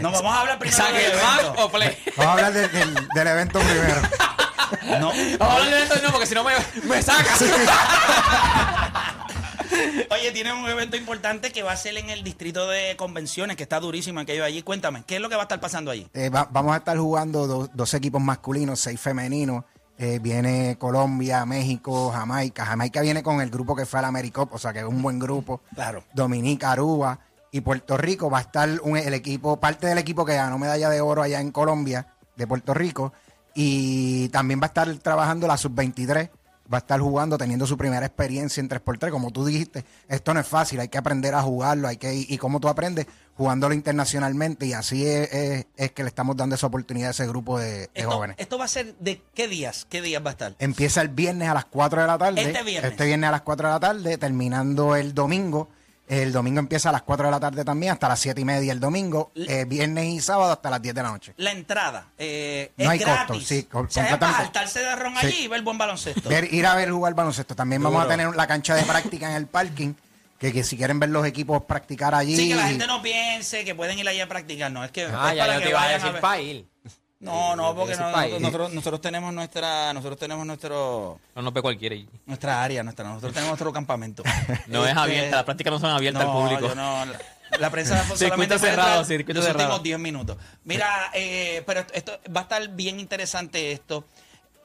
No, 0.01 0.11
vamos 0.11 0.35
a 0.35 0.41
hablar 0.43 0.59
primero 0.59 0.77
¿Saque 0.85 0.99
del 0.99 1.13
el 1.13 1.19
evento. 1.19 1.55
o 1.65 1.71
play? 1.71 1.97
Vamos 2.17 2.27
a 2.27 2.33
hablar 2.33 2.53
de- 2.53 2.69
del, 2.69 2.95
del 3.15 3.27
evento 3.29 3.59
primero. 3.61 4.03
No. 5.01 5.09
Vamos 5.39 5.41
a 5.41 5.57
hablar 5.57 5.71
de 5.71 5.83
esto 5.83 5.95
no, 6.03 6.11
porque 6.11 6.27
si 6.27 6.35
no 6.35 6.45
me, 6.45 6.53
me 6.85 7.03
sacas. 7.03 7.43
Oye, 10.11 10.33
tienen 10.33 10.55
un 10.55 10.69
evento 10.69 10.97
importante 10.97 11.53
que 11.53 11.63
va 11.63 11.73
a 11.73 11.77
ser 11.77 11.97
en 11.97 12.11
el 12.11 12.23
distrito 12.25 12.69
de 12.69 12.97
convenciones, 12.97 13.57
que 13.57 13.63
está 13.65 13.81
durísimo 13.81 14.21
aquello 14.21 14.45
allí. 14.45 14.63
Cuéntame, 14.63 15.05
¿qué 15.07 15.17
es 15.17 15.21
lo 15.21 15.29
que 15.29 15.35
va 15.37 15.43
a 15.43 15.45
estar 15.45 15.61
pasando 15.61 15.91
allí? 15.91 16.09
Eh, 16.15 16.29
va- 16.31 16.49
vamos 16.51 16.75
a 16.75 16.79
estar 16.79 16.97
jugando 16.97 17.47
do- 17.47 17.71
dos 17.73 17.95
equipos 17.95 18.21
masculinos, 18.23 18.81
seis 18.81 19.01
femeninos. 19.01 19.65
Eh, 19.97 20.19
viene 20.21 20.77
Colombia, 20.79 21.45
México, 21.47 22.11
Jamaica. 22.11 22.67
Jamaica 22.67 23.01
viene 23.01 23.23
con 23.23 23.41
el 23.41 23.51
grupo 23.51 23.77
que 23.77 23.87
fue 23.87 24.01
al 24.01 24.07
AmeriCup, 24.07 24.53
o 24.53 24.59
sea 24.59 24.73
que 24.73 24.81
es 24.81 24.85
un 24.85 25.01
buen 25.03 25.19
grupo. 25.21 25.61
Claro. 25.75 26.03
Dominica, 26.13 26.73
Aruba 26.73 27.21
y 27.53 27.61
Puerto 27.61 27.97
Rico 27.97 28.29
va 28.29 28.39
a 28.39 28.43
estar 28.43 28.69
un- 28.83 28.97
el 28.97 29.15
equipo, 29.15 29.61
parte 29.61 29.87
del 29.87 29.99
equipo 29.99 30.25
que 30.25 30.35
ganó 30.35 30.59
medalla 30.59 30.91
de 30.91 31.01
oro 31.01 31.23
allá 31.23 31.41
en 31.41 31.53
Colombia, 31.53 32.09
de 32.35 32.47
Puerto 32.47 32.75
Rico. 32.75 33.13
Y 33.55 34.29
también 34.31 34.61
va 34.61 34.65
a 34.65 34.67
estar 34.67 34.93
trabajando 34.97 35.47
la 35.47 35.57
sub-23. 35.57 36.31
Va 36.73 36.79
a 36.79 36.81
estar 36.81 36.99
jugando, 36.99 37.37
teniendo 37.37 37.67
su 37.67 37.77
primera 37.77 38.07
experiencia 38.07 38.61
en 38.61 38.71
3x3. 38.71 39.11
Como 39.11 39.31
tú 39.31 39.45
dijiste, 39.45 39.85
esto 40.09 40.33
no 40.33 40.41
es 40.41 40.47
fácil, 40.47 40.81
hay 40.81 40.89
que 40.89 40.97
aprender 40.97 41.35
a 41.35 41.43
jugarlo. 41.43 41.89
hay 41.89 41.99
que 41.99 42.15
Y 42.15 42.39
cómo 42.39 42.59
tú 42.59 42.69
aprendes 42.69 43.07
jugándolo 43.37 43.75
internacionalmente. 43.75 44.65
Y 44.67 44.73
así 44.73 45.07
es, 45.07 45.31
es- 45.33 45.67
es 45.77 45.93
que 45.93 46.03
le 46.03 46.09
estamos 46.09 46.37
dando 46.37 46.55
esa 46.55 46.67
oportunidad 46.67 47.09
a 47.09 47.11
ese 47.11 47.27
grupo 47.27 47.59
de, 47.59 47.71
de 47.71 47.91
Esto, 47.95 48.11
jóvenes. 48.11 48.37
esto 48.39 48.57
va 48.59 48.65
a 48.65 48.69
ser 48.69 48.95
de 48.99 49.21
qué 49.35 49.47
días? 49.47 49.87
¿Qué 49.91 50.01
días 50.01 50.25
va 50.25 50.31
a 50.31 50.33
estar? 50.33 50.55
Empieza 50.59 51.03
el 51.03 51.09
viernes 51.09 51.49
a 51.49 51.55
las 51.55 51.67
4 51.67 52.01
de 52.01 52.07
la 52.07 52.17
tarde. 52.17 52.41
Este 52.43 52.63
viernes. 52.63 52.93
Este 52.93 53.05
viernes 53.05 53.29
a 53.29 53.33
las 53.33 53.43
4 53.43 53.69
de 53.69 53.75
la 53.75 53.81
tarde, 53.81 54.17
terminando 54.19 54.97
el 54.97 55.13
domingo. 55.15 55.69
El 56.07 56.33
domingo 56.33 56.59
empieza 56.59 56.91
a 56.91 56.93
las 56.93 57.03
4 57.03 57.27
de 57.27 57.31
la 57.31 57.41
tarde 57.41 57.65
también, 57.65 57.93
hasta 57.93 58.09
las 58.09 58.21
7 58.21 58.39
y 58.41 58.45
media 58.45 58.73
el 58.73 58.81
domingo. 58.81 59.33
Eh, 59.35 59.65
viernes 59.67 60.05
y 60.07 60.21
sábado 60.21 60.53
hasta 60.53 60.69
las 60.69 60.83
10 60.83 60.95
de 60.95 61.03
la 61.03 61.09
noche. 61.11 61.33
La 61.39 61.51
entrada 61.53 62.09
eh, 62.19 62.73
No 62.77 62.85
es 62.85 62.91
hay 62.91 62.99
costo, 62.99 63.13
gratis. 63.15 63.47
sí, 63.49 63.63
co- 63.65 63.79
o 63.81 63.91
sea, 63.91 64.05
es 64.11 64.17
para 64.19 64.33
saltarse 64.37 64.81
de 64.81 64.97
ron 64.97 65.15
Sí. 65.19 65.27
allí 65.27 65.37
y 65.45 65.49
ver 65.49 65.63
buen 65.63 65.79
baloncesto. 65.79 66.29
Ver- 66.29 66.53
ir 66.53 66.67
a 66.67 66.75
ver 66.75 66.91
jugar 66.91 67.15
baloncesto. 67.15 67.57
También 67.57 67.83
vamos 67.83 68.05
a 68.05 68.09
tener 68.09 68.35
la 68.37 68.47
cancha 68.47 68.75
de 68.75 68.83
práctica 68.83 69.31
en 69.31 69.37
el 69.37 69.47
parking. 69.47 69.95
Que, 70.39 70.53
que 70.53 70.63
si 70.63 70.77
quieren 70.77 70.99
ver 71.01 71.09
los 71.09 71.25
equipos 71.25 71.63
practicar 71.65 72.15
allí. 72.15 72.37
Sí, 72.37 72.49
que 72.49 72.55
la 72.57 72.67
gente 72.69 72.87
no 72.87 73.01
piense 73.01 73.65
que 73.65 73.75
pueden 73.75 73.99
ir 73.99 74.07
allí 74.07 74.21
a 74.21 74.29
practicar, 74.29 74.71
no, 74.71 74.85
es 74.85 74.91
que 74.91 75.05
Ah, 75.05 75.31
es 75.31 75.37
ya 75.37 75.43
para 75.47 75.55
yo 75.55 75.59
que 75.61 75.65
te 75.65 75.71
iba 75.71 75.83
a 75.83 75.89
decir 75.89 76.13
ver. 76.13 76.21
para 76.21 76.41
ir. 76.43 76.67
No, 77.25 77.57
no, 77.57 77.75
porque 77.75 77.97
no- 77.97 78.39
nosotros, 78.41 78.73
nosotros 78.73 79.01
tenemos 79.01 79.33
nuestra, 79.33 79.93
nosotros 79.93 80.19
tenemos 80.19 80.47
nuestro, 80.47 81.19
No 81.35 81.43
nos 81.43 81.53
ve 81.53 81.63
cualquiera. 81.63 81.97
nuestra 82.27 82.63
área, 82.63 82.83
nuestra, 82.83 83.05
nosotros 83.09 83.33
tenemos 83.33 83.51
nuestro 83.53 83.73
campamento. 83.73 84.23
No 84.67 84.85
es 84.85 84.91
Este, 84.91 85.01
abierta, 85.01 85.37
las 85.37 85.45
prácticas 85.45 85.73
no 85.73 85.79
son 85.81 85.91
abiertas 85.91 86.23
al 86.25 86.33
público. 86.33 86.69
yo 86.69 86.75
no, 86.75 87.05
la, 87.07 87.19
la 87.59 87.71
prensa 87.71 87.97
Circuito 88.03 88.19
solamente 88.27 88.59
cerrado, 88.59 88.89
entrar 88.91 89.05
circuito 89.07 89.39
los 89.41 89.47
cerrado. 89.47 89.65
últimos 89.67 89.83
10 89.83 89.99
minutos. 89.99 90.37
Mira, 90.65 91.11
eh, 91.15 91.63
pero 91.67 91.81
esto, 91.81 91.95
esto 91.95 92.13
va 92.35 92.41
a 92.41 92.43
estar 92.45 92.69
bien 92.69 93.01
interesante 93.01 93.73
esto. 93.73 94.05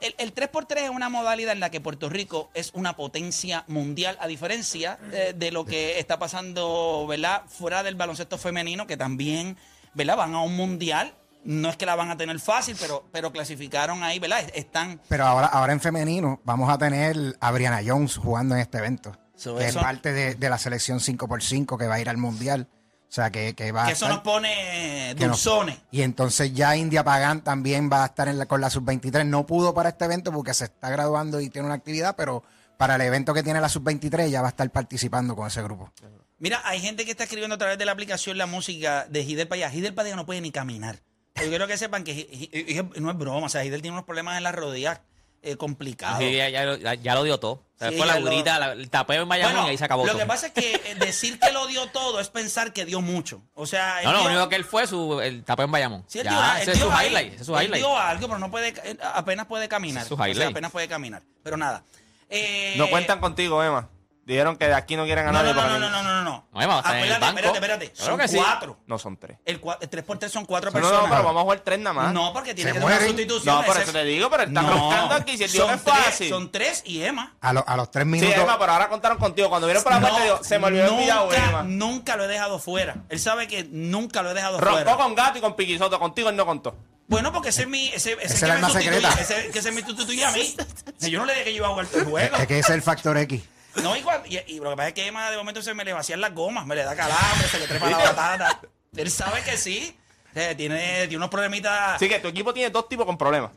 El, 0.00 0.14
el 0.16 0.34
3x3 0.34 0.84
es 0.84 0.90
una 0.90 1.10
modalidad 1.10 1.52
en 1.52 1.60
la 1.60 1.68
que 1.70 1.80
Puerto 1.80 2.08
Rico 2.08 2.50
es 2.54 2.70
una 2.72 2.96
potencia 2.96 3.64
mundial, 3.68 4.16
a 4.20 4.26
diferencia 4.26 4.98
eh, 5.12 5.34
de 5.36 5.50
lo 5.52 5.66
que 5.66 5.98
está 5.98 6.18
pasando, 6.18 7.04
¿verdad? 7.06 7.42
Fuera 7.48 7.82
del 7.82 7.96
baloncesto 7.96 8.38
femenino, 8.38 8.86
que 8.86 8.96
también, 8.96 9.58
¿verdad? 9.92 10.16
Van 10.16 10.34
a 10.34 10.40
un 10.42 10.56
mundial. 10.56 11.12
No 11.44 11.70
es 11.70 11.76
que 11.76 11.86
la 11.86 11.94
van 11.94 12.10
a 12.10 12.16
tener 12.16 12.38
fácil, 12.40 12.76
pero, 12.78 13.08
pero 13.12 13.32
clasificaron 13.32 14.02
ahí, 14.02 14.18
¿verdad? 14.18 14.44
Están 14.54 15.00
Pero 15.08 15.24
ahora, 15.26 15.46
ahora 15.46 15.72
en 15.72 15.80
femenino 15.80 16.40
vamos 16.44 16.68
a 16.70 16.76
tener 16.78 17.36
a 17.40 17.50
Brianna 17.50 17.80
Jones 17.84 18.16
jugando 18.16 18.54
en 18.54 18.60
este 18.60 18.78
evento. 18.78 19.16
So, 19.36 19.56
que 19.56 19.66
eso- 19.66 19.78
es 19.78 19.84
parte 19.84 20.12
de, 20.12 20.34
de 20.34 20.50
la 20.50 20.58
selección 20.58 21.00
5x5 21.00 21.78
que 21.78 21.86
va 21.86 21.94
a 21.94 22.00
ir 22.00 22.08
al 22.10 22.18
mundial. 22.18 22.68
O 23.08 23.12
sea, 23.12 23.30
que, 23.30 23.54
que 23.54 23.72
va 23.72 23.84
que 23.84 23.90
a 23.90 23.92
eso 23.92 24.04
estar- 24.04 24.14
nos 24.16 24.22
pone 24.22 25.14
dulzones. 25.16 25.78
Y 25.90 26.02
entonces 26.02 26.52
ya 26.52 26.76
India 26.76 27.02
Pagán 27.02 27.42
también 27.42 27.90
va 27.92 28.02
a 28.04 28.06
estar 28.06 28.28
en 28.28 28.38
la, 28.38 28.46
con 28.46 28.60
la 28.60 28.70
sub-23. 28.70 29.24
No 29.26 29.46
pudo 29.46 29.74
para 29.74 29.88
este 29.88 30.04
evento 30.04 30.30
porque 30.32 30.54
se 30.54 30.64
está 30.66 30.90
graduando 30.90 31.40
y 31.40 31.48
tiene 31.50 31.66
una 31.66 31.74
actividad, 31.74 32.14
pero 32.16 32.44
para 32.76 32.94
el 32.96 33.00
evento 33.00 33.34
que 33.34 33.42
tiene 33.42 33.60
la 33.60 33.68
sub-23 33.68 34.28
ya 34.28 34.42
va 34.42 34.48
a 34.48 34.50
estar 34.50 34.70
participando 34.70 35.34
con 35.34 35.46
ese 35.48 35.62
grupo. 35.62 35.90
Mira, 36.38 36.60
hay 36.64 36.80
gente 36.80 37.04
que 37.04 37.10
está 37.10 37.24
escribiendo 37.24 37.56
a 37.56 37.58
través 37.58 37.78
de 37.78 37.84
la 37.84 37.92
aplicación 37.92 38.38
la 38.38 38.46
música 38.46 39.06
de 39.10 39.22
Hidel 39.22 39.48
Padilla. 39.48 39.72
Hidel 39.74 39.92
Padilla 39.94 40.16
no 40.16 40.24
puede 40.24 40.40
ni 40.40 40.52
caminar. 40.52 41.00
Yo 41.36 41.48
quiero 41.48 41.66
que 41.66 41.76
sepan 41.78 42.04
que 42.04 42.84
no 42.98 43.10
es 43.10 43.16
broma. 43.18 43.46
O 43.46 43.48
sea, 43.48 43.64
Hidel 43.64 43.82
tiene 43.82 43.94
unos 43.94 44.04
problemas 44.04 44.36
en 44.36 44.42
las 44.44 44.54
rodillas 44.54 45.00
eh, 45.42 45.56
complicados. 45.56 46.18
Sí, 46.18 46.36
ya, 46.36 46.50
ya 46.50 46.64
lo- 46.64 46.76
ya- 46.76 46.94
ya 46.94 47.14
lo 47.14 47.22
dio 47.22 47.40
todo. 47.40 47.52
O 47.52 47.62
sea, 47.78 47.88
Sí, 47.88 47.96
fue 47.96 48.06
ya 48.06 48.12
la 48.14 48.20
lo- 48.20 48.30
la- 48.30 48.72
el 48.72 48.90
tapeo 48.90 49.22
en 49.22 49.28
Miami 49.28 49.52
Bueno, 49.54 49.66
y 49.68 49.70
ahí 49.70 49.78
se 49.78 49.84
acabó 49.86 50.04
lo 50.04 50.12
todo. 50.12 50.20
que 50.20 50.26
pasa 50.26 50.48
es 50.48 50.52
que 50.52 50.74
eh, 50.74 50.94
decir 50.96 51.40
que 51.40 51.50
lo 51.50 51.66
dio 51.66 51.86
todo 51.86 52.20
es 52.20 52.28
pensar 52.28 52.74
que 52.74 52.84
dio 52.84 53.00
mucho. 53.00 53.40
O 53.54 53.64
sea, 53.64 54.00
no, 54.04 54.12
no, 54.12 54.18
lo 54.18 54.20
dio- 54.24 54.30
único 54.32 54.48
que 54.50 54.56
él 54.56 54.66
fue 54.66 54.86
su, 54.86 55.18
el 55.22 55.42
tapeo 55.44 55.64
en 55.64 55.70
Bayamón. 55.72 56.04
Sí, 56.08 56.18
él 56.18 56.26
ya, 56.26 56.30
dio, 56.32 56.40
él 56.56 56.62
ese 56.62 56.72
es 56.72 56.78
su 56.78 56.92
ahí, 56.92 57.06
highlight. 57.06 57.32
ese 57.32 57.40
es 57.40 57.46
su 57.46 57.56
él 57.56 57.64
highlight. 57.64 57.82
dio 57.82 57.96
algo, 57.98 58.26
pero 58.26 58.38
no 58.38 58.50
puede, 58.50 58.68
eh, 58.84 58.98
apenas 59.14 59.46
puede 59.46 59.66
caminar. 59.66 60.02
Ese 60.02 60.04
es 60.04 60.08
su 60.08 60.14
O 60.14 60.18
sea, 60.18 60.28
highlight. 60.28 60.50
apenas 60.50 60.72
puede 60.72 60.88
caminar. 60.88 61.22
Pero 61.42 61.56
nada. 61.56 61.84
Eh, 62.28 62.74
No 62.76 62.90
cuentan 62.90 63.18
contigo, 63.18 63.64
Emma. 63.64 63.88
Dijeron 64.30 64.56
que 64.56 64.66
de 64.68 64.74
aquí 64.74 64.94
no 64.94 65.04
quieren 65.06 65.26
a 65.26 65.32
No, 65.32 65.42
nadie. 65.42 65.54
no, 65.54 65.62
no, 65.62 65.78
no, 65.78 65.90
no, 65.90 65.90
no, 65.90 66.02
no, 66.02 66.22
no. 66.22 66.46
No, 66.52 66.62
Emma, 66.62 66.74
va 66.74 66.76
a 66.76 66.78
estar 66.82 66.96
en 66.96 67.02
el 67.04 67.12
Acuérdate, 67.12 67.42
banco. 67.42 67.54
espérate, 67.56 67.84
espérate. 67.86 68.20
Son 68.20 68.28
sí. 68.28 68.36
cuatro. 68.36 68.78
No 68.86 68.98
son 68.98 69.16
tres. 69.16 69.38
El, 69.44 69.60
cua- 69.60 69.76
el 69.80 69.90
3x3 69.90 70.28
son 70.28 70.44
cuatro 70.44 70.70
No, 70.70 70.78
no, 70.78 70.82
personas. 70.82 71.02
no, 71.02 71.10
pero 71.10 71.24
vamos 71.24 71.40
a 71.40 71.42
jugar 71.42 71.60
tres 71.60 71.78
nada 71.80 71.92
más. 71.94 72.12
No, 72.14 72.32
porque 72.32 72.54
tiene 72.54 72.72
Se 72.72 72.78
que 72.78 72.84
tener 72.86 73.02
sustitución. 73.08 73.54
No, 73.56 73.64
por 73.64 73.76
eso 73.76 73.92
te 73.92 74.04
digo, 74.04 74.30
pero 74.30 74.42
están 74.44 74.64
No, 74.66 74.70
roncando 74.72 75.14
aquí. 75.16 75.36
Si 75.36 75.44
el 75.44 75.50
tío 75.50 75.66
son 75.66 75.74
es 75.74 75.82
tres, 75.84 75.96
fácil. 75.96 76.28
Son 76.28 76.52
tres 76.52 76.82
y 76.86 77.02
Emma. 77.02 77.34
A, 77.40 77.52
lo- 77.52 77.64
a 77.66 77.76
los 77.76 77.90
tres 77.90 78.04
Sí, 78.04 78.10
minutos. 78.10 78.36
Emma, 78.36 78.58
pero 78.58 78.72
ahora 78.72 78.88
contaron 78.88 79.18
contigo. 79.18 79.48
Cuando 79.48 79.66
vieron 79.66 79.82
por 79.82 79.92
la 79.92 80.00
puerta, 80.00 80.22
digo, 80.22 80.38
se 80.44 80.58
me 80.60 80.66
olvidó 80.68 80.84
el 80.94 80.96
video, 81.00 81.32
Emma. 81.32 81.62
nunca 81.64 82.16
lo 82.16 82.24
he 82.24 82.28
dejado 82.28 82.58
fuera. 82.60 82.94
Él 83.08 83.18
sabe 83.18 83.48
que 83.48 83.64
nunca 83.64 84.22
lo 84.22 84.30
he 84.30 84.34
dejado 84.34 84.60
Roncó 84.60 84.76
fuera. 84.82 84.96
con 84.96 85.14
gato 85.16 85.38
y 85.38 85.40
con 85.40 85.56
piquisoto. 85.56 85.98
Contigo 85.98 86.28
él 86.30 86.36
no 86.36 86.46
contó. 86.46 86.76
Bueno, 87.08 87.32
porque 87.32 87.48
ese 87.48 87.62
es 87.62 87.68
mi. 87.68 87.88
Ese, 87.88 88.12
ese 88.22 88.34
es 88.34 88.38
que 88.38 88.44
el 88.44 88.50
alma 88.52 88.70
secreta. 88.70 89.12
Ese, 89.20 89.50
que 89.50 89.58
ese 89.58 89.72
me 89.72 89.82
sustituye 89.84 90.24
a 90.24 90.30
mí. 90.30 90.54
Yo 91.00 91.18
no 91.18 91.24
le 91.24 91.32
dije 91.32 91.44
que 91.46 91.50
yo 91.54 91.56
iba 91.56 91.66
a 91.66 91.70
jugar 91.70 91.86
el 91.92 92.04
juego. 92.04 92.36
Es 92.36 92.46
que 92.46 92.58
ese 92.60 92.68
es 92.70 92.74
el 92.76 92.82
factor 92.82 93.18
X. 93.18 93.42
No, 93.82 93.96
y, 93.96 94.02
cuando- 94.02 94.26
y, 94.28 94.38
y 94.46 94.58
lo 94.60 94.70
que 94.70 94.76
pasa 94.76 94.88
es 94.88 94.94
que 94.94 95.06
Emma 95.06 95.30
de 95.30 95.36
momento 95.36 95.62
se 95.62 95.74
me 95.74 95.84
le 95.84 95.92
vacían 95.92 96.20
las 96.20 96.34
gomas, 96.34 96.66
me 96.66 96.74
le 96.74 96.82
da 96.84 96.94
calambre, 96.96 97.48
se 97.48 97.58
le 97.60 97.66
trepa 97.66 97.88
la 97.90 97.98
batata. 98.12 98.60
Él 98.96 99.10
sabe 99.10 99.42
que 99.42 99.56
sí. 99.56 99.96
Eh, 100.34 100.54
tiene, 100.56 101.00
tiene 101.08 101.16
unos 101.16 101.28
problemitas. 101.30 101.96
Así 101.96 102.08
que 102.08 102.20
tu 102.20 102.28
equipo 102.28 102.52
tiene 102.54 102.70
dos 102.70 102.88
tipos 102.88 103.04
con 103.06 103.16
problemas. 103.18 103.50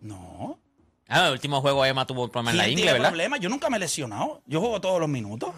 No. 0.00 0.58
Ah, 1.08 1.26
el 1.26 1.32
último 1.32 1.60
juego 1.60 1.84
Emma 1.84 2.06
tuvo 2.06 2.24
un 2.24 2.30
problema 2.30 2.50
en 2.52 2.56
la 2.58 2.62
¿Quién 2.64 2.72
ingle, 2.72 2.82
tiene 2.84 2.92
¿verdad? 2.98 3.08
problemas? 3.10 3.40
Yo 3.40 3.48
nunca 3.48 3.68
me 3.70 3.76
he 3.76 3.80
lesionado. 3.80 4.42
Yo 4.46 4.60
juego 4.60 4.80
todos 4.80 5.00
los 5.00 5.08
minutos. 5.08 5.52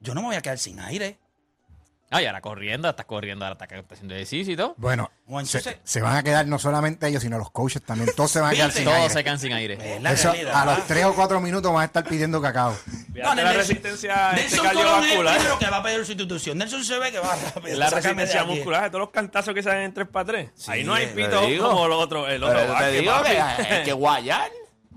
Yo 0.00 0.14
no 0.14 0.20
me 0.22 0.28
voy 0.28 0.36
a 0.36 0.42
quedar 0.42 0.58
sin 0.58 0.80
aire. 0.80 1.18
Ah, 2.14 2.20
y 2.20 2.26
ahora 2.26 2.42
corriendo, 2.42 2.90
está 2.90 3.04
corriendo, 3.04 3.46
ahora 3.46 3.58
está, 3.60 3.74
está 3.74 3.94
haciendo 3.94 4.14
ejercicio 4.14 4.52
y 4.52 4.56
todo. 4.56 4.74
Bueno, 4.76 5.10
Entonces, 5.26 5.62
se, 5.62 5.80
se, 5.82 6.00
van 6.02 6.14
a 6.14 6.22
quedar 6.22 6.46
no 6.46 6.58
solamente 6.58 7.08
ellos, 7.08 7.22
sino 7.22 7.38
los 7.38 7.50
coaches 7.50 7.82
también. 7.82 8.10
Todos 8.14 8.30
se 8.30 8.40
van 8.40 8.50
a 8.50 8.54
quedar 8.54 8.70
sin 8.70 8.84
todos 8.84 8.96
aire. 8.96 9.08
Todos 9.08 9.18
se 9.18 9.24
quedan 9.24 9.38
sin 9.38 9.52
aire. 9.54 9.74
Eso, 10.12 10.30
realidad, 10.30 10.54
a 10.54 10.64
¿verdad? 10.66 10.76
los 10.76 10.86
3 10.86 11.04
o 11.06 11.14
4 11.14 11.40
minutos 11.40 11.72
van 11.72 11.82
a 11.82 11.84
estar 11.86 12.04
pidiendo 12.04 12.42
cacao. 12.42 12.76
No, 13.14 13.34
la 13.34 13.52
resistencia 13.54 14.32
este 14.32 14.42
Nelson 14.42 14.66
este 14.66 14.78
cardiovascular. 14.78 15.36
Es 15.38 15.52
que 15.54 15.70
va 15.70 15.76
a 15.78 15.82
pedir 15.82 16.04
sustitución. 16.04 16.58
Nelson 16.58 16.84
se 16.84 16.98
ve 16.98 17.12
que 17.12 17.18
va 17.18 17.34
rápido. 17.34 17.78
La 17.78 17.88
resistencia 17.88 18.44
muscular, 18.44 18.82
de 18.82 18.90
todos 18.90 19.00
los 19.00 19.10
cantazos 19.10 19.54
que 19.54 19.62
salen 19.62 19.84
en 19.84 19.94
3 19.94 20.08
para 20.08 20.24
3. 20.26 20.50
Sí, 20.54 20.70
Ahí 20.70 20.84
no 20.84 20.92
hay 20.92 21.06
pito 21.06 21.40
como 21.40 21.86
el 21.86 21.92
otro. 21.92 22.28
El 22.28 22.44
otro 22.44 22.76
te 22.78 22.90
digo 22.90 23.12
que 23.22 23.40
hay 23.40 23.84
que 23.84 23.92
guayar. 23.94 24.50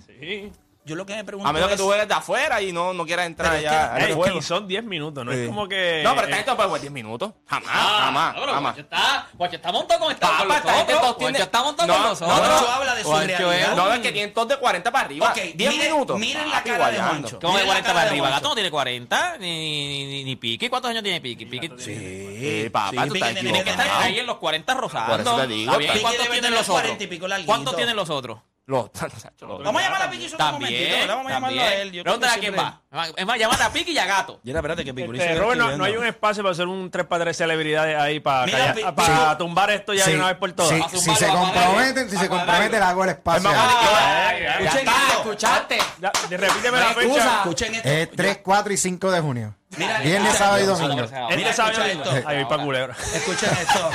Sí 0.06 0.52
yo 0.86 0.96
lo 0.96 1.06
que 1.06 1.16
me 1.16 1.24
pregunto. 1.24 1.50
A 1.50 1.54
menos 1.54 1.68
que 1.68 1.78
tú 1.78 1.86
juegues 1.86 2.08
de 2.08 2.14
afuera 2.14 2.62
y 2.62 2.72
no, 2.72 2.94
no 2.94 3.06
quieras 3.06 3.26
entrar 3.26 3.54
allá. 3.54 3.98
Es 3.98 4.46
son 4.46 4.68
10 4.68 4.84
minutos, 4.84 5.26
no 5.26 5.32
es 5.32 5.48
como 5.48 5.68
que. 5.68 6.02
No, 6.04 6.16
pero 6.16 6.28
esta 6.28 6.56
gente 6.56 6.80
10 6.80 6.92
minutos. 6.92 7.32
Jamás, 7.48 7.70
ah, 7.74 8.02
jamás. 8.06 8.36
No, 8.36 8.42
pero 8.42 8.54
jamás. 8.54 8.76
Guacho 8.76 9.56
está, 9.56 9.56
está 9.56 9.72
montado 9.72 10.00
con 10.00 10.12
esta. 10.12 10.30
Papá, 10.30 10.58
está 10.58 10.74
gente 11.20 11.42
está 11.42 11.64
montado 11.64 11.92
con 11.92 12.04
nosotros. 12.04 12.38
No, 12.38 12.62
no, 12.62 12.68
habla 12.68 12.96
de 12.96 13.04
su 13.04 13.12
realidad. 13.12 13.76
No, 13.76 13.94
es 13.94 14.00
que 14.00 14.28
todos 14.28 14.48
de 14.50 14.58
40 14.58 14.92
para 14.92 15.06
arriba. 15.06 15.32
Okay, 15.32 15.54
10 15.54 15.72
miren, 15.72 15.92
minutos. 15.92 16.20
Miren 16.20 16.50
la 16.50 16.62
cara 16.62 16.92
de 16.92 17.02
Moncho. 17.02 17.40
¿Cómo 17.40 17.58
de 17.58 17.66
40 17.66 17.94
para 17.94 18.10
arriba? 18.10 18.30
Gato 18.30 18.50
no 18.50 18.56
tiene 18.56 18.72
40, 18.72 19.38
ni, 19.40 20.08
ni, 20.08 20.24
ni, 20.24 20.36
Piqui. 20.36 20.70
¿Cuántos 20.70 20.92
años 20.92 21.02
tiene 21.02 21.20
Piqui? 21.20 21.46
Piqui. 21.46 21.72
Sí, 21.78 22.70
papá, 22.72 23.08
tú 23.08 23.16
estás. 23.16 23.34
Tiene 23.34 23.64
que 23.64 23.70
estar 23.72 23.88
ahí 24.04 24.20
en 24.20 24.28
los 24.28 24.38
40 24.38 24.74
rosados. 24.76 25.22
¿Cuántos 25.24 26.30
tienen 26.30 26.54
los 26.54 26.70
otros? 26.70 26.98
¿Cuántos 27.46 27.76
tienen 27.76 27.96
los 27.96 28.10
otros? 28.10 28.40
Los, 28.68 28.90
Vamos 29.64 29.80
a 29.82 29.86
llamar 29.86 30.02
a 30.02 30.10
Piqui 30.10 30.26
un 30.26 30.52
momentito. 30.54 31.08
Vamos 31.08 31.28
a 31.28 31.30
llamarlo 31.30 31.62
a 31.62 31.74
él. 31.76 32.04
Va. 32.58 32.82
Es 33.16 33.26
más, 33.26 33.38
llámate 33.38 33.64
a 33.64 33.70
Piqui 33.72 33.92
y 33.92 33.98
a 34.00 34.06
Gato. 34.08 34.40
Este, 35.22 35.36
no, 35.78 35.84
hay 35.84 35.98
un 35.98 36.06
espacio 36.08 36.42
para 36.42 36.54
hacer 36.54 36.66
un 36.68 36.90
3 36.90 37.06
para 37.06 37.26
3 37.26 37.38
celebridades 37.38 37.96
ahí 37.98 38.20
para, 38.20 38.74
para 38.96 39.38
tumbar 39.38 39.70
esto 39.70 39.94
ya 39.94 40.06
de 40.08 40.16
una 40.16 40.28
vez 40.30 40.38
por 40.38 40.52
todas. 40.54 40.92
Si 40.92 41.14
se 41.16 41.28
comprometen, 41.28 42.10
si 42.10 42.18
se 42.18 42.28
comprometen, 42.28 42.80
le 42.80 42.86
hago 42.86 43.04
el 43.04 43.10
espacio. 43.12 43.50
Escuchaste. 45.20 45.78
Escuchen 47.42 47.76
esto. 47.76 47.88
Es 47.90 48.12
3, 48.12 48.40
4 48.44 48.74
y 48.74 48.78
5 48.78 49.12
de 49.12 49.22
junio. 49.22 49.56
Viernes, 49.78 50.36
sábado 50.38 50.60
y 50.64 50.66
domingo. 50.66 51.04
Escuchen 53.14 53.50
esto. 53.62 53.90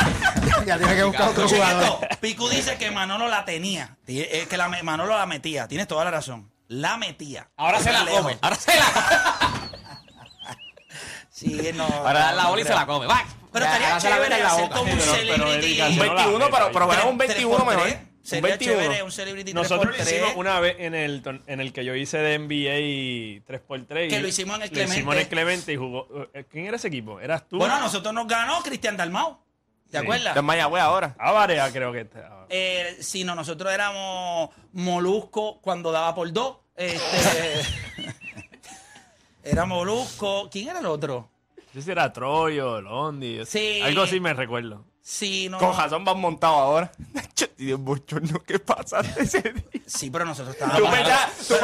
Ya 0.67 0.79
tiene 0.79 0.97
que 0.97 1.05
buscar 1.05 1.29
otro 1.29 1.49
jugador. 1.49 2.09
Picu 2.21 2.49
dice 2.49 2.77
que 2.77 2.91
Manolo 2.91 3.29
la 3.29 3.45
tenía. 3.45 3.97
Eh, 4.07 4.47
que 4.49 4.83
Manolo 4.83 5.17
la 5.17 5.27
metía. 5.27 5.69
Tienes 5.69 5.89
toda 5.89 6.05
la 6.05 6.11
razón. 6.11 6.51
La 6.69 6.97
metía. 6.97 7.51
Ahora 7.57 7.81
se 7.81 7.93
la 7.93 8.05
come. 8.05 8.39
Ahora 8.41 8.57
se 8.57 8.75
la. 8.75 9.71
Sí, 11.31 11.71
no. 11.75 11.85
Ahora 11.85 12.33
no, 12.33 12.37
la 12.37 12.49
bola 12.49 12.65
se 12.65 12.75
la 12.75 12.85
come. 12.85 13.07
Va. 13.07 13.25
Pero 13.51 13.65
Ya, 13.65 13.97
estaría 13.97 13.99
chévere 13.99 14.43
la 14.43 14.55
un 14.55 15.01
celebrity. 15.01 15.81
Un 15.81 15.99
21, 15.99 16.51
pero, 16.51 16.71
pero 16.73 17.09
un 17.09 17.19
21 17.19 17.65
mejor. 17.65 18.11
Sería 18.23 18.51
21. 18.51 18.79
chévere 18.79 19.03
un 19.03 19.11
celebrity 19.11 19.55
Nosotros 19.55 19.97
lo 19.97 20.03
hicimos 20.03 20.33
una 20.37 20.61
vez 20.61 20.77
en 20.79 20.95
el, 20.95 21.43
en 21.47 21.61
el 21.61 21.73
que 21.73 21.85
yo 21.85 21.95
hice 21.95 22.19
de 22.19 22.39
NBA 22.39 23.47
3x3. 23.51 24.09
Que 24.11 24.21
lo 24.21 24.29
hicimos 24.29 24.57
en 24.57 24.63
el 24.63 24.71
Clemente. 24.71 24.93
Lo 24.93 24.99
hicimos 24.99 25.15
en 25.15 25.21
el 25.21 25.29
Clemente 25.29 25.73
y 25.73 25.77
jugó. 25.77 26.07
Eh, 26.35 26.45
¿Quién 26.51 26.67
era 26.67 26.77
ese 26.77 26.89
equipo? 26.89 27.19
¿Eras 27.21 27.49
tú? 27.49 27.57
Bueno, 27.57 27.75
a 27.75 27.81
nosotros 27.81 28.13
nos 28.13 28.29
ganó 28.29 28.63
Cristian 28.63 28.97
Dalmau. 28.99 29.39
¿Te 29.91 29.99
Sí. 29.99 30.05
acuerdas? 30.05 30.29
Está 30.29 30.43
Mayagüez 30.43 30.83
ahora. 30.83 31.15
Ávaria 31.19 31.71
creo 31.73 31.93
que 31.93 32.01
está. 32.03 32.47
Eh, 32.49 32.97
si 33.01 33.25
no, 33.25 33.35
nosotros 33.35 33.73
éramos 33.73 34.51
Molusco 34.73 35.61
cuando 35.61 35.91
daba 35.93 36.15
por 36.15 36.33
dos. 36.33 36.59
Este, 36.77 37.63
era 39.45 39.67
Molusco. 39.67 40.49
¿Quién 40.51 40.69
era 40.69 40.79
el 40.81 40.87
otro? 40.87 41.29
Yo 41.57 41.81
sé 41.81 41.83
si 41.83 41.91
era 41.91 42.13
Troyo, 42.13 42.81
Londi. 42.81 43.45
Sí. 43.47 43.81
Algo 43.83 44.03
así 44.03 44.21
me 44.21 44.33
recuerdo. 44.35 44.85
Sí, 45.03 45.49
no. 45.49 45.59
Con 45.59 45.77
razón 45.77 46.05
van 46.05 46.19
montados 46.21 46.59
ahora. 46.59 46.93
Dios 47.57 47.81
bochorno, 47.81 48.43
¿qué 48.43 48.59
pasa 48.59 49.01
ese 49.19 49.41
día? 49.43 49.83
Sí, 49.87 50.11
pero 50.11 50.25
nosotros 50.25 50.55
estábamos. 50.55 50.81
Tú 50.81 50.91
pensabas, 50.91 51.49
tú 51.49 51.55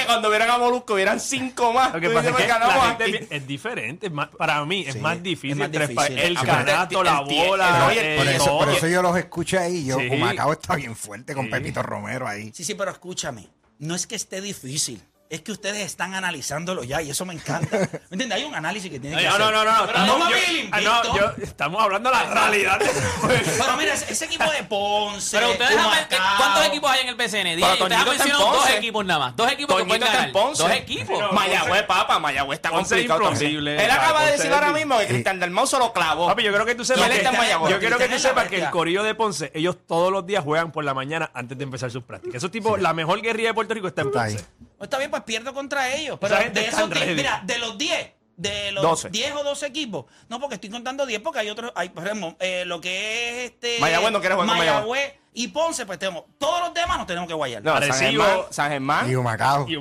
que 0.00 0.06
cuando 0.06 0.28
vieran 0.28 0.50
a 0.50 0.58
Molusco 0.58 0.94
hubieran 0.94 1.20
cinco 1.20 1.72
más. 1.72 1.94
Lo 1.94 2.00
que 2.00 2.10
pasa 2.10 2.30
es, 2.30 2.36
que 2.36 2.46
la 2.46 2.96
gente 2.98 3.26
es 3.30 3.46
diferente. 3.46 4.06
Es 4.06 4.12
más, 4.12 4.28
para 4.28 4.64
mí 4.64 4.84
es 4.86 4.94
sí, 4.94 5.00
más 5.00 5.22
difícil. 5.22 5.52
Es 5.52 5.56
más 5.56 5.88
difícil. 5.88 6.18
El 6.18 6.34
canato, 6.40 7.02
la 7.02 7.20
bola. 7.20 7.90
Eh, 7.92 7.98
el, 7.98 8.06
eh, 8.06 8.16
por, 8.18 8.28
eso, 8.28 8.58
por, 8.58 8.68
eso, 8.68 8.86
yo 8.88 9.02
los 9.02 9.16
escuché 9.16 9.58
ahí. 9.58 9.86
Yo, 9.86 9.98
sí. 9.98 10.08
como 10.08 10.26
acabo, 10.26 10.52
está 10.52 10.76
bien 10.76 10.96
fuerte 10.96 11.34
con 11.34 11.46
sí. 11.46 11.50
Pepito 11.52 11.82
Romero 11.82 12.26
ahí. 12.26 12.50
Sí, 12.54 12.64
sí, 12.64 12.74
pero 12.74 12.90
escúchame. 12.90 13.48
No 13.78 13.94
es 13.94 14.06
que 14.06 14.14
esté 14.14 14.40
difícil 14.40 15.02
es 15.28 15.42
que 15.42 15.52
ustedes 15.52 15.84
están 15.84 16.14
analizándolo 16.14 16.84
ya 16.84 17.02
y 17.02 17.10
eso 17.10 17.24
me 17.24 17.34
encanta. 17.34 17.76
¿Me 18.10 18.14
entiendes? 18.14 18.38
Hay 18.38 18.44
un 18.44 18.54
análisis 18.54 18.90
que 18.90 19.00
tiene 19.00 19.16
que 19.16 19.22
no, 19.24 19.28
hacer. 19.28 19.40
No, 19.40 19.50
no, 19.50 19.64
no. 19.64 19.86
Yo, 20.30 20.68
ah, 20.72 20.80
no, 20.80 21.42
estamos 21.42 21.82
hablando 21.82 22.10
de 22.10 22.16
la 22.16 22.24
realidad. 22.24 22.78
pero 23.22 23.76
mira, 23.76 23.94
ese, 23.94 24.24
equipo 24.24 24.50
de 24.50 24.62
Ponce. 24.64 25.36
Pero 25.36 25.50
ustedes 25.50 25.74
saben 25.74 25.98
eh, 26.10 26.16
cuántos 26.38 26.66
equipos 26.66 26.90
hay 26.90 27.00
en 27.00 27.08
el 27.08 27.14
BCN. 27.14 27.60
Pero 27.60 27.72
ustedes 27.72 28.20
han 28.20 28.28
dos 28.38 28.70
equipos 28.70 29.04
nada 29.04 29.20
más. 29.20 29.36
Dos 29.36 29.50
equipos 29.50 29.76
Toñito 29.76 29.94
que 29.94 30.00
pueden 30.00 30.14
ganar. 30.14 30.32
Ponce. 30.32 30.62
Dos 30.62 30.72
equipos. 30.72 31.18
Pero, 31.18 31.32
Mayagüez, 31.32 31.82
papa. 31.84 32.18
Mayagüez 32.18 32.58
está 32.58 32.70
Ponce 32.70 32.94
complicado 32.94 33.22
imposible. 33.24 33.84
Él 33.84 33.90
acaba 33.90 34.24
de 34.24 34.32
decir 34.32 34.52
ahora 34.52 34.72
mismo 34.72 34.98
que 34.98 35.06
Cristian 35.06 35.40
del 35.40 35.50
Mozo 35.50 35.78
lo 35.78 35.92
clavó. 35.92 36.26
Papi, 36.28 36.44
yo 36.44 36.52
creo 36.52 36.66
que 36.66 36.74
tú 36.74 36.84
sepas. 36.84 37.08
Que, 37.08 37.24
yo 37.70 37.78
quiero 37.78 37.98
que 37.98 38.08
tú 38.08 38.18
sepas 38.18 38.48
que 38.48 38.58
el 38.58 38.70
corillo 38.70 39.02
de 39.02 39.14
Ponce, 39.14 39.50
ellos 39.54 39.76
todos 39.86 40.12
los 40.12 40.26
días 40.26 40.44
juegan 40.44 40.72
por 40.72 40.84
la 40.84 40.94
mañana 40.94 41.30
antes 41.34 41.58
de 41.58 41.64
empezar 41.64 41.90
sus 41.90 42.04
prácticas. 42.04 42.36
Esos 42.36 42.50
tipos, 42.50 42.80
la 42.80 42.92
mejor 42.92 43.20
guerrilla 43.20 43.48
de 43.48 43.54
Puerto 43.54 43.74
Rico 43.74 43.88
está 43.88 44.02
en 44.02 44.12
Ponce. 44.12 44.44
Está 44.80 44.98
bien, 44.98 45.10
pues 45.10 45.22
pierdo 45.22 45.54
contra 45.54 45.92
ellos. 45.94 46.18
Pero 46.20 46.36
de 46.36 46.66
esos 46.66 46.90
10, 46.90 47.16
mira, 47.16 47.40
de 47.44 47.58
los 47.58 47.78
10, 47.78 48.12
de 48.36 48.72
los 48.72 48.82
12. 48.82 49.10
10 49.10 49.34
o 49.34 49.42
12 49.44 49.66
equipos. 49.66 50.04
No, 50.28 50.38
porque 50.40 50.56
estoy 50.56 50.70
contando 50.70 51.06
10 51.06 51.20
porque 51.20 51.40
hay 51.40 51.48
otros, 51.50 51.72
hay, 51.74 51.88
por 51.88 52.04
ejemplo, 52.04 52.36
eh, 52.40 52.64
lo 52.66 52.80
que 52.80 53.44
es 53.44 53.50
este 53.52 53.78
Mayagüez 53.80 54.12
no 54.12 54.20
quiere 54.20 54.34
jugar 54.34 54.48
con 54.48 54.58
Mayagüez. 54.58 54.80
Mayagüez 54.90 55.14
y 55.32 55.48
Ponce, 55.48 55.84
pues 55.86 55.98
tenemos, 55.98 56.24
todos 56.38 56.60
los 56.60 56.74
demás 56.74 56.98
nos 56.98 57.06
tenemos 57.06 57.28
que 57.28 57.34
guayar. 57.34 57.62
No, 57.62 57.72
San 57.74 57.82
Arecibo. 57.84 58.24
Germán, 58.24 58.46
San 58.50 58.70
Germán. 58.70 59.10
Y 59.10 59.14
Humacao. 59.14 59.66
Y- 59.68 59.76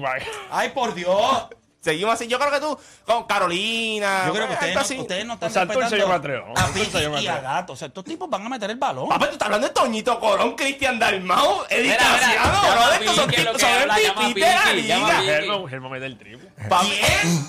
Ay, 0.51 0.69
por 0.69 0.93
Dios. 0.93 1.47
Seguimos 1.85 2.15
así. 2.15 2.25
Yo 2.25 2.39
creo 2.39 2.49
que 2.49 2.59
tú, 2.59 2.79
con 3.05 3.25
Carolina. 3.25 4.23
Yo 4.25 4.33
creo 4.33 4.47
que 4.49 4.55
pues, 4.55 4.89
ustedes, 4.89 4.97
no, 4.97 5.01
ustedes 5.03 5.25
no 5.27 5.33
están 5.35 5.37
pues, 5.37 5.51
o 5.51 5.53
sea, 5.53 5.65
respetando 5.65 5.97
yo 5.97 6.07
me 6.07 6.15
atrevo. 6.15 6.53
A 6.55 6.61
Santurce 6.61 7.03
yo 7.03 7.11
me 7.11 7.17
atrevo. 7.17 7.19
y 7.19 7.27
a 7.27 7.39
Gato. 7.41 7.73
O 7.73 7.75
sea, 7.75 7.89
estos 7.89 8.03
tipos 8.03 8.27
van 8.27 8.43
a 8.43 8.49
meter 8.49 8.71
el 8.71 8.77
balón. 8.77 9.07
Papá, 9.07 9.27
tú 9.27 9.33
estás 9.33 9.45
hablando 9.45 9.67
de 9.67 9.73
Toñito 9.73 10.19
Corón, 10.19 10.55
Cristian 10.55 10.97
Dalmau, 10.97 11.63
Edith 11.69 11.95
Casiano, 11.95 12.59
bro. 12.71 12.89
De 12.89 12.95
estos 12.95 13.15
son 13.15 13.29
tipos, 13.29 13.61
son 13.61 13.79
de 13.79 13.85
la 13.85 14.73
liga. 14.73 15.21
Germán, 15.21 15.67
Germán 15.67 15.91
mete 15.91 16.05
el 16.07 16.17
triple. 16.17 16.49
¿Quién? 16.57 17.47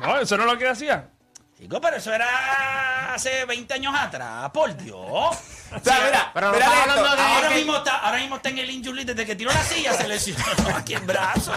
No, 0.00 0.16
eso 0.16 0.38
no 0.38 0.44
es 0.44 0.52
lo 0.52 0.58
que 0.58 0.66
hacía. 0.66 1.10
Chico, 1.58 1.78
pero 1.82 1.98
eso 1.98 2.14
era 2.14 3.12
hace 3.12 3.44
20 3.44 3.74
años 3.74 3.94
atrás, 3.94 4.48
por 4.52 4.74
Dios. 4.74 4.96
O 4.96 5.36
sea, 5.84 6.00
mira, 6.06 6.32
ahora, 6.34 7.50
mismo 7.50 7.76
está, 7.76 7.98
ahora 7.98 8.18
mismo 8.20 8.36
está 8.36 8.48
en 8.48 8.58
el 8.58 8.70
injury 8.70 9.04
desde 9.04 9.26
que 9.26 9.36
tiró 9.36 9.52
la 9.52 9.62
silla, 9.62 9.92
se 9.92 10.08
lesionó 10.08 10.44
aquí 10.74 10.94
el 10.94 11.02
brazo. 11.02 11.52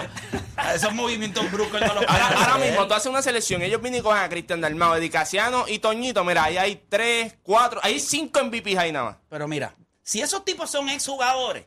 Esos 0.76 0.94
movimientos 0.94 1.52
bruscos 1.52 1.82
no 1.82 1.94
los 1.94 2.06
ahora, 2.08 2.28
ahora 2.28 2.58
mismo 2.66 2.88
tú 2.88 2.94
haces 2.94 3.08
una 3.08 3.22
selección. 3.22 3.62
Ellos 3.62 3.82
vienen 3.82 4.04
y 4.04 4.08
a 4.08 4.30
Cristian 4.30 4.62
Dalmao, 4.62 4.96
Edicaciano 4.96 5.66
y 5.68 5.80
Toñito. 5.80 6.24
Mira, 6.24 6.46
ahí 6.46 6.58
hay 6.58 6.84
tres, 6.90 7.36
cuatro, 7.44 7.80
hay 7.84 8.00
cinco 8.00 8.44
MVPs 8.44 8.78
ahí 8.78 8.92
nada 8.92 9.06
más. 9.06 9.18
Pero 9.30 9.48
mira, 9.48 9.76
si 10.02 10.22
esos 10.22 10.44
tipos 10.46 10.70
son 10.70 10.90
exjugadores 10.90 11.66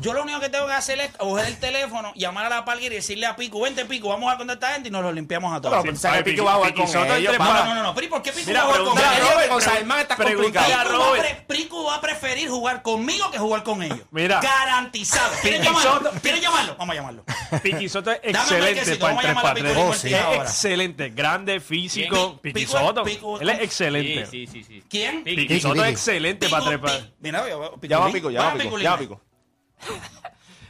yo 0.00 0.12
lo 0.12 0.22
único 0.22 0.40
que 0.40 0.48
tengo 0.48 0.66
que 0.66 0.72
hacer 0.72 0.98
es 1.00 1.16
coger 1.16 1.46
el 1.46 1.58
teléfono, 1.58 2.12
llamar 2.14 2.46
a 2.46 2.48
la 2.48 2.64
palguera 2.64 2.94
y 2.94 2.96
decirle 2.96 3.26
a 3.26 3.36
Pico, 3.36 3.60
vente 3.60 3.84
Pico, 3.84 4.08
vamos 4.08 4.32
a 4.32 4.36
contactar 4.36 4.70
a 4.70 4.74
gente 4.74 4.88
y 4.88 4.92
nos 4.92 5.02
lo 5.02 5.12
limpiamos 5.12 5.56
a 5.56 5.60
todos. 5.60 5.82
Pero 5.82 6.24
Pico 6.24 6.44
va 6.44 6.52
a 6.52 6.56
jugar 6.56 6.74
con 6.74 6.88
ellos, 6.88 7.38
No, 7.38 7.74
no, 7.74 7.82
no, 7.82 7.94
pero 7.94 8.08
¿por 8.10 8.22
qué 8.22 8.32
Pico 8.32 8.52
va 8.52 8.60
a 8.60 8.64
jugar 8.64 8.82
con 8.82 8.98
ellos? 8.98 9.48
Con 9.48 9.62
Salman 9.62 10.00
está 10.00 10.16
complicado. 10.16 10.66
Pico 11.46 11.84
va 11.84 11.96
a 11.96 12.00
preferir 12.00 12.48
jugar 12.48 12.82
conmigo 12.82 13.30
que 13.30 13.38
jugar 13.38 13.62
con 13.62 13.82
ellos. 13.82 14.00
Mira. 14.10 14.40
Garantizado. 14.40 15.32
¿Quieres 15.40 15.62
llamarlo? 15.62 16.10
Llamarlo? 16.22 16.76
Vamos 16.76 16.92
a 16.92 16.96
llamarlo. 16.96 17.24
Piquisoto 17.62 18.10
es 18.10 18.20
excelente 18.22 18.96
para 18.96 19.58
el 19.58 19.64
3 19.64 20.04
Es 20.04 20.12
excelente, 20.38 21.10
grande, 21.10 21.60
físico. 21.60 22.38
Piquisoto. 22.40 23.04
Es 23.06 23.60
excelente. 23.60 24.26
Sí, 24.26 24.46
sí, 24.46 24.64
sí. 24.64 24.82
¿Quién? 24.88 25.24
Piquisoto 25.24 25.84
es 25.84 25.92
excelente 25.92 26.48
para 26.48 26.78
3 26.78 27.04
Mira, 27.20 27.44
ya 27.48 27.56
va 27.98 28.10
Pico, 28.10 28.30
ya 28.30 28.42
va 28.42 28.54
Pico, 28.54 28.78
ya 28.78 28.90
va 28.92 28.98
Pico. 28.98 29.20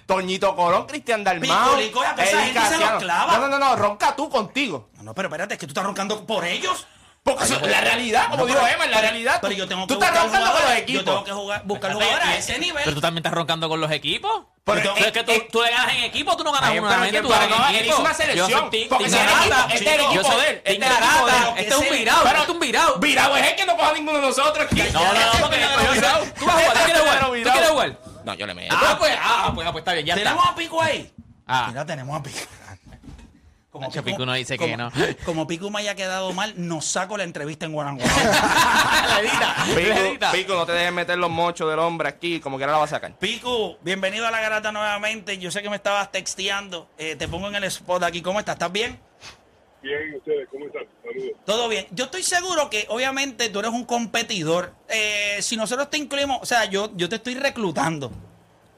Toñito 0.07 0.55
Colón, 0.55 0.87
Cristian 0.87 1.25
Dalmau. 1.25 1.79
No, 1.79 3.49
no, 3.49 3.59
no, 3.59 3.77
ronca 3.77 4.15
tú 4.15 4.29
contigo. 4.29 4.91
No, 4.97 5.03
no, 5.05 5.15
pero 5.15 5.29
espérate, 5.29 5.55
es 5.55 5.61
que 5.61 5.67
tú 5.67 5.71
estás 5.71 5.85
roncando 5.85 6.27
por 6.27 6.45
ellos. 6.45 6.87
Porque 7.25 7.49
la 7.69 7.81
realidad, 7.81 8.25
como 8.31 8.43
no, 8.43 8.47
dijo 8.47 8.67
Emma, 8.67 8.87
la 8.87 9.01
realidad. 9.01 9.39
Pero 9.41 9.55
yo 9.55 9.67
tengo 9.67 9.87
que 9.87 9.95
Tú 9.95 10.03
estás 10.03 10.23
roncando 10.23 10.53
con 10.53 10.63
los 10.63 10.73
equipos. 10.73 11.05
Yo 11.05 11.11
tengo 11.11 11.25
que 11.25 11.33
jugar, 11.33 11.63
buscar 11.65 11.93
jugadores 11.95 12.27
a 12.27 12.37
ese 12.37 12.59
nivel. 12.59 12.83
Pero 12.85 12.95
tú 12.95 13.01
también 13.01 13.25
estás 13.25 13.33
roncando 13.33 13.67
con 13.67 13.81
los 13.81 13.91
equipos. 13.91 14.43
Pero, 14.63 14.95
pero 14.95 15.07
es, 15.07 15.13
que 15.13 15.23
tú, 15.51 15.63
le 15.63 15.71
ganas 15.71 15.95
en 15.95 16.05
equipo, 16.05 16.37
tú 16.37 16.45
no 16.45 16.53
ganas 16.53 16.71
una 16.71 17.23
tú 17.23 17.29
ganas 17.29 17.99
una 17.99 18.15
selección. 18.15 18.71
Porque 18.91 19.09
si 19.09 19.17
equipo, 19.17 19.57
este 19.71 19.75
es 19.75 19.81
el 19.81 20.01
equipo. 20.05 20.33
Este 20.43 20.73
es 20.75 20.83
Arata, 20.83 21.55
este 21.57 21.71
es 21.71 21.77
un 21.77 21.91
virado, 21.91 22.27
este 22.27 22.43
es 22.43 22.49
un 22.49 22.61
virado. 22.61 22.99
Virado 22.99 23.37
es 23.39 23.47
el 23.47 23.57
que 23.57 23.67
no 23.67 23.77
coja 23.77 23.93
ninguno 23.95 24.19
de 24.19 24.27
nosotros 24.27 24.67
aquí. 24.67 24.83
No, 24.93 25.03
no, 25.03 25.39
no, 25.41 25.49
virado. 25.49 26.25
Tú 26.39 26.45
vas 26.45 26.57
a 26.57 26.61
jugar, 26.61 26.77
tú 26.77 26.85
quieres 26.85 27.03
jugar, 27.03 27.25
tú 27.25 27.51
quieres 27.51 27.71
jugar. 27.71 28.14
No, 28.25 28.35
yo 28.35 28.47
le 28.47 28.55
meto. 28.55 28.75
Ah, 28.79 28.97
pues, 28.99 29.13
ah, 29.21 29.53
pues, 29.55 29.67
ah, 29.67 29.73
pues 29.73 29.83
está 29.83 29.93
bien, 29.93 30.07
ya 30.07 30.15
Tenemos 30.15 30.43
está. 30.43 30.53
a 30.53 30.57
Pico 30.57 30.81
ahí. 30.83 31.13
Ah. 31.47 31.67
Mira, 31.69 31.85
tenemos 31.85 32.19
a 32.19 32.23
Pico. 32.23 32.39
Como 33.71 33.91
Pico 33.91 34.25
no 34.25 34.33
dice 34.35 34.57
que 34.57 34.77
no. 34.77 34.93
Como 35.25 35.49
Pico 35.49 35.69
me 35.69 35.81
haya 35.81 35.97
quedado 35.97 36.33
mal, 36.33 36.55
no 36.57 36.81
saco 36.81 37.17
la 37.17 37.25
entrevista 37.25 37.67
en 37.67 37.77
One 37.77 38.01
Pico, 39.75 40.31
Pico, 40.33 40.55
no 40.55 40.65
te 40.65 40.71
dejes 40.73 40.93
meter 40.93 41.19
los 41.19 41.29
mochos 41.29 41.69
del 41.69 41.81
hombre 41.81 42.09
aquí, 42.09 42.39
como 42.39 42.57
quiera 42.57 42.71
la 42.71 42.79
vas 42.79 42.93
a 42.93 42.97
sacar. 42.97 43.19
Pico, 43.19 43.77
bienvenido 43.83 44.29
a 44.29 44.31
la 44.31 44.41
garata 44.41 44.71
nuevamente. 44.71 45.39
Yo 45.39 45.51
sé 45.51 45.61
que 45.61 45.71
me 45.71 45.77
estabas 45.77 46.13
texteando. 46.13 46.89
Eh, 46.99 47.17
te 47.17 47.27
pongo 47.27 47.49
en 47.49 47.57
el 47.57 47.65
spot 47.65 48.05
aquí. 48.05 48.23
¿Cómo 48.23 48.39
estás? 48.39 48.55
¿Estás 48.55 48.71
bien? 48.71 49.01
Bien, 49.83 50.15
ustedes, 50.17 50.49
¿cómo 50.51 50.67
están? 50.67 50.85
Saludos. 51.15 51.37
Todo 51.45 51.69
bien. 51.69 51.87
Yo 51.91 52.07
estoy 52.07 52.23
seguro 52.23 52.71
que, 52.71 52.87
obviamente, 52.89 53.49
tú 53.49 53.61
eres 53.61 53.71
un 53.71 53.85
competidor. 53.85 54.73
Eh, 54.89 55.39
si 55.41 55.57
nosotros 55.57 55.91
te 55.91 55.99
incluimos, 55.99 56.39
o 56.43 56.47
sea, 56.47 56.65
yo, 56.65 56.91
yo 56.97 57.09
te 57.09 57.17
estoy 57.17 57.35
reclutando. 57.35 58.11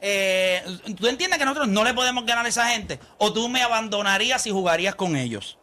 Eh, 0.01 0.63
¿Tú 0.99 1.07
entiendes 1.07 1.39
que 1.39 1.45
nosotros 1.45 1.69
no 1.69 1.83
le 1.83 1.95
podemos 1.95 2.27
ganar 2.27 2.45
a 2.45 2.49
esa 2.49 2.69
gente? 2.69 2.99
¿O 3.19 3.33
tú 3.33 3.49
me 3.49 3.63
abandonarías 3.63 4.47
y 4.47 4.51
jugarías 4.51 4.95
con 4.95 5.17
ellos? 5.17 5.59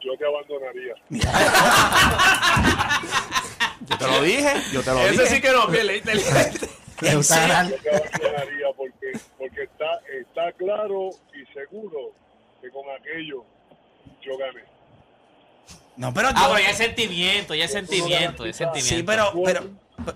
Yo 0.00 0.12
te 0.18 0.26
abandonaría. 0.26 0.94
Yo 3.86 3.98
te 3.98 4.06
lo 4.06 4.22
dije, 4.22 4.54
yo 4.72 4.82
te 4.82 4.90
lo 4.92 4.98
dije. 5.00 5.10
Ese 5.10 5.26
sí 5.26 5.40
que 5.42 5.50
no. 5.50 5.68
Le 5.68 7.14
gusta. 7.16 7.68
Yo 7.68 7.76
te 7.76 7.90
abandonaría 7.90 8.66
porque, 8.76 9.12
porque 9.36 9.64
está, 9.64 10.00
está 10.20 10.52
claro 10.52 11.10
y 11.34 11.44
seguro 11.52 12.12
que 12.62 12.70
con 12.70 12.84
aquello 12.98 13.44
yo 14.22 14.38
gané. 14.38 14.62
No, 15.96 16.12
pero 16.12 16.30
yo. 16.30 16.36
Ah, 16.36 16.48
pero 16.48 16.60
ya 16.60 16.70
es 16.70 16.76
sentimiento, 16.76 17.54
ya 17.54 17.64
es 17.64 17.72
sentimiento, 17.72 18.44
ya 18.44 18.50
es 18.50 18.56
sentimiento. 18.56 18.96
sí, 18.96 19.02
pero, 19.02 19.32
pero, 19.44 19.70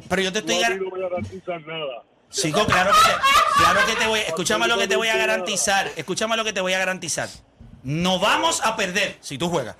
pero 0.08 0.22
yo 0.22 0.32
te 0.32 0.40
estoy. 0.40 0.56
No, 0.56 1.54
a 1.54 1.58
nada. 1.58 2.02
Chico, 2.30 2.66
claro 2.66 2.92
que, 2.92 2.98
te, 2.98 3.62
claro 3.62 3.80
que 3.86 3.96
te 3.96 4.06
voy. 4.06 4.20
Escúchame 4.20 4.68
lo 4.68 4.76
que 4.76 4.86
te 4.86 4.96
voy 4.96 5.08
a 5.08 5.16
garantizar. 5.16 5.90
Escúchame 5.96 6.36
lo 6.36 6.44
que 6.44 6.52
te 6.52 6.60
voy 6.60 6.74
a 6.74 6.78
garantizar. 6.78 7.28
No 7.82 8.18
vamos 8.18 8.60
a 8.64 8.76
perder 8.76 9.16
si 9.20 9.38
tú 9.38 9.48
juegas. 9.48 9.76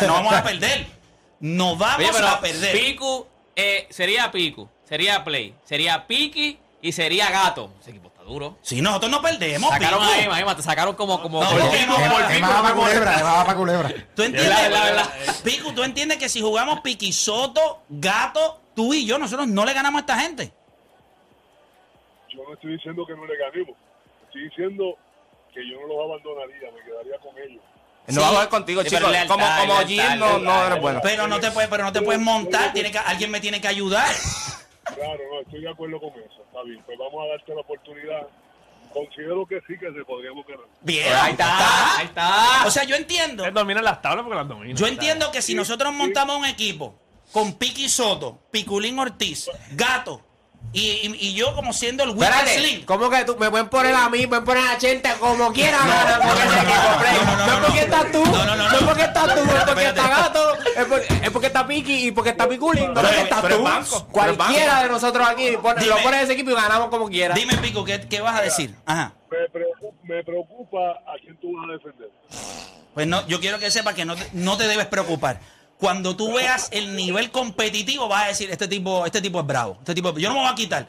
No 0.00 0.14
vamos 0.14 0.32
a 0.32 0.42
perder. 0.42 0.86
No 1.38 1.76
vamos 1.76 1.98
Oye, 2.00 2.10
pero 2.12 2.28
a 2.28 2.40
perder. 2.40 2.72
Piku 2.72 3.26
eh, 3.56 3.86
sería 3.90 4.30
Piku, 4.30 4.68
sería 4.84 5.22
Play, 5.24 5.54
sería 5.64 6.06
Piki 6.06 6.58
y 6.82 6.92
sería 6.92 7.30
Gato. 7.30 7.74
Ese 7.80 7.90
equipo 7.90 8.09
duro. 8.30 8.58
Si 8.62 8.80
nosotros 8.80 9.10
no 9.10 9.20
perdemos, 9.20 9.70
Sacaron 9.70 10.00
Pico. 10.00 10.12
a 10.12 10.18
Emma, 10.20 10.40
Emma, 10.40 10.56
te 10.56 10.62
sacaron 10.62 10.94
como... 10.94 11.20
como 11.20 11.42
No, 11.42 11.50
por 11.50 11.70
Pico, 11.70 12.46
para 12.48 13.54
culebra, 13.54 13.82
para. 13.82 14.06
¿Tú 14.14 14.22
entiendes? 14.22 15.42
Pico, 15.44 15.72
¿tú 15.74 15.82
entiendes 15.82 16.18
que 16.18 16.28
si 16.28 16.40
jugamos 16.40 16.80
Piqui 16.80 17.12
Soto, 17.12 17.82
Gato, 17.88 18.60
tú 18.74 18.94
y 18.94 19.04
yo, 19.04 19.18
nosotros 19.18 19.46
no 19.48 19.64
le 19.64 19.74
ganamos 19.74 19.98
a 19.98 20.00
esta 20.00 20.18
gente? 20.20 20.52
Yo 22.32 22.42
no 22.46 22.54
estoy 22.54 22.72
diciendo 22.72 23.04
que 23.06 23.14
no 23.14 23.26
le 23.26 23.36
ganemos. 23.36 23.76
Estoy 24.26 24.44
diciendo 24.44 24.96
que 25.52 25.60
yo 25.68 25.80
no 25.80 25.88
los 25.88 26.04
abandonaría, 26.04 26.70
me 26.70 26.84
quedaría 26.84 27.18
con 27.18 27.36
ellos. 27.36 27.62
No 28.06 28.20
va 28.20 28.26
a 28.26 28.30
jugar 28.30 28.48
contigo, 28.48 28.82
Sí, 28.82 28.88
chicos. 28.88 29.04
Como, 29.28 29.44
como 29.44 29.80
lealtad, 29.80 29.86
Gil 29.86 30.18
no, 30.18 30.38
no 30.38 30.66
eres 30.66 30.80
bueno. 30.80 31.00
Pero 31.02 31.26
no 31.26 31.38
te 31.40 31.50
puedes, 31.50 31.68
pero 31.68 31.84
no 31.84 31.92
te 31.92 32.02
puedes 32.02 32.20
montar, 32.20 32.72
tiene 32.72 32.90
que, 32.90 32.98
alguien 32.98 33.30
me 33.30 33.40
tiene 33.40 33.60
que 33.60 33.68
ayudar. 33.68 34.08
Claro, 34.94 35.20
no, 35.32 35.40
estoy 35.40 35.60
de 35.60 35.70
acuerdo 35.70 36.00
con 36.00 36.10
eso. 36.10 36.42
Está 36.46 36.62
bien, 36.62 36.82
pues 36.84 36.98
vamos 36.98 37.24
a 37.24 37.28
darte 37.28 37.54
la 37.54 37.60
oportunidad. 37.60 38.26
Considero 38.92 39.46
que 39.46 39.60
sí, 39.66 39.78
que 39.78 39.92
se 39.92 40.04
podríamos 40.04 40.44
ganar. 40.46 40.66
Bien, 40.80 41.06
Ahí 41.14 41.32
está, 41.32 41.98
ahí 41.98 42.06
está. 42.06 42.66
O 42.66 42.70
sea, 42.70 42.84
yo 42.84 42.96
entiendo. 42.96 43.44
Él 43.44 43.54
domina 43.54 43.80
las 43.80 44.02
tablas 44.02 44.24
porque 44.24 44.36
las 44.36 44.48
domina. 44.48 44.74
Yo 44.74 44.86
entiendo 44.86 45.30
que 45.30 45.42
si 45.42 45.54
nosotros 45.54 45.92
montamos 45.92 46.36
un 46.36 46.46
equipo 46.46 46.98
con 47.32 47.54
Piqui 47.54 47.88
Soto, 47.88 48.40
Piculín 48.50 48.98
Ortiz, 48.98 49.48
Gato 49.72 50.29
y, 50.72 50.80
y- 50.80 51.16
y 51.28 51.34
yo 51.34 51.54
como 51.56 51.72
siendo 51.72 52.04
el 52.04 52.10
Espérate, 52.10 52.60
Link. 52.60 52.84
¿cómo 52.84 53.10
que 53.10 53.24
tú 53.24 53.36
me 53.40 53.50
pueden 53.50 53.68
poner 53.68 53.94
a 53.94 54.08
mí, 54.08 54.26
pueden 54.28 54.44
poner 54.44 54.62
a 54.68 54.78
Chente 54.78 55.10
como 55.18 55.52
quieran? 55.52 55.80
No, 55.86 55.94
no, 55.94 56.18
no, 56.18 56.34
no, 56.34 56.34
no, 56.34 57.36
no, 57.36 57.46
no, 57.46 57.52
es 57.54 57.64
porque 57.66 57.80
estás 57.80 58.12
tú, 58.12 58.24
No, 58.24 58.44
no, 58.44 58.56
no, 58.56 58.68
no. 58.68 58.76
es 58.78 58.82
porque 58.84 59.02
estás 59.02 59.34
tú, 59.34 59.40
es 59.42 59.62
porque 59.64 59.84
está 59.86 60.08
Gato, 60.08 60.54
es 60.76 60.84
porque, 60.86 61.06
es 61.24 61.30
porque 61.30 61.46
está 61.48 61.66
Piki 61.66 62.06
y 62.06 62.10
porque 62.12 62.30
está 62.30 62.48
Piculín, 62.48 62.92
no 62.94 63.00
es 63.00 63.06
porque 63.06 63.20
estás 63.22 63.48
tú 63.48 63.62
banco, 63.62 64.06
Cualquiera 64.12 64.82
de 64.84 64.88
nosotros 64.88 65.28
aquí 65.28 65.56
pone- 65.60 65.84
lo 65.86 65.94
Dime. 65.94 66.02
pone 66.04 66.16
en 66.18 66.22
ese 66.24 66.32
equipo 66.34 66.50
y 66.50 66.54
ganamos 66.54 66.88
como 66.88 67.08
quiera. 67.08 67.34
Dime, 67.34 67.56
Pico, 67.58 67.84
¿qué, 67.84 68.00
qué 68.08 68.20
vas 68.20 68.38
a 68.38 68.42
decir? 68.42 68.74
Ajá. 68.86 69.12
Me 69.30 69.48
preocupa, 69.50 69.96
me 70.04 70.22
preocupa 70.24 70.78
a 71.06 71.14
quién 71.20 71.36
tú 71.40 71.52
vas 71.56 71.68
a 71.68 71.72
defender. 71.72 72.10
Pues 72.94 73.06
no, 73.06 73.26
yo 73.28 73.40
quiero 73.40 73.58
que 73.58 73.70
sepas 73.70 73.94
que 73.94 74.04
no 74.04 74.14
te, 74.16 74.28
no 74.34 74.56
te 74.56 74.66
debes 74.68 74.86
preocupar. 74.86 75.40
Cuando 75.80 76.14
tú 76.14 76.34
veas 76.34 76.68
el 76.72 76.94
nivel 76.94 77.30
competitivo, 77.30 78.06
vas 78.06 78.24
a 78.24 78.28
decir, 78.28 78.50
este 78.50 78.68
tipo, 78.68 79.06
este 79.06 79.20
tipo 79.22 79.40
es 79.40 79.46
bravo. 79.46 79.76
Este 79.80 79.94
tipo, 79.94 80.16
yo 80.18 80.28
no 80.28 80.34
me 80.36 80.40
voy 80.42 80.50
a 80.50 80.54
quitar. 80.54 80.86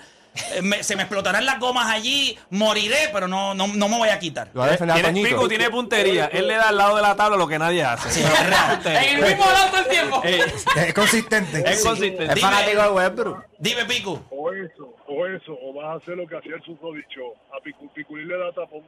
Eh, 0.54 0.62
me- 0.62 0.82
se 0.82 0.96
me 0.96 1.04
explotarán 1.04 1.46
las 1.46 1.60
gomas 1.60 1.88
allí, 1.88 2.38
moriré, 2.52 3.10
pero 3.12 3.28
no, 3.28 3.54
no, 3.54 3.68
no 3.68 3.90
me 3.90 3.98
voy 3.98 4.08
a 4.10 4.18
quitar. 4.20 4.50
Lo 4.54 4.62
va 4.62 4.68
a 4.68 4.72
defender 4.72 4.94
a 4.96 5.00
Tiene, 5.00 5.10
Toñito. 5.10 5.30
Pico 5.36 5.48
tiene 5.50 5.70
puntería. 5.70 6.26
Él 6.32 6.48
le 6.48 6.56
da 6.56 6.70
al 6.70 6.78
lado 6.78 6.96
de 6.96 7.02
la 7.02 7.16
tabla 7.18 7.36
lo 7.36 7.48
que 7.50 7.60
nadie 7.60 7.84
hace. 7.84 8.10
Sí, 8.10 8.22
es 8.22 8.48
real. 8.48 8.82
En 8.86 9.18
el 9.24 9.30
mismo 9.30 9.46
lado 9.46 9.68
todo 9.72 9.80
el 9.82 9.88
tiempo. 9.88 10.22
Eh, 10.24 10.40
Es 10.78 10.94
consistente. 10.94 11.64
es 11.70 11.84
consistente. 11.84 12.24
Es 12.26 12.36
Dime. 12.36 12.48
fanático 12.50 12.82
de 12.82 12.90
Westbrook. 12.92 13.46
Dime, 13.60 13.86
Pico. 13.86 14.26
O 14.30 14.52
eso, 14.54 14.94
o 15.08 15.26
eso, 15.28 15.52
o 15.64 15.74
vas 15.74 15.86
a 15.88 15.94
hacer 16.04 16.16
lo 16.16 16.26
que 16.28 16.38
hacía 16.38 16.56
el 16.56 16.64
Sufrodicho. 16.64 17.22
A 17.58 17.62
Picu, 17.62 17.92
Piculín 17.94 18.28
le 18.30 18.38
da 18.38 18.52
tapón. 18.54 18.84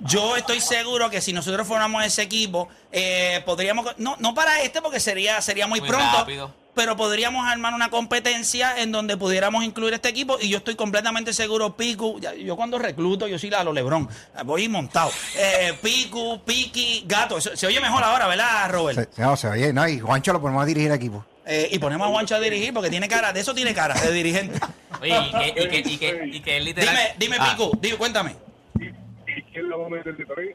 Yo 0.00 0.36
estoy 0.36 0.60
seguro 0.60 1.10
que 1.10 1.20
si 1.20 1.32
nosotros 1.32 1.66
formamos 1.66 2.04
ese 2.04 2.22
equipo, 2.22 2.68
eh, 2.92 3.42
podríamos. 3.46 3.86
No, 3.98 4.16
no 4.18 4.34
para 4.34 4.62
este, 4.62 4.82
porque 4.82 5.00
sería, 5.00 5.40
sería 5.40 5.66
muy, 5.66 5.80
Muy 5.80 5.88
pronto. 5.88 6.18
rápido. 6.18 6.54
Pero 6.72 6.96
podríamos 6.96 7.46
armar 7.46 7.74
una 7.74 7.90
competencia 7.90 8.78
en 8.80 8.92
donde 8.92 9.16
pudiéramos 9.16 9.64
incluir 9.64 9.92
este 9.92 10.08
equipo. 10.08 10.38
Y 10.40 10.48
yo 10.48 10.58
estoy 10.58 10.76
completamente 10.76 11.32
seguro, 11.32 11.76
Piku. 11.76 12.20
Yo 12.20 12.56
cuando 12.56 12.78
recluto, 12.78 13.26
yo 13.26 13.38
soy 13.40 13.50
la 13.50 13.64
lo 13.64 13.72
Lebrón. 13.72 14.08
Voy 14.44 14.68
montado. 14.68 15.10
Eh, 15.36 15.76
Piku, 15.82 16.40
Piki, 16.44 17.04
Gato. 17.06 17.40
Se 17.40 17.66
oye 17.66 17.80
mejor 17.80 18.04
ahora, 18.04 18.28
¿verdad, 18.28 18.70
Robert? 18.70 19.12
Se, 19.14 19.20
no, 19.20 19.36
se 19.36 19.48
oye, 19.48 19.72
no, 19.72 19.86
y 19.88 19.98
Juancho 19.98 20.32
lo 20.32 20.40
ponemos 20.40 20.62
a 20.62 20.66
dirigir 20.66 20.90
el 20.90 20.96
equipo. 20.96 21.24
Eh, 21.52 21.68
y 21.72 21.78
ponemos 21.80 22.06
a 22.06 22.10
Juancho 22.10 22.36
a 22.36 22.40
dirigir 22.40 22.72
porque 22.72 22.90
tiene 22.90 23.08
cara, 23.08 23.32
de 23.32 23.40
eso 23.40 23.52
tiene 23.54 23.74
cara, 23.74 23.94
de 24.00 24.12
dirigente. 24.12 24.60
Oye, 25.00 25.18
y 25.18 25.52
que, 25.52 25.60
y 25.60 25.68
que, 25.68 25.78
y 25.90 25.98
que, 25.98 26.30
y 26.36 26.40
que 26.40 26.56
es 26.58 26.64
literal. 26.64 26.94
Dime, 27.18 27.34
dime, 27.34 27.36
Ah, 27.40 27.56
Piku, 27.56 27.76
dime, 27.80 27.96
cuéntame. 27.96 28.36
¿Y 28.78 29.42
quién 29.52 29.68
la 29.68 29.76
va 29.76 29.86
a 29.86 29.88
meter 29.88 30.16
de 30.16 30.24
tres? 30.24 30.54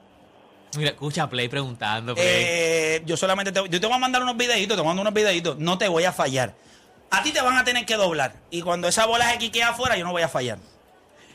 Mira, 0.77 0.89
escucha 0.91 1.29
Play 1.29 1.49
preguntando. 1.49 2.15
Play. 2.15 2.25
Eh, 2.29 3.01
yo 3.05 3.17
solamente 3.17 3.51
te, 3.51 3.59
yo 3.69 3.79
te 3.81 3.85
voy 3.87 3.95
a 3.95 3.99
mandar 3.99 4.21
unos 4.23 4.37
videitos, 4.37 4.77
te 4.77 4.83
mando 4.83 5.01
unos 5.01 5.13
videitos, 5.13 5.57
no 5.57 5.77
te 5.77 5.87
voy 5.89 6.05
a 6.05 6.13
fallar. 6.13 6.53
A 7.11 7.21
ti 7.23 7.31
te 7.33 7.41
van 7.41 7.57
a 7.57 7.63
tener 7.65 7.85
que 7.85 7.95
doblar. 7.95 8.33
Y 8.49 8.61
cuando 8.61 8.87
esa 8.87 9.05
bola 9.05 9.29
se 9.31 9.37
quiquea 9.37 9.69
afuera, 9.69 9.97
yo 9.97 10.05
no 10.05 10.11
voy 10.11 10.21
a 10.21 10.29
fallar. 10.29 10.59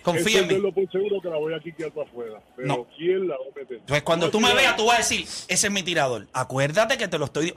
Confía 0.02 0.40
en 0.40 0.48
mí. 0.48 0.54
Por 0.70 0.90
seguro 0.90 1.20
que 1.20 1.28
la 1.28 1.36
voy 1.36 1.52
a 1.52 1.60
quitar 1.60 1.90
para 1.92 2.08
afuera. 2.08 2.40
Pero 2.56 2.66
No. 2.68 2.86
¿quién 2.96 3.28
la 3.28 3.34
va 3.34 3.42
a 3.44 3.58
meter? 3.58 3.76
Entonces, 3.78 4.02
cuando 4.02 4.30
tú 4.30 4.40
me 4.40 4.54
veas, 4.54 4.74
tú 4.76 4.86
vas 4.86 4.94
a 4.94 4.98
decir, 4.98 5.20
ese 5.48 5.66
es 5.66 5.70
mi 5.70 5.82
tirador. 5.82 6.26
Acuérdate 6.32 6.96
que 6.96 7.06
te 7.08 7.18
lo 7.18 7.26
estoy... 7.26 7.46
di- 7.46 7.54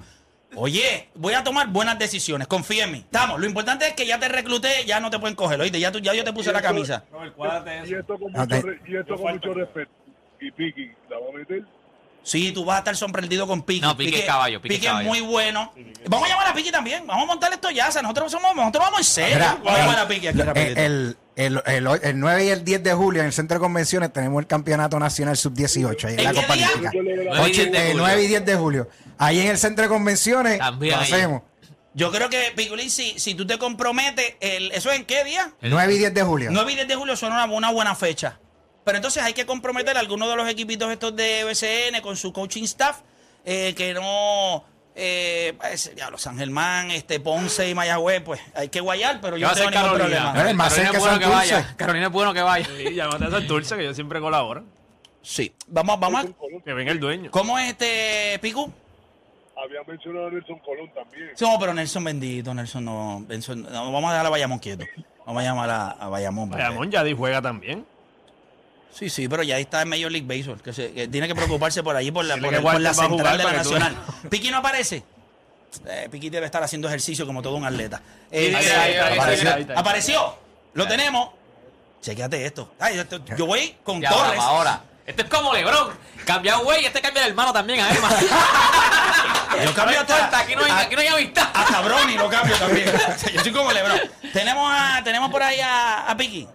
Oye, 0.55 1.09
voy 1.15 1.33
a 1.33 1.43
tomar 1.43 1.67
buenas 1.67 1.97
decisiones, 1.99 2.47
confía 2.47 2.85
en 2.85 2.91
mí. 2.91 2.97
Estamos, 2.99 3.39
lo 3.39 3.45
importante 3.45 3.87
es 3.87 3.93
que 3.93 4.05
ya 4.05 4.19
te 4.19 4.27
recluté, 4.27 4.85
ya 4.85 4.99
no 4.99 5.09
te 5.09 5.19
pueden 5.19 5.35
coger, 5.35 5.59
oíste, 5.59 5.79
ya, 5.79 5.91
tú- 5.91 5.99
ya 5.99 6.13
yo 6.13 6.23
te 6.23 6.33
puse 6.33 6.51
la 6.51 6.61
camisa. 6.61 7.03
Y 7.85 7.93
esto 7.93 8.17
con, 8.19 8.31
No, 8.31 8.39
mucho, 8.39 8.61
re- 8.61 8.79
y 8.87 8.95
esto 8.97 9.15
con 9.15 9.31
mucho 9.33 9.53
respeto. 9.53 9.91
¿Y 10.39 10.51
Piki 10.51 10.91
la 11.09 11.17
va 11.19 11.29
a 11.33 11.37
meter? 11.37 11.63
Sí, 12.25 12.51
tú 12.53 12.63
vas 12.63 12.75
a 12.77 12.79
estar 12.79 12.95
sorprendido 12.95 13.45
con 13.47 13.63
Piqui. 13.63 13.81
No, 13.81 13.97
Piqui 13.97 14.15
es 14.15 14.25
caballo, 14.25 14.61
Piqui 14.61 14.75
es 14.75 14.79
Piqui 14.79 14.85
es 14.87 14.91
caballo. 14.91 15.09
muy 15.09 15.21
bueno. 15.21 15.73
Vamos 16.07 16.27
a 16.27 16.31
llamar 16.31 16.47
a 16.47 16.53
Piqui 16.53 16.71
también. 16.71 17.05
Vamos 17.05 17.23
a 17.23 17.27
montar 17.27 17.51
esto 17.51 17.69
ya. 17.69 17.89
O 17.89 17.91
sea, 17.91 18.01
nosotros, 18.01 18.31
somos, 18.31 18.55
nosotros 18.55 18.83
vamos 18.83 18.99
en 18.99 19.03
serio. 19.05 19.35
Mira, 19.35 19.55
vamos 19.61 19.73
a 19.73 19.77
llamar 19.77 19.99
a 19.99 20.07
Piqui 20.07 20.27
aquí 20.27 20.39
el, 20.39 21.17
el, 21.35 21.61
el, 21.65 21.87
el 22.03 22.19
9 22.19 22.45
y 22.45 22.49
el 22.49 22.63
10 22.63 22.83
de 22.83 22.93
julio 22.93 23.21
en 23.21 23.27
el 23.27 23.33
Centro 23.33 23.55
de 23.57 23.59
Convenciones 23.61 24.13
tenemos 24.13 24.39
el 24.41 24.47
Campeonato 24.47 24.99
Nacional 24.99 25.35
Sub-18 25.37 26.05
ahí 26.05 26.13
en 26.13 26.19
¿En 26.19 26.25
la 26.25 26.33
Copa? 26.33 26.53
Olímpica. 26.53 26.91
Nueve 26.93 27.23
y 27.35 27.39
Ocho- 27.39 27.61
diez 27.61 27.71
de 27.71 27.77
eh, 27.77 27.81
julio. 27.91 27.97
9 28.03 28.23
y 28.23 28.27
10 28.27 28.45
de 28.45 28.55
julio. 28.55 28.89
Ahí 29.17 29.39
en 29.39 29.47
el 29.47 29.57
Centro 29.57 29.83
de 29.83 29.89
Convenciones 29.89 30.59
También 30.59 30.95
lo 30.95 31.01
ahí. 31.01 31.11
hacemos. 31.11 31.41
Yo 31.95 32.11
creo 32.11 32.29
que, 32.29 32.51
Piculín, 32.55 32.89
si, 32.89 33.19
si 33.19 33.35
tú 33.35 33.45
te 33.45 33.57
comprometes, 33.59 34.35
el, 34.39 34.71
¿eso 34.71 34.91
es 34.91 34.97
en 34.99 35.05
qué 35.05 35.23
día? 35.23 35.53
9 35.61 35.93
y 35.93 35.97
10 35.99 36.13
de 36.13 36.23
julio. 36.23 36.49
9 36.51 36.71
y 36.71 36.75
10 36.75 36.87
de 36.87 36.95
julio 36.95 37.15
son 37.15 37.31
una, 37.33 37.45
una 37.45 37.71
buena 37.71 37.93
fecha. 37.95 38.39
Pero 38.83 38.97
entonces 38.97 39.21
hay 39.23 39.33
que 39.33 39.45
comprometer 39.45 39.95
a 39.95 39.99
algunos 39.99 40.27
de 40.29 40.35
los 40.35 40.49
equipitos 40.49 40.91
estos 40.91 41.15
de 41.15 41.43
BCN 41.45 42.01
con 42.01 42.17
su 42.17 42.33
coaching 42.33 42.63
staff, 42.63 42.97
eh, 43.45 43.73
que 43.77 43.93
no... 43.93 44.65
Eh, 44.95 45.57
ese, 45.71 45.95
ya, 45.95 46.09
San 46.17 46.37
Germán, 46.37 46.91
este, 46.91 47.19
Ponce 47.19 47.67
y 47.69 47.73
Mayagüez, 47.73 48.21
pues 48.21 48.39
hay 48.53 48.69
que 48.69 48.79
guayar, 48.79 49.19
pero 49.21 49.37
yo 49.37 49.47
no 49.47 49.53
tengo 49.55 49.71
ningún 49.71 49.83
Carolina? 49.85 50.05
problema. 50.07 50.33
No, 50.43 50.49
el 50.49 50.55
más 50.55 50.69
Carolina 50.73 50.91
es 50.91 50.99
bueno 50.99 51.17
que 51.19 51.23
Santurce. 51.25 51.53
vaya. 51.55 51.75
Carolina 51.77 52.05
es 52.05 52.11
bueno 52.11 52.33
que 52.33 52.41
vaya. 52.41 52.65
Sí, 52.77 52.93
llámate 52.93 53.25
a 53.25 53.29
dulce 53.41 53.75
que 53.75 53.83
yo 53.85 53.93
siempre 53.95 54.19
colaboro. 54.19 54.63
Sí, 55.23 55.53
vamos, 55.67 55.99
vamos 55.99 56.25
a... 56.25 56.61
Que 56.63 56.73
venga 56.73 56.91
el 56.91 56.99
dueño. 56.99 57.31
¿Cómo 57.31 57.57
es 57.57 57.69
este, 57.71 58.37
Picu? 58.39 58.71
Había 59.55 59.81
mencionado 59.87 60.27
a 60.27 60.31
Nelson 60.31 60.59
Colón 60.59 60.91
también. 60.93 61.31
Sí, 61.35 61.45
no, 61.45 61.57
pero 61.59 61.73
Nelson 61.73 62.03
bendito, 62.03 62.53
Nelson 62.53 62.83
no, 62.85 63.19
Nelson- 63.27 63.63
no, 63.69 63.91
vamos 63.91 64.09
a 64.09 64.13
dejar 64.13 64.25
a 64.25 64.29
Bayamón 64.29 64.59
quieto. 64.59 64.85
Vamos 65.25 65.41
a 65.41 65.45
llamar 65.45 65.69
a, 65.69 65.89
a 65.91 66.07
Bayamón. 66.09 66.49
Bayamón 66.49 66.91
ya 66.91 67.03
di 67.03 67.13
juega 67.13 67.41
también. 67.41 67.85
Sí, 68.93 69.09
sí, 69.09 69.27
pero 69.27 69.41
ya 69.43 69.57
está 69.57 69.81
en 69.81 69.89
Major 69.89 70.11
League 70.11 70.27
Baseball, 70.27 70.61
que, 70.61 70.71
se- 70.71 70.91
que 70.93 71.07
tiene 71.07 71.27
que 71.27 71.33
preocuparse 71.35 71.81
por 71.81 71.95
allí, 71.95 72.11
por 72.11 72.23
la, 72.25 72.37
por, 72.37 72.53
el- 72.53 72.61
por 72.61 72.79
la 72.79 72.91
a 72.91 72.93
central 72.93 73.09
jugar 73.19 73.37
de 73.37 73.43
la 73.43 73.49
que 73.51 73.57
tú- 73.63 73.73
Nacional. 73.73 73.97
¿Piqui 74.29 74.51
no 74.51 74.57
aparece? 74.57 75.03
Eh, 75.87 76.07
Piqui 76.11 76.29
debe 76.29 76.45
estar 76.45 76.61
haciendo 76.63 76.87
ejercicio 76.87 77.25
como 77.25 77.41
todo 77.41 77.55
un 77.55 77.65
atleta. 77.65 78.01
Eh, 78.31 78.53
Ahí, 78.55 78.65
ahí, 78.67 78.93
ahí, 78.95 79.67
apareció. 79.75 80.37
Lo 80.75 80.87
tenemos. 80.87 81.29
Chequéate 82.01 82.45
esto. 82.45 82.73
Ay, 82.79 82.99
esto- 82.99 83.19
yo 83.37 83.45
voy 83.47 83.75
con 83.83 83.99
Ya, 84.01 84.09
ahora, 84.09 84.25
Torres. 84.27 84.41
ahora. 84.43 84.81
Esto 85.05 85.23
es 85.23 85.29
como 85.29 85.51
Lebron. 85.53 85.89
Cambia 86.25 86.57
güey 86.57 86.83
y 86.83 86.85
este 86.85 87.01
cambia 87.01 87.23
de 87.23 87.29
hermano 87.29 87.51
también 87.51 87.79
a 87.81 87.89
Emma. 87.89 88.09
Yo 89.63 89.73
cambio 89.73 90.03
No 90.03 90.15
hasta- 90.15 90.39
aquí 90.39 90.55
no 90.55 90.63
hay, 90.63 90.71
aquí 90.71 90.95
no 90.95 91.01
hay 91.01 91.07
amistad. 91.07 91.47
Hasta 91.53 91.81
Brony 91.81 92.15
lo 92.17 92.29
cambio 92.29 92.55
también. 92.57 92.91
Yo 93.33 93.41
soy 93.41 93.51
como 93.51 93.71
Lebron. 93.71 93.99
Tenemos, 94.31 94.71
a, 94.73 95.01
tenemos 95.03 95.29
por 95.31 95.43
ahí 95.43 95.59
a, 95.59 96.07
a 96.09 96.17
Piki. 96.17 96.47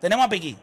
Tenemos 0.00 0.26
a 0.26 0.28
Piki. 0.28 0.56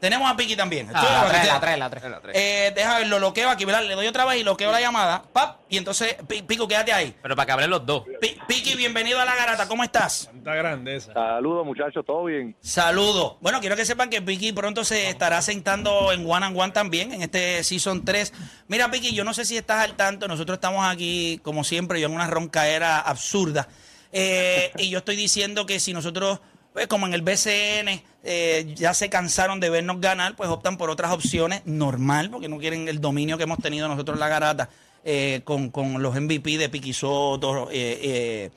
Tenemos 0.00 0.30
a 0.30 0.36
Piki 0.36 0.54
también. 0.54 0.88
Ah, 0.94 1.02
la 1.02 1.20
porque 1.22 1.30
tres, 1.38 1.42
te- 1.42 1.48
la 1.52 1.60
tres, 1.60 1.78
la 1.78 1.90
tres, 1.90 2.02
la 2.04 2.20
tres. 2.20 2.36
Eh, 2.36 2.72
deja 2.74 2.98
ver, 2.98 3.08
lo 3.08 3.18
loqueo 3.18 3.48
aquí, 3.50 3.64
¿verdad? 3.64 3.82
Le 3.84 3.94
doy 3.94 4.06
otra 4.06 4.24
vez 4.24 4.40
y 4.40 4.44
loqueo 4.44 4.70
la 4.70 4.80
llamada. 4.80 5.24
Pap, 5.32 5.60
y 5.68 5.76
entonces, 5.76 6.16
Pi- 6.28 6.42
Pico, 6.42 6.68
quédate 6.68 6.92
ahí. 6.92 7.14
Pero 7.20 7.34
para 7.34 7.46
que 7.46 7.52
hablen 7.52 7.70
los 7.70 7.84
dos. 7.84 8.04
Pi- 8.20 8.38
Piki, 8.46 8.76
bienvenido 8.76 9.20
a 9.20 9.24
la 9.24 9.34
garata. 9.34 9.66
¿Cómo 9.66 9.82
estás? 9.82 10.26
Tanta 10.26 10.54
grandeza. 10.54 11.12
Saludos, 11.12 11.66
muchachos, 11.66 12.04
¿todo 12.06 12.24
bien? 12.24 12.54
Saludos. 12.60 13.36
Bueno, 13.40 13.58
quiero 13.60 13.74
que 13.74 13.84
sepan 13.84 14.08
que 14.08 14.22
Piki 14.22 14.52
pronto 14.52 14.84
se 14.84 15.08
estará 15.10 15.42
sentando 15.42 16.12
en 16.12 16.30
One 16.30 16.46
and 16.46 16.56
One 16.60 16.72
también, 16.72 17.12
en 17.12 17.22
este 17.22 17.64
Season 17.64 18.04
3. 18.04 18.32
Mira, 18.68 18.90
Piki, 18.92 19.12
yo 19.12 19.24
no 19.24 19.34
sé 19.34 19.44
si 19.44 19.56
estás 19.56 19.82
al 19.82 19.94
tanto. 19.96 20.28
Nosotros 20.28 20.56
estamos 20.58 20.86
aquí, 20.88 21.40
como 21.42 21.64
siempre, 21.64 22.00
yo 22.00 22.06
en 22.06 22.14
una 22.14 22.28
roncaera 22.28 23.00
absurda. 23.00 23.66
Eh, 24.12 24.70
y 24.78 24.90
yo 24.90 24.98
estoy 24.98 25.16
diciendo 25.16 25.66
que 25.66 25.80
si 25.80 25.92
nosotros, 25.92 26.40
pues 26.78 26.86
como 26.86 27.08
en 27.08 27.14
el 27.14 27.22
BCN, 27.22 28.02
eh, 28.22 28.72
ya 28.76 28.94
se 28.94 29.10
cansaron 29.10 29.58
de 29.58 29.68
vernos 29.68 30.00
ganar, 30.00 30.36
pues 30.36 30.48
optan 30.48 30.76
por 30.76 30.90
otras 30.90 31.10
opciones, 31.10 31.62
normal, 31.64 32.30
porque 32.30 32.48
no 32.48 32.58
quieren 32.58 32.86
el 32.86 33.00
dominio 33.00 33.36
que 33.36 33.42
hemos 33.42 33.58
tenido 33.58 33.88
nosotros 33.88 34.14
en 34.14 34.20
la 34.20 34.28
garata 34.28 34.68
eh, 35.04 35.40
con, 35.42 35.70
con 35.70 36.00
los 36.00 36.14
MVP 36.14 36.56
de 36.56 36.68
Piki 36.68 36.92
Soto, 36.92 37.68
eh, 37.72 38.52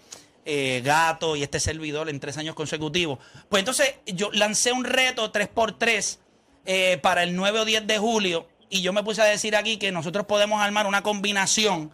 eh, 0.46 0.82
Gato 0.86 1.36
y 1.36 1.42
este 1.42 1.60
servidor 1.60 2.10
en 2.10 2.20
tres 2.20 2.38
años 2.38 2.54
consecutivos. 2.54 3.18
Pues 3.50 3.62
entonces 3.62 3.96
yo 4.06 4.30
lancé 4.34 4.72
un 4.72 4.84
reto 4.84 5.32
3x3 5.32 6.20
eh, 6.68 7.00
para 7.02 7.24
el 7.24 7.36
9 7.36 7.62
o 7.62 7.66
10 7.66 7.88
de 7.88 7.98
julio 7.98 8.48
y 8.70 8.84
yo 8.84 8.94
me 8.94 9.04
puse 9.04 9.24
a 9.24 9.26
decir 9.26 9.56
aquí 9.56 9.78
que 9.78 9.92
nosotros 9.92 10.28
podemos 10.28 10.62
armar 10.62 10.86
una 10.86 11.02
combinación 11.02 11.90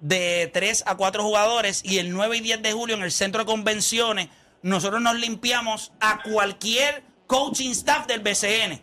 de 0.00 0.50
3 0.52 0.84
a 0.86 0.98
4 0.98 1.22
jugadores 1.22 1.82
y 1.86 1.98
el 1.98 2.10
9 2.10 2.36
y 2.36 2.40
10 2.40 2.60
de 2.60 2.72
julio 2.74 2.96
en 2.96 3.02
el 3.02 3.12
centro 3.12 3.44
de 3.44 3.46
convenciones 3.46 4.28
nosotros 4.62 5.00
nos 5.00 5.16
limpiamos 5.16 5.92
a 6.00 6.22
cualquier 6.22 7.02
coaching 7.26 7.70
staff 7.70 8.06
del 8.06 8.20
BCN. 8.20 8.82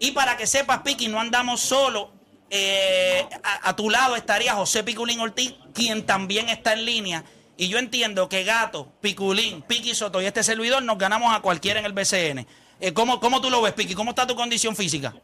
Y 0.00 0.12
para 0.12 0.36
que 0.36 0.46
sepas, 0.46 0.80
Piki, 0.80 1.08
no 1.08 1.20
andamos 1.20 1.60
solo. 1.60 2.12
eh, 2.50 3.26
a, 3.42 3.74
tu 3.74 3.90
lado 3.90 4.14
estaría 4.14 4.54
José 4.54 4.84
Piculín 4.84 5.18
Ortiz, 5.18 5.54
quien 5.72 6.06
también 6.06 6.48
está 6.48 6.74
en 6.74 6.84
línea. 6.84 7.24
Y 7.56 7.68
yo 7.68 7.78
entiendo 7.78 8.28
que 8.28 8.44
Gato, 8.44 8.92
Piculín, 9.00 9.62
Piki 9.62 9.94
Soto 9.94 10.20
y 10.20 10.26
este 10.26 10.42
servidor 10.42 10.82
nos 10.82 10.98
ganamos 10.98 11.34
a 11.34 11.40
cualquiera 11.40 11.80
en 11.80 11.86
el 11.86 11.92
BCN. 11.92 12.46
Eh, 12.80 12.92
¿cómo, 12.92 13.20
¿Cómo 13.20 13.40
tú 13.40 13.50
lo 13.50 13.62
ves, 13.62 13.72
Piki? 13.72 13.94
¿Cómo 13.94 14.10
está 14.10 14.26
tu 14.26 14.34
condición 14.36 14.76
física? 14.76 15.14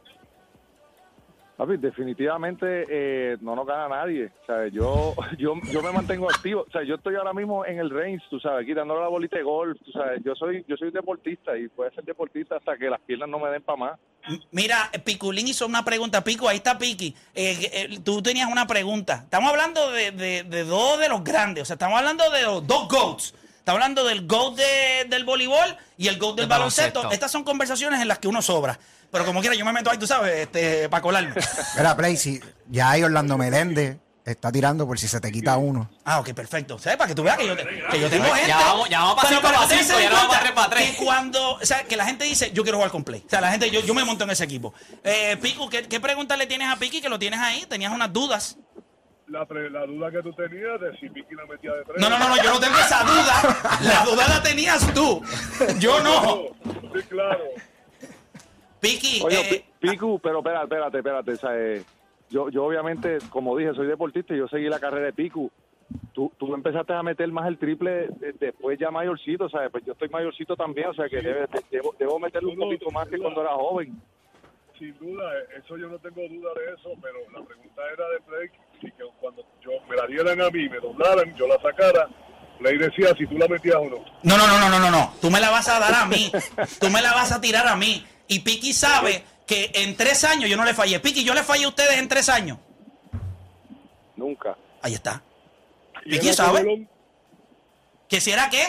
Papi, 1.61 1.77
definitivamente 1.77 2.85
eh, 2.89 3.37
no 3.41 3.55
nos 3.55 3.67
gana 3.67 3.87
nadie. 3.87 4.31
O 4.41 4.45
sea, 4.47 4.67
yo, 4.69 5.13
yo, 5.37 5.53
yo 5.71 5.81
me 5.83 5.91
mantengo 5.91 6.27
activo. 6.27 6.65
O 6.67 6.71
sea, 6.71 6.81
yo 6.83 6.95
estoy 6.95 7.15
ahora 7.15 7.33
mismo 7.33 7.63
en 7.67 7.77
el 7.77 7.91
range, 7.91 8.23
tú 8.31 8.39
sabes, 8.39 8.65
quitándole 8.65 8.99
la 9.01 9.07
bolita 9.09 9.37
de 9.37 9.43
golf. 9.43 9.77
Tú 9.85 9.91
sabes, 9.91 10.21
yo 10.25 10.33
soy, 10.33 10.65
yo 10.67 10.75
soy 10.75 10.89
deportista 10.89 11.55
y 11.55 11.67
puedo 11.67 11.91
ser 11.91 12.03
deportista 12.03 12.55
hasta 12.55 12.75
que 12.77 12.89
las 12.89 12.99
piernas 13.01 13.29
no 13.29 13.37
me 13.37 13.49
den 13.51 13.61
para 13.61 13.75
más. 13.77 13.99
Mira, 14.49 14.89
Piculín 15.03 15.47
hizo 15.49 15.67
una 15.67 15.85
pregunta. 15.85 16.23
Pico, 16.23 16.49
ahí 16.49 16.57
está 16.57 16.79
Piki. 16.79 17.13
Eh, 17.35 17.69
eh, 17.73 17.99
tú 18.03 18.23
tenías 18.23 18.51
una 18.51 18.65
pregunta. 18.65 19.21
Estamos 19.23 19.51
hablando 19.51 19.91
de, 19.91 20.09
de- 20.11 20.43
de 20.43 20.63
dos 20.63 20.97
de 20.99 21.09
los 21.09 21.23
grandes. 21.23 21.61
O 21.61 21.65
sea, 21.65 21.75
estamos 21.75 21.99
hablando 21.99 22.27
de 22.31 22.41
los 22.41 22.65
dos 22.65 22.87
GOATs. 22.87 23.35
Estamos 23.59 23.79
hablando 23.83 24.03
del 24.03 24.25
GOAT 24.25 24.55
de- 24.55 25.05
del 25.09 25.25
voleibol 25.25 25.77
y 25.95 26.07
el 26.07 26.17
GOAT 26.17 26.37
del 26.37 26.43
Del 26.43 26.49
baloncesto. 26.49 27.01
baloncesto. 27.01 27.13
Estas 27.13 27.31
son 27.31 27.43
conversaciones 27.43 28.01
en 28.01 28.07
las 28.07 28.17
que 28.17 28.27
uno 28.27 28.41
sobra. 28.41 28.79
Pero 29.11 29.25
como 29.25 29.41
quiera, 29.41 29.55
yo 29.55 29.65
me 29.65 29.73
meto 29.73 29.89
ahí, 29.91 29.97
tú 29.97 30.07
sabes, 30.07 30.39
este, 30.39 30.87
para 30.89 31.01
colarme. 31.01 31.33
Mira, 31.77 31.95
Play, 31.97 32.15
si 32.17 32.39
ya 32.69 32.91
hay 32.91 33.03
Orlando 33.03 33.37
Meléndez, 33.37 33.97
está 34.23 34.51
tirando 34.51 34.87
por 34.87 34.97
si 34.99 35.07
se 35.09 35.19
te 35.19 35.31
quita 35.31 35.57
uno. 35.57 35.89
Ah, 36.05 36.19
ok, 36.21 36.33
perfecto. 36.33 36.79
¿Sabes? 36.79 36.97
Para 36.97 37.09
que 37.09 37.15
tú 37.15 37.23
veas 37.23 37.37
que 37.37 37.45
yo, 37.47 37.55
te- 37.57 37.65
que 37.91 37.99
yo 37.99 38.09
tengo 38.09 38.25
gente. 38.33 38.47
Ya 38.47 38.57
vamos- 38.57 38.89
ya 38.89 38.99
vamos 38.99 39.15
para 39.15 39.27
Pero 39.27 39.39
cinco 39.41 39.41
para 39.41 39.53
para 39.57 39.65
ustedes 39.67 39.87
cinco, 39.87 39.97
se 39.97 40.01
den 40.03 40.09
ya 40.11 40.15
no 40.15 40.15
vamos 40.15 40.29
para 40.35 40.41
tres 40.43 40.53
para 40.55 40.69
tres. 40.69 40.91
Que 40.97 41.03
cuando, 41.05 41.51
o 41.55 41.65
sea, 41.65 41.83
que 41.83 41.97
la 41.97 42.05
gente 42.05 42.23
dice, 42.25 42.51
yo 42.53 42.63
quiero 42.63 42.77
jugar 42.77 42.91
con 42.91 43.03
Play. 43.03 43.23
O 43.25 43.29
sea, 43.29 43.41
la 43.41 43.51
gente, 43.51 43.69
yo, 43.69 43.81
yo 43.81 43.93
me 43.93 44.05
monto 44.05 44.23
en 44.23 44.29
ese 44.29 44.43
equipo. 44.45 44.73
Eh, 45.03 45.35
Pico, 45.41 45.69
¿qué, 45.69 45.83
¿qué 45.83 45.99
pregunta 45.99 46.37
le 46.37 46.47
tienes 46.47 46.69
a 46.69 46.77
Piki 46.77 47.01
que 47.01 47.09
lo 47.09 47.19
tienes 47.19 47.39
ahí? 47.41 47.65
Tenías 47.67 47.91
unas 47.91 48.13
dudas. 48.13 48.57
La, 49.27 49.39
la 49.49 49.85
duda 49.85 50.11
que 50.11 50.21
tú 50.23 50.33
tenías 50.33 50.79
de 50.81 50.91
si 50.99 51.07
Vicky 51.09 51.35
la 51.35 51.45
metía 51.45 51.71
de 51.71 51.83
tres. 51.85 51.97
No, 51.99 52.09
no, 52.09 52.17
no, 52.19 52.29
no, 52.29 52.37
yo 52.43 52.49
no 52.51 52.59
tengo 52.59 52.77
esa 52.77 53.03
duda. 53.03 53.79
La 53.81 54.03
duda 54.05 54.27
la 54.27 54.41
tenías 54.43 54.93
tú. 54.93 55.21
Yo 55.79 56.01
no. 56.01 56.47
Sí, 56.93 57.01
claro. 57.09 57.43
Piki, 58.81 59.21
Oye, 59.23 59.39
eh, 59.39 59.65
Pi- 59.79 59.89
Picu, 59.89 60.19
pero 60.19 60.39
espérate, 60.39 60.63
espérate, 60.65 60.97
espérate. 60.97 61.31
o 61.31 61.35
sea, 61.37 61.51
eh, 61.57 61.83
yo, 62.29 62.49
yo 62.49 62.65
obviamente, 62.65 63.19
como 63.29 63.55
dije, 63.55 63.73
soy 63.75 63.87
deportista 63.87 64.33
y 64.33 64.37
yo 64.39 64.47
seguí 64.47 64.67
la 64.67 64.79
carrera 64.79 65.05
de 65.07 65.13
Picu. 65.13 65.49
Tú, 66.13 66.31
tú 66.37 66.53
empezaste 66.55 66.93
a 66.93 67.03
meter 67.03 67.29
más 67.31 67.47
el 67.47 67.57
triple 67.57 68.07
de- 68.07 68.33
después 68.39 68.79
ya 68.79 68.89
mayorcito, 68.91 69.49
¿sabes? 69.49 69.69
Pues 69.71 69.85
yo 69.85 69.91
estoy 69.93 70.09
mayorcito 70.09 70.55
también, 70.55 70.87
o 70.87 70.93
sea 70.93 71.07
que 71.09 71.17
debe- 71.21 71.47
de- 71.47 71.63
debo, 71.69 71.93
debo 71.99 72.17
meterle 72.19 72.49
un 72.49 72.57
poquito 72.57 72.89
más 72.91 73.07
que 73.07 73.17
cuando 73.17 73.41
era 73.41 73.51
joven. 73.53 74.01
Sin 74.79 74.97
duda, 74.97 75.23
eso 75.57 75.77
yo 75.77 75.87
no 75.89 75.99
tengo 75.99 76.21
duda 76.27 76.49
de 76.55 76.73
eso, 76.73 76.89
pero 77.01 77.17
la 77.37 77.45
pregunta 77.45 77.81
era 77.93 78.07
de 78.09 78.17
Blake 78.27 78.59
y 78.81 78.91
que 78.91 79.03
cuando 79.19 79.43
yo 79.63 79.71
me 79.89 79.95
la 79.95 80.07
dieran 80.07 80.41
a 80.41 80.49
mí, 80.49 80.67
me 80.69 80.79
doblaran, 80.79 81.35
yo 81.35 81.45
la 81.47 81.59
sacara, 81.61 82.07
Blake 82.59 82.77
decía 82.77 83.13
si 83.17 83.27
tú 83.27 83.37
la 83.37 83.47
metías 83.47 83.75
o 83.75 83.83
no. 83.89 83.97
no, 84.23 84.37
no, 84.37 84.47
no, 84.47 84.59
no, 84.59 84.69
no, 84.69 84.79
no, 84.79 84.89
no. 84.91 85.13
Tú 85.21 85.29
me 85.29 85.39
la 85.39 85.49
vas 85.51 85.67
a 85.69 85.79
dar 85.79 85.93
a 85.93 86.05
mí. 86.07 86.31
Tú 86.79 86.89
me 86.89 87.01
la 87.01 87.13
vas 87.13 87.31
a 87.31 87.39
tirar 87.41 87.67
a 87.67 87.75
mí. 87.75 88.03
Y 88.27 88.39
Piki 88.39 88.73
sabe 88.73 89.23
que 89.45 89.71
en 89.73 89.95
tres 89.97 90.23
años 90.23 90.49
yo 90.49 90.55
no 90.57 90.63
le 90.65 90.73
fallé. 90.73 90.99
Piki, 90.99 91.23
yo 91.23 91.33
le 91.33 91.43
fallé 91.43 91.65
a 91.65 91.69
ustedes 91.69 91.97
en 91.97 92.07
tres 92.07 92.29
años. 92.29 92.57
Nunca. 94.15 94.55
Ahí 94.81 94.93
está. 94.93 95.21
Piki 96.03 96.27
era 96.27 96.33
sabe. 96.35 96.59
comelón, 96.59 96.89
¿Que 98.07 98.19
si 98.21 98.31
era 98.31 98.49
qué? 98.49 98.63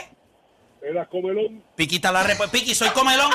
era 0.82 1.06
comelón. 1.06 1.62
Piki 1.76 1.96
está 1.96 2.10
la 2.12 2.22
respuesta. 2.24 2.52
Piki, 2.58 2.74
soy 2.74 2.88
comelón. 2.90 3.30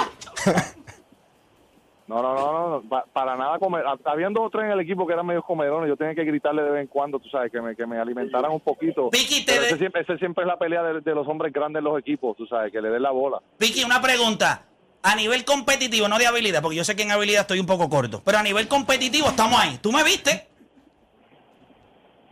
No, 2.07 2.21
no, 2.21 2.33
no, 2.35 2.69
no, 2.81 2.81
pa- 2.89 3.05
para 3.11 3.35
nada 3.35 3.59
comer. 3.59 3.83
hab- 3.83 3.99
Habían 4.05 4.31
dos 4.33 4.45
o 4.45 4.49
tres 4.49 4.63
en 4.65 4.71
el 4.71 4.79
equipo 4.79 5.05
que 5.05 5.11
eran 5.11 5.25
medio 5.25 5.43
comedones. 5.43 5.89
Yo 5.89 5.97
tenía 5.97 6.15
que 6.15 6.23
gritarle 6.23 6.61
de 6.63 6.69
vez 6.71 6.81
en 6.83 6.87
cuando, 6.87 7.19
tú 7.19 7.27
sabes, 7.27 7.51
que 7.51 7.59
me, 7.61 7.75
que 7.75 7.85
me 7.85 7.99
alimentaran 7.99 8.49
un 8.51 8.61
poquito. 8.61 9.09
Vicky, 9.09 9.43
te 9.43 9.51
Pero 9.53 9.61
de- 9.63 9.67
ese, 9.69 9.77
siempre, 9.77 10.01
ese 10.03 10.17
siempre 10.17 10.43
es 10.45 10.47
la 10.47 10.57
pelea 10.57 10.83
de, 10.83 11.01
de 11.01 11.15
los 11.15 11.27
hombres 11.27 11.51
grandes 11.51 11.79
en 11.79 11.83
los 11.83 11.99
equipos, 11.99 12.37
tú 12.37 12.45
sabes, 12.47 12.71
que 12.71 12.81
le 12.81 12.89
den 12.89 13.01
la 13.01 13.11
bola. 13.11 13.41
Piki, 13.57 13.83
una 13.83 14.01
pregunta. 14.01 14.63
A 15.03 15.15
nivel 15.15 15.45
competitivo, 15.45 16.07
no 16.07 16.17
de 16.17 16.27
habilidad, 16.27 16.61
porque 16.61 16.77
yo 16.77 16.83
sé 16.83 16.95
que 16.95 17.03
en 17.03 17.11
habilidad 17.11 17.41
estoy 17.41 17.59
un 17.59 17.65
poco 17.65 17.89
corto. 17.89 18.21
Pero 18.25 18.39
a 18.39 18.43
nivel 18.43 18.67
competitivo 18.67 19.29
estamos 19.29 19.59
ahí. 19.59 19.77
¿Tú 19.81 19.91
me 19.91 20.03
viste? 20.03 20.47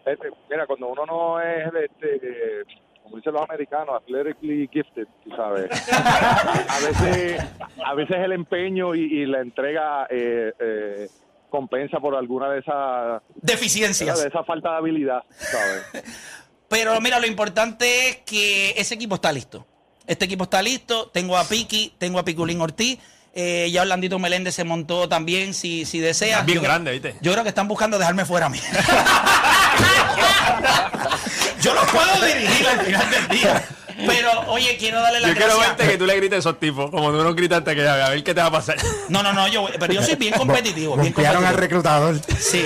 Este, 0.06 0.30
mira, 0.50 0.68
cuando 0.68 0.88
uno 0.88 1.06
no 1.06 1.42
es, 1.42 1.66
este, 1.68 2.64
como 3.02 3.18
dicen 3.18 3.34
los 3.34 3.42
americanos, 3.44 3.96
athletically 3.96 4.70
gifted, 4.72 5.08
tú 5.24 5.32
sabes, 5.36 5.70
a 5.92 6.80
veces, 6.80 7.44
a 7.84 7.94
veces 7.96 8.18
el 8.18 8.32
empeño 8.34 8.94
y, 8.94 9.02
y 9.02 9.26
la 9.26 9.42
entrega 9.42 10.06
eh, 10.10 10.54
eh, 10.60 11.08
compensa 11.50 12.00
por 12.00 12.16
alguna 12.16 12.50
de 12.50 12.60
esas 12.60 13.22
Deficiencias. 13.36 14.22
de 14.22 14.28
esa 14.28 14.44
falta 14.44 14.72
de 14.72 14.78
habilidad, 14.78 15.24
¿sabes? 15.30 16.04
Pero 16.70 17.00
mira, 17.00 17.20
lo 17.20 17.28
importante 17.28 18.10
es 18.10 18.18
que 18.18 18.72
ese 18.72 18.96
equipo 18.96 19.16
está 19.16 19.32
listo. 19.32 19.66
Este 20.08 20.26
equipo 20.26 20.46
está 20.46 20.62
listo. 20.62 21.10
Tengo 21.14 21.38
a 21.38 21.48
Piki, 21.48 21.94
tengo 21.98 22.20
a 22.20 22.26
Piculín 22.26 22.62
Ortiz. 22.62 23.00
Eh, 23.34 23.70
ya 23.72 23.82
Orlandito 23.82 24.18
Meléndez 24.18 24.56
se 24.56 24.64
montó 24.64 25.10
también, 25.10 25.54
si, 25.54 25.86
si 25.86 26.00
desea. 26.00 26.42
Bien 26.44 26.60
Yo 26.60 26.64
grande, 26.64 26.92
¿viste? 26.92 27.16
Yo 27.22 27.34
creo 27.34 27.44
que 27.44 27.50
están 27.50 27.68
buscando 27.68 28.00
dejarme 28.00 28.24
fuera 28.24 28.46
a 28.46 28.50
mí. 28.50 28.60
Yo 31.62 31.74
lo 31.74 31.82
puedo 31.88 32.26
dirigir 32.26 32.68
al 32.68 32.80
final 32.80 33.10
del 33.10 33.28
día. 33.28 33.66
Pero, 34.06 34.30
oye, 34.48 34.76
quiero 34.78 35.00
darle 35.02 35.22
la 35.22 35.28
Yo 35.30 35.34
quiero 35.36 35.56
gracias. 35.58 35.78
verte 35.78 35.92
que 35.94 35.98
tú 35.98 36.06
le 36.06 36.16
grites 36.18 36.36
a 36.36 36.40
esos 36.40 36.60
tipos, 36.60 36.92
como 36.92 37.12
tú 37.12 37.24
no 37.24 37.34
gritaste 37.34 37.76
que 37.76 37.88
a 37.88 38.10
ver 38.10 38.24
qué 38.24 38.34
te 38.34 38.42
va 38.42 38.48
a 38.48 38.52
pasar. 38.52 38.76
No, 39.10 39.24
no, 39.24 39.32
no, 39.34 39.48
yo, 39.48 39.68
pero 39.80 39.94
yo 39.94 40.02
soy 40.04 40.16
bien 40.16 40.34
competitivo. 40.34 40.96
Bien 40.98 41.14
Golpearon 41.14 41.46
al 41.46 41.54
competitivo. 41.54 41.82
reclutador. 41.84 42.20
Sí, 42.40 42.66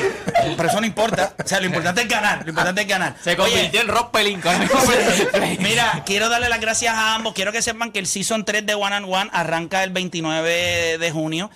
pero 0.57 0.69
eso 0.69 0.79
no 0.81 0.87
importa. 0.87 1.33
O 1.43 1.47
sea, 1.47 1.59
lo 1.59 1.65
importante 1.67 2.01
es 2.01 2.07
ganar. 2.07 2.41
Lo 2.43 2.49
importante 2.49 2.81
es 2.81 2.87
ganar. 2.87 3.15
Se 3.23 3.31
Oye, 3.31 3.37
convirtió 3.53 3.81
en 3.81 3.87
Rob 3.89 4.11
Pelinka. 4.11 4.59
Mira, 5.59 6.03
quiero 6.05 6.29
darle 6.29 6.49
las 6.49 6.59
gracias 6.61 6.93
a 6.95 7.15
ambos. 7.15 7.33
Quiero 7.33 7.51
que 7.51 7.61
sepan 7.61 7.91
que 7.91 7.99
el 7.99 8.07
Season 8.07 8.45
3 8.45 8.65
de 8.65 8.73
One 8.75 8.95
and 8.95 9.05
One 9.07 9.29
arranca 9.33 9.83
el 9.83 9.91
29 9.91 10.97
de 10.97 11.11
junio. 11.11 11.49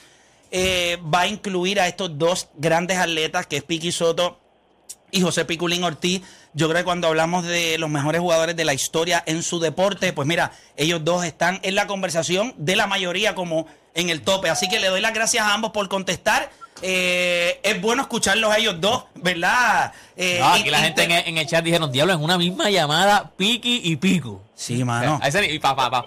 Eh, 0.52 1.00
va 1.14 1.22
a 1.22 1.28
incluir 1.28 1.80
a 1.80 1.88
estos 1.88 2.18
dos 2.18 2.50
grandes 2.56 2.98
atletas, 2.98 3.48
que 3.48 3.58
es 3.58 3.64
Piki 3.64 3.92
Soto 3.92 4.40
y 5.14 5.22
José 5.22 5.46
Piculín 5.46 5.84
Ortiz. 5.86 6.22
Yo 6.54 6.68
creo 6.68 6.80
que 6.82 6.84
cuando 6.86 7.08
hablamos 7.08 7.46
de 7.46 7.78
los 7.78 7.90
mejores 7.90 8.20
jugadores 8.20 8.56
de 8.56 8.66
la 8.66 8.74
historia 8.74 9.24
en 9.26 9.42
su 9.44 9.60
deporte, 9.60 10.12
pues 10.12 10.28
mira, 10.28 10.52
ellos 10.76 11.04
dos 11.06 11.24
están 11.24 11.60
en 11.64 11.76
la 11.76 11.88
conversación 11.88 12.54
de 12.58 12.76
la 12.76 12.88
mayoría 12.88 13.34
como 13.36 13.66
en 13.96 14.10
el 14.10 14.22
tope. 14.24 14.50
Así 14.50 14.68
que 14.68 14.80
le 14.80 14.88
doy 14.90 15.00
las 15.02 15.14
gracias 15.14 15.46
a 15.46 15.54
ambos 15.54 15.72
por 15.72 15.88
contestar. 15.88 16.50
Eh, 16.82 17.60
es 17.64 17.80
bueno 17.82 18.02
escucharlos 18.02 18.52
a 18.52 18.58
ellos 18.58 18.76
dos, 18.82 19.06
¿verdad? 19.16 19.94
Eh, 20.18 20.38
No, 20.40 20.48
aquí 20.54 20.68
y- 20.68 20.72
la 20.72 20.80
gente 20.80 21.02
te- 21.02 21.04
en 21.06 21.12
el, 21.12 21.28
en 21.28 21.38
el 21.38 21.48
chat 21.48 21.64
dijeron, 21.64 21.92
diablo, 21.92 22.14
en 22.14 22.22
una 22.22 22.38
misma 22.38 22.70
llamada, 22.70 23.32
Piki 23.38 23.82
y 23.86 23.96
Pico. 23.96 24.42
Sí, 24.56 24.84
mano. 24.84 25.20
Ese- 25.24 25.46
y 25.54 25.60
pa, 25.60 25.76
pa, 25.76 25.90
pa. 25.90 26.06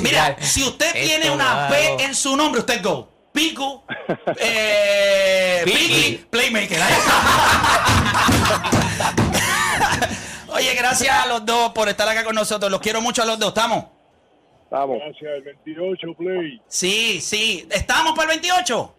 Mira, 0.00 0.36
si 0.40 0.64
usted 0.64 0.86
Esto, 0.94 0.98
tiene 1.08 1.30
una. 1.30 1.68
P 1.68 2.02
en 2.04 2.14
su 2.14 2.36
nombre, 2.36 2.60
usted 2.60 2.82
go. 2.82 3.08
Piku, 3.38 3.82
eh, 4.40 5.62
Piki, 5.64 6.26
Playmaker. 6.28 6.80
Oye, 10.48 10.74
gracias 10.74 11.24
a 11.24 11.28
los 11.28 11.46
dos 11.46 11.70
por 11.70 11.88
estar 11.88 12.08
acá 12.08 12.24
con 12.24 12.34
nosotros. 12.34 12.68
Los 12.68 12.80
quiero 12.80 13.00
mucho 13.00 13.22
a 13.22 13.26
los 13.26 13.38
dos. 13.38 13.50
¿Estamos? 13.50 13.84
Estamos. 14.64 14.98
Gracias, 14.98 15.36
el 15.36 15.42
28 15.42 16.14
Play. 16.14 16.60
Sí, 16.66 17.20
sí. 17.20 17.68
¿Estamos 17.70 18.14
para 18.16 18.32
el 18.32 18.40
28? 18.40 18.94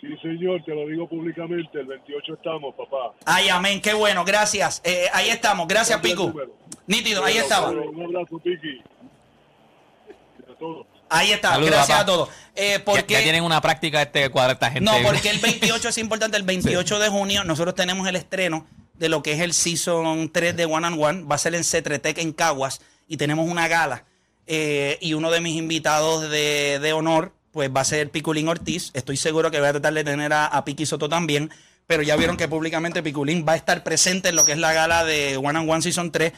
Sí, 0.00 0.06
señor, 0.22 0.64
te 0.64 0.74
lo 0.74 0.86
digo 0.86 1.06
públicamente. 1.06 1.78
El 1.78 1.86
28 1.86 2.32
estamos, 2.32 2.74
papá. 2.74 3.12
Ay, 3.26 3.50
amén. 3.50 3.82
Qué 3.82 3.92
bueno. 3.92 4.24
Gracias. 4.24 4.80
Eh, 4.82 5.10
ahí 5.12 5.28
estamos. 5.28 5.68
Gracias, 5.68 6.00
Piku. 6.00 6.32
Nítido. 6.86 7.22
Ahí 7.22 7.36
estaba. 7.36 7.68
Un 7.68 8.02
abrazo, 8.02 8.38
Piki. 8.38 8.80
A 10.50 10.54
todos. 10.58 10.86
Ahí 11.08 11.32
está. 11.32 11.50
Saludos, 11.50 11.70
Gracias 11.70 11.98
papá. 11.98 12.02
a 12.02 12.06
todos. 12.06 12.28
Eh, 12.56 12.74
Ya, 12.78 12.84
porque 12.84 13.14
ya 13.14 13.22
tienen 13.22 13.42
una 13.44 13.60
práctica 13.60 14.00
este 14.02 14.28
cuadro 14.30 14.52
esta 14.52 14.70
gente. 14.70 14.84
No, 14.90 14.96
porque 15.02 15.30
el 15.30 15.38
28 15.38 15.88
es 15.88 15.98
importante. 15.98 16.36
El 16.36 16.42
28 16.44 16.98
de 16.98 17.08
junio 17.08 17.44
nosotros 17.44 17.74
tenemos 17.74 18.06
el 18.08 18.16
estreno 18.16 18.66
de 18.94 19.08
lo 19.08 19.22
que 19.22 19.32
es 19.32 19.40
el 19.40 19.52
Season 19.54 20.30
3 20.32 20.56
de 20.56 20.64
One 20.66 20.86
and 20.86 21.02
One. 21.02 21.22
Va 21.24 21.34
a 21.34 21.38
ser 21.38 21.54
en 21.54 21.64
Cetretec, 21.64 22.18
en 22.18 22.32
Caguas. 22.32 22.80
Y 23.08 23.16
tenemos 23.16 23.48
una 23.48 23.68
gala. 23.68 24.04
Eh, 24.46 24.98
y 25.00 25.14
uno 25.14 25.30
de 25.30 25.40
mis 25.40 25.56
invitados 25.56 26.30
de, 26.30 26.78
de 26.80 26.92
honor, 26.92 27.32
pues 27.52 27.70
va 27.74 27.80
a 27.80 27.84
ser 27.84 28.10
Piculín 28.10 28.48
Ortiz. 28.48 28.90
Estoy 28.94 29.16
seguro 29.16 29.50
que 29.50 29.58
voy 29.58 29.68
a 29.68 29.72
tratar 29.72 29.92
de 29.94 30.04
tener 30.04 30.32
a, 30.32 30.46
a 30.46 30.64
Piqui 30.64 30.86
Soto 30.86 31.08
también. 31.08 31.50
Pero 31.86 32.02
ya 32.02 32.16
vieron 32.16 32.36
que 32.38 32.48
públicamente 32.48 33.02
Piculín 33.02 33.44
va 33.46 33.52
a 33.52 33.56
estar 33.56 33.82
presente 33.82 34.30
en 34.30 34.36
lo 34.36 34.44
que 34.46 34.52
es 34.52 34.58
la 34.58 34.72
gala 34.72 35.04
de 35.04 35.36
One 35.36 35.58
and 35.58 35.68
One 35.70 35.82
Season 35.82 36.10
3. 36.10 36.32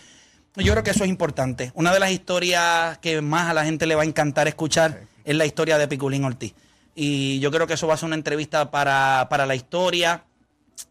Yo 0.56 0.72
creo 0.72 0.82
que 0.82 0.90
eso 0.90 1.04
es 1.04 1.10
importante. 1.10 1.70
Una 1.74 1.92
de 1.92 2.00
las 2.00 2.10
historias 2.10 2.96
que 2.98 3.20
más 3.20 3.50
a 3.50 3.54
la 3.54 3.64
gente 3.64 3.86
le 3.86 3.94
va 3.94 4.02
a 4.02 4.06
encantar 4.06 4.48
escuchar 4.48 5.02
es 5.24 5.36
la 5.36 5.44
historia 5.44 5.76
de 5.76 5.86
Piculín 5.86 6.24
Ortiz. 6.24 6.54
Y 6.94 7.38
yo 7.40 7.50
creo 7.50 7.66
que 7.66 7.74
eso 7.74 7.86
va 7.86 7.94
a 7.94 7.96
ser 7.98 8.06
una 8.06 8.16
entrevista 8.16 8.70
para, 8.70 9.26
para 9.28 9.44
la 9.44 9.54
historia. 9.54 10.24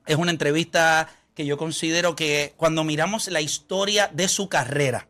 Es 0.05 0.18
una 0.18 0.30
entrevista 0.30 1.09
que 1.34 1.47
yo 1.47 1.57
considero 1.57 2.16
que 2.16 2.53
cuando 2.57 2.84
miramos 2.84 3.28
la 3.28 3.41
historia 3.41 4.09
de 4.13 4.28
su 4.28 4.49
carrera 4.49 5.07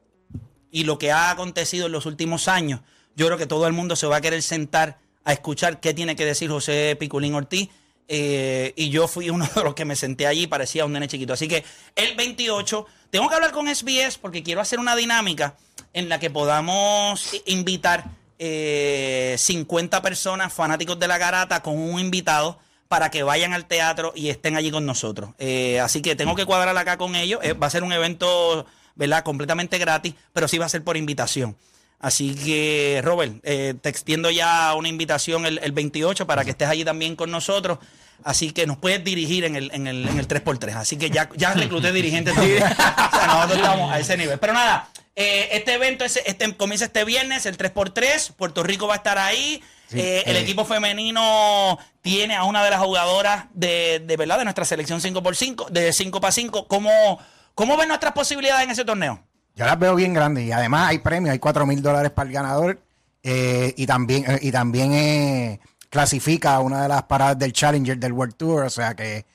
y 0.71 0.85
lo 0.85 0.97
que 0.97 1.11
ha 1.11 1.31
acontecido 1.31 1.87
en 1.87 1.91
los 1.91 2.05
últimos 2.05 2.47
años, 2.47 2.79
yo 3.15 3.25
creo 3.25 3.37
que 3.37 3.47
todo 3.47 3.67
el 3.67 3.73
mundo 3.73 3.97
se 3.97 4.07
va 4.07 4.17
a 4.17 4.21
querer 4.21 4.41
sentar 4.41 4.99
a 5.25 5.33
escuchar 5.33 5.81
qué 5.81 5.93
tiene 5.93 6.15
que 6.15 6.25
decir 6.25 6.49
José 6.49 6.95
Piculín 6.97 7.35
Ortiz. 7.35 7.69
Eh, 8.07 8.73
y 8.75 8.89
yo 8.89 9.07
fui 9.07 9.29
uno 9.29 9.47
de 9.55 9.63
los 9.63 9.73
que 9.73 9.85
me 9.85 9.95
senté 9.95 10.27
allí, 10.27 10.47
parecía 10.47 10.85
un 10.85 10.93
nene 10.93 11.07
chiquito. 11.07 11.33
Así 11.33 11.47
que 11.47 11.63
el 11.95 12.15
28, 12.15 12.85
tengo 13.09 13.29
que 13.29 13.35
hablar 13.35 13.51
con 13.51 13.73
SBS 13.73 14.17
porque 14.17 14.43
quiero 14.43 14.61
hacer 14.61 14.79
una 14.79 14.95
dinámica 14.95 15.55
en 15.93 16.09
la 16.09 16.19
que 16.19 16.29
podamos 16.29 17.41
invitar 17.45 18.05
eh, 18.37 19.35
50 19.37 20.01
personas, 20.01 20.51
fanáticos 20.51 20.99
de 20.99 21.07
la 21.07 21.17
garata, 21.17 21.61
con 21.61 21.77
un 21.77 21.99
invitado 21.99 22.59
para 22.87 23.09
que 23.09 23.23
vayan 23.23 23.53
al 23.53 23.65
teatro 23.65 24.11
y 24.15 24.29
estén 24.29 24.55
allí 24.55 24.71
con 24.71 24.85
nosotros. 24.85 25.31
Eh, 25.39 25.79
así 25.79 26.01
que 26.01 26.15
tengo 26.15 26.35
que 26.35 26.45
cuadrar 26.45 26.77
acá 26.77 26.97
con 26.97 27.15
ellos. 27.15 27.39
Eh, 27.43 27.53
va 27.53 27.67
a 27.67 27.69
ser 27.69 27.83
un 27.83 27.93
evento, 27.93 28.65
¿verdad? 28.95 29.23
Completamente 29.23 29.77
gratis, 29.77 30.13
pero 30.33 30.47
sí 30.47 30.57
va 30.57 30.65
a 30.65 30.69
ser 30.69 30.83
por 30.83 30.97
invitación. 30.97 31.55
Así 31.99 32.35
que, 32.35 33.01
Robert, 33.03 33.35
eh, 33.43 33.73
te 33.81 33.89
extiendo 33.89 34.29
ya 34.29 34.73
una 34.75 34.87
invitación 34.89 35.45
el, 35.45 35.59
el 35.63 35.71
28 35.71 36.27
para 36.27 36.43
que 36.43 36.51
estés 36.51 36.67
allí 36.67 36.83
también 36.85 37.15
con 37.15 37.31
nosotros. 37.31 37.79
Así 38.23 38.51
que 38.51 38.65
nos 38.67 38.77
puedes 38.77 39.03
dirigir 39.03 39.43
en 39.43 39.55
el, 39.55 39.71
en 39.73 39.87
el, 39.87 40.07
en 40.07 40.19
el 40.19 40.27
3x3. 40.27 40.75
Así 40.75 40.97
que 40.97 41.09
ya, 41.09 41.29
ya 41.35 41.53
recluté 41.53 41.91
dirigente 41.91 42.31
también. 42.35 42.63
o 42.63 42.67
sea, 42.67 43.27
nosotros 43.27 43.57
estamos 43.57 43.91
a 43.91 43.99
ese 43.99 44.17
nivel. 44.17 44.39
Pero 44.39 44.53
nada, 44.53 44.89
eh, 45.15 45.49
este 45.51 45.73
evento 45.73 46.05
es- 46.05 46.21
este, 46.25 46.53
comienza 46.55 46.85
este 46.85 47.03
viernes, 47.05 47.45
el 47.45 47.57
3x3. 47.57 48.31
Puerto 48.33 48.63
Rico 48.63 48.87
va 48.87 48.93
a 48.95 48.97
estar 48.97 49.17
ahí. 49.17 49.61
Sí, 49.89 49.99
Eh, 49.99 50.23
el 50.25 50.35
eh. 50.37 50.39
equipo 50.41 50.65
femenino 50.65 51.77
tiene 52.01 52.35
a 52.35 52.43
una 52.43 52.63
de 52.63 52.69
las 52.71 52.81
jugadoras 52.81 53.45
de, 53.53 54.01
de 54.05 54.17
verdad 54.17 54.37
de 54.39 54.43
nuestra 54.45 54.65
selección 54.65 54.99
5x5, 55.01 55.69
de 55.69 55.93
5 55.93 56.17
x 56.19 56.35
5. 56.35 56.67
¿Cómo, 56.67 57.19
¿Cómo 57.53 57.77
ven 57.77 57.87
nuestras 57.89 58.13
posibilidades 58.13 58.63
en 58.65 58.71
ese 58.71 58.83
torneo? 58.85 59.23
Yo 59.55 59.65
las 59.65 59.79
veo 59.79 59.95
bien 59.95 60.13
grandes 60.13 60.43
y 60.45 60.51
además 60.51 60.89
hay 60.89 60.99
premios, 60.99 61.31
hay 61.31 61.39
4 61.39 61.65
mil 61.65 61.81
dólares 61.81 62.11
para 62.11 62.27
el 62.27 62.33
ganador 62.33 62.79
eh, 63.23 63.73
y 63.77 63.85
también, 63.85 64.25
eh, 64.27 64.39
y 64.41 64.51
también 64.51 64.93
eh, 64.93 65.59
clasifica 65.89 66.59
una 66.59 66.83
de 66.83 66.89
las 66.89 67.03
paradas 67.03 67.39
del 67.39 67.53
Challenger 67.53 67.97
del 67.97 68.11
World 68.13 68.35
Tour, 68.35 68.63
o 68.65 68.69
sea 68.69 68.93
que, 68.95 69.25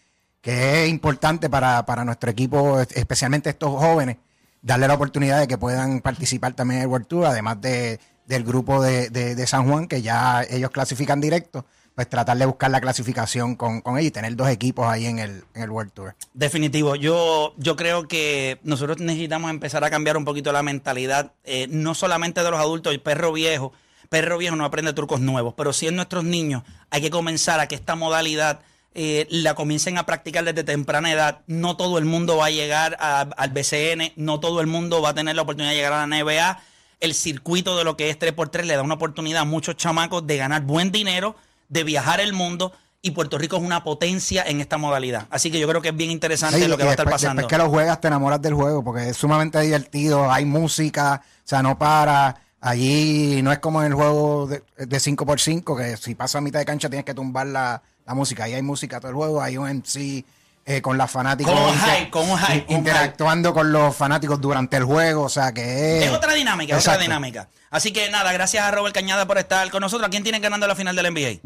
que 0.42 0.84
es 0.84 0.90
importante 0.90 1.48
para, 1.48 1.84
para 1.86 2.04
nuestro 2.04 2.30
equipo, 2.30 2.80
especialmente 2.80 3.50
estos 3.50 3.70
jóvenes, 3.70 4.18
darle 4.62 4.86
la 4.88 4.94
oportunidad 4.94 5.40
de 5.40 5.48
que 5.48 5.56
puedan 5.56 6.00
participar 6.00 6.52
también 6.52 6.78
en 6.80 6.82
el 6.82 6.88
World 6.88 7.06
Tour, 7.06 7.24
además 7.26 7.60
de, 7.62 7.98
del 8.26 8.44
grupo 8.44 8.82
de- 8.82 9.08
de 9.10 9.46
San 9.46 9.66
Juan, 9.68 9.86
que 9.88 10.02
ya 10.02 10.42
ellos 10.50 10.70
clasifican 10.70 11.20
directo, 11.20 11.64
pues 12.00 12.08
tratar 12.08 12.38
de 12.38 12.46
buscar 12.46 12.70
la 12.70 12.80
clasificación 12.80 13.56
con, 13.56 13.82
con 13.82 13.98
ellos 13.98 14.08
y 14.08 14.10
tener 14.10 14.34
dos 14.34 14.48
equipos 14.48 14.86
ahí 14.86 15.04
en 15.04 15.18
el, 15.18 15.44
en 15.54 15.64
el 15.64 15.68
World 15.68 15.92
Tour. 15.92 16.16
Definitivo. 16.32 16.96
Yo, 16.96 17.52
yo 17.58 17.76
creo 17.76 18.08
que 18.08 18.58
nosotros 18.62 19.00
necesitamos 19.00 19.50
empezar 19.50 19.84
a 19.84 19.90
cambiar 19.90 20.16
un 20.16 20.24
poquito 20.24 20.50
la 20.50 20.62
mentalidad, 20.62 21.34
eh, 21.44 21.66
no 21.68 21.94
solamente 21.94 22.42
de 22.42 22.50
los 22.50 22.58
adultos, 22.58 22.94
el 22.94 23.02
perro 23.02 23.34
viejo. 23.34 23.74
Perro 24.08 24.38
viejo 24.38 24.56
no 24.56 24.64
aprende 24.64 24.94
trucos 24.94 25.20
nuevos, 25.20 25.52
pero 25.58 25.74
sí 25.74 25.88
en 25.88 25.96
nuestros 25.96 26.24
niños 26.24 26.62
hay 26.88 27.02
que 27.02 27.10
comenzar 27.10 27.60
a 27.60 27.68
que 27.68 27.74
esta 27.74 27.96
modalidad 27.96 28.60
eh, 28.94 29.26
la 29.28 29.54
comiencen 29.54 29.98
a 29.98 30.06
practicar 30.06 30.44
desde 30.44 30.64
temprana 30.64 31.12
edad. 31.12 31.42
No 31.48 31.76
todo 31.76 31.98
el 31.98 32.06
mundo 32.06 32.38
va 32.38 32.46
a 32.46 32.50
llegar 32.50 32.96
al 32.98 33.50
BCN, 33.50 34.14
no 34.16 34.40
todo 34.40 34.62
el 34.62 34.68
mundo 34.68 35.02
va 35.02 35.10
a 35.10 35.14
tener 35.14 35.36
la 35.36 35.42
oportunidad 35.42 35.72
de 35.72 35.76
llegar 35.76 35.92
a 35.92 36.06
la 36.06 36.24
NBA. 36.24 36.62
El 37.00 37.12
circuito 37.12 37.76
de 37.76 37.84
lo 37.84 37.98
que 37.98 38.08
es 38.08 38.18
3x3 38.18 38.64
le 38.64 38.76
da 38.76 38.82
una 38.82 38.94
oportunidad 38.94 39.42
a 39.42 39.44
muchos 39.44 39.76
chamacos 39.76 40.26
de 40.26 40.38
ganar 40.38 40.62
buen 40.62 40.90
dinero, 40.92 41.36
de 41.70 41.84
viajar 41.84 42.20
el 42.20 42.34
mundo. 42.34 42.72
Y 43.02 43.12
Puerto 43.12 43.38
Rico 43.38 43.56
es 43.56 43.62
una 43.62 43.82
potencia 43.82 44.42
en 44.42 44.60
esta 44.60 44.76
modalidad. 44.76 45.26
Así 45.30 45.50
que 45.50 45.58
yo 45.58 45.66
creo 45.66 45.80
que 45.80 45.88
es 45.88 45.96
bien 45.96 46.10
interesante 46.10 46.58
Sí, 46.60 46.68
lo 46.68 46.76
que 46.76 46.82
va 46.82 46.90
a 46.90 46.92
estar 46.92 47.06
después, 47.06 47.22
pasando. 47.22 47.40
Después 47.40 47.58
que 47.58 47.64
lo 47.64 47.70
juegas, 47.70 47.98
te 47.98 48.08
enamoras 48.08 48.42
del 48.42 48.52
juego 48.52 48.84
porque 48.84 49.08
es 49.08 49.16
sumamente 49.16 49.58
divertido. 49.60 50.30
Hay 50.30 50.44
música, 50.44 51.22
o 51.24 51.48
sea, 51.48 51.62
no 51.62 51.78
para. 51.78 52.42
Allí 52.60 53.40
no 53.40 53.52
es 53.52 53.58
como 53.58 53.80
en 53.80 53.86
el 53.86 53.94
juego 53.94 54.46
de, 54.46 54.62
de 54.76 54.98
5x5, 54.98 55.78
que 55.78 55.96
si 55.96 56.14
pasa 56.14 56.36
a 56.36 56.40
mitad 56.42 56.58
de 56.58 56.66
cancha 56.66 56.90
tienes 56.90 57.06
que 57.06 57.14
tumbar 57.14 57.46
la, 57.46 57.82
la 58.04 58.14
música. 58.14 58.44
Ahí 58.44 58.52
hay 58.52 58.60
música 58.60 59.00
todo 59.00 59.12
el 59.12 59.16
juego, 59.16 59.40
hay 59.40 59.56
un 59.56 59.66
MC 59.66 60.26
eh, 60.66 60.80
con 60.82 60.96
las 60.98 61.10
fanáticos. 61.10 61.52
Con 61.52 61.62
un 61.62 61.70
inter- 61.74 61.96
hype, 61.96 62.10
con 62.10 62.30
un 62.30 62.38
hype, 62.38 62.64
con 62.66 62.74
un 62.74 62.78
interactuando 62.80 63.52
con 63.54 63.72
los 63.72 63.96
fanáticos 63.96 64.40
durante 64.40 64.76
el 64.76 64.84
juego, 64.84 65.22
o 65.24 65.28
sea 65.28 65.52
que 65.52 65.98
es. 65.98 66.04
Es 66.04 66.10
otra 66.12 66.32
dinámica, 66.34 66.76
es 66.76 66.86
otra 66.86 66.98
dinámica. 66.98 67.48
Así 67.70 67.92
que 67.92 68.10
nada, 68.10 68.32
gracias 68.32 68.64
a 68.64 68.70
Robert 68.70 68.94
Cañada 68.94 69.26
por 69.26 69.38
estar 69.38 69.70
con 69.70 69.80
nosotros. 69.80 70.06
¿A 70.06 70.10
quién 70.10 70.22
tienen 70.22 70.42
ganando 70.42 70.66
la 70.66 70.74
final 70.74 70.94
del 70.96 71.12
NBA? 71.12 71.40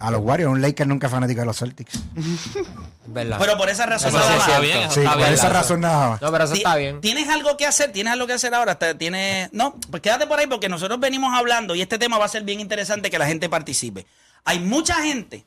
A 0.00 0.10
los 0.10 0.20
Warriors, 0.20 0.52
un 0.52 0.60
Lakers 0.60 0.86
nunca 0.88 1.06
es 1.06 1.12
fanático 1.12 1.40
de 1.40 1.46
los 1.46 1.56
Celtics. 1.58 1.98
¿Verdad? 3.06 3.36
Pero 3.38 3.56
por 3.56 3.68
esa 3.68 3.86
razón 3.86 4.12
nada 4.12 4.36
más. 4.36 4.60
bien, 4.60 4.90
Sí, 4.90 5.00
por 5.00 5.16
bien. 5.18 5.32
esa 5.32 5.48
razón 5.50 5.80
nada 5.80 6.10
más. 6.10 6.22
No, 6.22 6.32
pero 6.32 6.44
eso 6.44 6.54
está 6.54 6.76
bien. 6.76 7.00
¿Tienes 7.00 7.28
algo 7.28 7.56
que 7.56 7.66
hacer? 7.66 7.92
¿Tienes 7.92 8.12
algo 8.12 8.26
que 8.26 8.32
hacer 8.32 8.54
ahora? 8.54 8.78
¿Tienes... 8.98 9.50
No, 9.52 9.76
pues 9.90 10.02
quédate 10.02 10.26
por 10.26 10.38
ahí 10.38 10.46
porque 10.46 10.68
nosotros 10.68 10.98
venimos 11.00 11.32
hablando 11.34 11.74
y 11.74 11.82
este 11.82 11.98
tema 11.98 12.18
va 12.18 12.24
a 12.24 12.28
ser 12.28 12.42
bien 12.44 12.60
interesante 12.60 13.10
que 13.10 13.18
la 13.18 13.26
gente 13.26 13.48
participe. 13.48 14.06
Hay 14.44 14.58
mucha 14.58 14.94
gente 14.96 15.44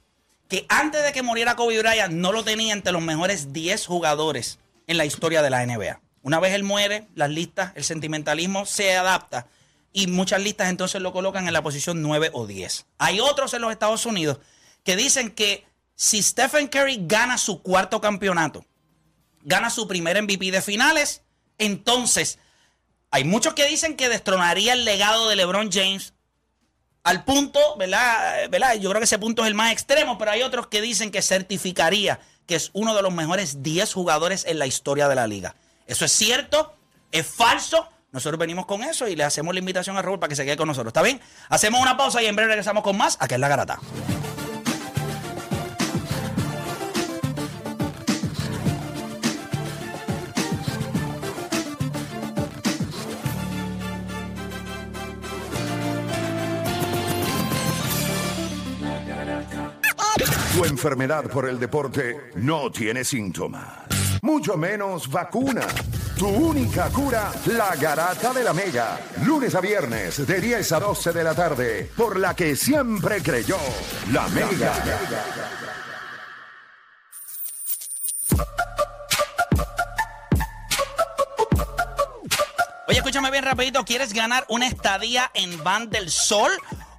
que 0.47 0.65
antes 0.69 1.03
de 1.03 1.11
que 1.11 1.23
muriera 1.23 1.55
Kobe 1.55 1.79
Bryant 1.79 2.13
no 2.13 2.31
lo 2.31 2.43
tenía 2.43 2.73
entre 2.73 2.93
los 2.93 3.01
mejores 3.01 3.53
10 3.53 3.85
jugadores 3.85 4.59
en 4.87 4.97
la 4.97 5.05
historia 5.05 5.41
de 5.41 5.49
la 5.49 5.65
NBA. 5.65 5.99
Una 6.21 6.39
vez 6.39 6.53
él 6.53 6.63
muere, 6.63 7.07
las 7.15 7.29
listas, 7.29 7.71
el 7.75 7.83
sentimentalismo 7.83 8.65
se 8.65 8.95
adapta 8.95 9.47
y 9.93 10.07
muchas 10.07 10.41
listas 10.41 10.69
entonces 10.69 11.01
lo 11.01 11.13
colocan 11.13 11.47
en 11.47 11.53
la 11.53 11.61
posición 11.61 12.01
9 12.01 12.31
o 12.33 12.47
10. 12.47 12.85
Hay 12.97 13.19
otros 13.19 13.53
en 13.53 13.61
los 13.61 13.71
Estados 13.71 14.05
Unidos 14.05 14.39
que 14.83 14.95
dicen 14.95 15.31
que 15.31 15.65
si 15.95 16.21
Stephen 16.21 16.67
Curry 16.67 16.99
gana 17.01 17.37
su 17.37 17.61
cuarto 17.61 17.99
campeonato, 17.99 18.65
gana 19.41 19.69
su 19.69 19.87
primer 19.87 20.21
MVP 20.21 20.51
de 20.51 20.61
finales, 20.61 21.23
entonces 21.57 22.39
hay 23.09 23.23
muchos 23.23 23.53
que 23.53 23.67
dicen 23.67 23.95
que 23.95 24.09
destronaría 24.09 24.73
el 24.73 24.85
legado 24.85 25.29
de 25.29 25.35
LeBron 25.35 25.71
James 25.71 26.13
al 27.07 27.23
punto, 27.23 27.59
¿verdad? 27.77 28.49
¿verdad? 28.49 28.75
Yo 28.75 28.89
creo 28.89 28.99
que 28.99 29.05
ese 29.05 29.17
punto 29.17 29.43
es 29.43 29.47
el 29.47 29.53
más 29.53 29.71
extremo, 29.71 30.17
pero 30.17 30.31
hay 30.31 30.41
otros 30.41 30.67
que 30.67 30.81
dicen 30.81 31.09
que 31.09 31.21
certificaría 31.21 32.19
que 32.45 32.55
es 32.55 32.69
uno 32.73 32.93
de 32.93 33.01
los 33.01 33.13
mejores 33.13 33.63
10 33.63 33.93
jugadores 33.93 34.43
en 34.45 34.59
la 34.59 34.67
historia 34.67 35.07
de 35.07 35.15
la 35.15 35.25
liga. 35.25 35.55
¿Eso 35.85 36.03
es 36.03 36.11
cierto? 36.11 36.75
¿Es 37.13 37.25
falso? 37.25 37.87
Nosotros 38.11 38.37
venimos 38.37 38.65
con 38.65 38.83
eso 38.83 39.07
y 39.07 39.15
le 39.15 39.23
hacemos 39.23 39.53
la 39.53 39.59
invitación 39.59 39.95
a 39.97 40.01
Raúl 40.01 40.19
para 40.19 40.27
que 40.27 40.35
se 40.35 40.43
quede 40.43 40.57
con 40.57 40.67
nosotros. 40.67 40.89
¿Está 40.89 41.01
bien? 41.01 41.21
Hacemos 41.47 41.81
una 41.81 41.95
pausa 41.95 42.21
y 42.21 42.25
en 42.25 42.35
breve 42.35 42.49
regresamos 42.49 42.83
con 42.83 42.97
más. 42.97 43.15
Acá 43.21 43.35
es 43.35 43.41
la 43.41 43.47
garata. 43.47 43.79
Enfermedad 60.67 61.23
por 61.29 61.47
el 61.47 61.59
deporte 61.59 62.31
no 62.35 62.69
tiene 62.71 63.03
síntomas, 63.03 63.87
mucho 64.21 64.57
menos 64.57 65.09
vacuna. 65.09 65.65
Tu 66.17 66.27
única 66.27 66.89
cura, 66.89 67.31
la 67.45 67.75
garata 67.75 68.33
de 68.33 68.43
la 68.43 68.53
mega. 68.53 68.99
Lunes 69.23 69.53
a 69.55 69.61
viernes 69.61 70.25
de 70.25 70.41
10 70.41 70.71
a 70.71 70.79
12 70.79 71.11
de 71.13 71.23
la 71.23 71.35
tarde, 71.35 71.91
por 71.95 72.19
la 72.19 72.35
que 72.35 72.55
siempre 72.55 73.21
creyó, 73.21 73.57
la 74.11 74.27
mega. 74.29 74.73
Oye, 82.87 82.97
escúchame 82.97 83.31
bien 83.31 83.43
rapidito. 83.43 83.85
¿Quieres 83.85 84.13
ganar 84.13 84.45
una 84.49 84.67
estadía 84.67 85.29
en 85.33 85.63
Van 85.63 85.89
del 85.89 86.09
Sol? 86.09 86.51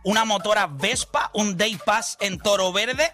¿Una 0.04 0.24
motora 0.24 0.68
Vespa? 0.68 1.30
¿Un 1.34 1.56
Day 1.56 1.76
Pass 1.84 2.16
en 2.20 2.38
Toro 2.38 2.72
Verde? 2.72 3.12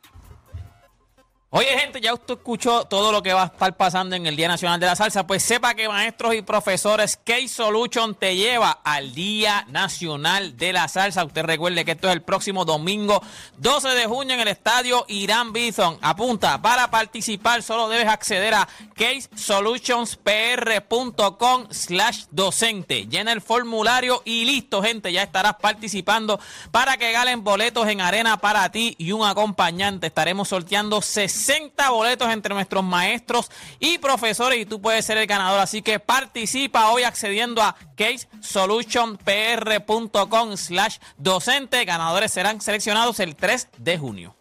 Oye, 1.49 1.79
gente, 1.79 2.01
ya 2.01 2.13
usted 2.13 2.33
escuchó 2.33 2.83
todo 2.83 3.13
lo 3.13 3.23
que 3.23 3.31
va 3.31 3.43
a 3.43 3.45
estar 3.45 3.77
pasando 3.77 4.17
en 4.17 4.27
el 4.27 4.35
Día 4.35 4.49
Nacional 4.49 4.81
de 4.81 4.85
la 4.85 4.97
Salsa. 4.97 5.25
Pues 5.25 5.41
sepa 5.41 5.75
que 5.75 5.87
maestros 5.87 6.35
y 6.35 6.41
profesores, 6.41 7.17
K-Solution 7.23 8.15
te 8.15 8.35
lleva 8.35 8.81
al 8.83 9.15
Día 9.15 9.65
Nacional 9.69 10.57
de 10.57 10.73
la 10.73 10.89
Salsa. 10.89 11.23
Usted 11.23 11.45
recuerde 11.45 11.85
que 11.85 11.91
esto 11.91 12.09
es 12.09 12.15
el 12.15 12.21
próximo 12.21 12.65
domingo 12.65 13.23
12 13.59 13.91
de 13.91 14.07
junio 14.07 14.33
en 14.33 14.41
el 14.41 14.49
estadio 14.49 15.05
Irán 15.07 15.53
Bison. 15.53 15.97
Apunta, 16.01 16.61
para 16.61 16.91
participar 16.91 17.63
solo 17.63 17.87
debes 17.87 18.09
acceder 18.09 18.53
a 18.53 18.67
casesolutionsPR.com 18.95 21.67
slash 21.71 22.25
docente. 22.29 23.07
Llena 23.07 23.31
el 23.31 23.39
formulario 23.39 24.21
y 24.25 24.43
listo, 24.43 24.83
gente, 24.83 25.13
ya 25.13 25.23
estarás 25.23 25.55
participando 25.61 26.41
para 26.71 26.97
que 26.97 27.13
galen 27.13 27.45
boletos 27.45 27.87
en 27.87 28.01
arena 28.01 28.35
para 28.35 28.69
ti 28.69 28.95
y 28.97 29.13
un 29.13 29.25
acompañante. 29.25 30.07
Estaremos 30.07 30.49
sorteando 30.49 31.01
60 31.47 31.89
boletos 31.91 32.29
entre 32.29 32.53
nuestros 32.53 32.83
maestros 32.83 33.49
y 33.79 33.99
profesores 33.99 34.59
y 34.59 34.65
tú 34.65 34.81
puedes 34.81 35.05
ser 35.05 35.17
el 35.17 35.27
ganador. 35.27 35.61
Así 35.61 35.81
que 35.81 35.97
participa 35.99 36.89
hoy 36.89 37.03
accediendo 37.03 37.61
a 37.61 37.77
casesolutionpr.com 37.95 40.57
slash 40.57 40.97
docente. 41.17 41.85
Ganadores 41.85 42.33
serán 42.33 42.59
seleccionados 42.59 43.21
el 43.21 43.37
3 43.37 43.69
de 43.77 43.97
junio. 43.97 44.35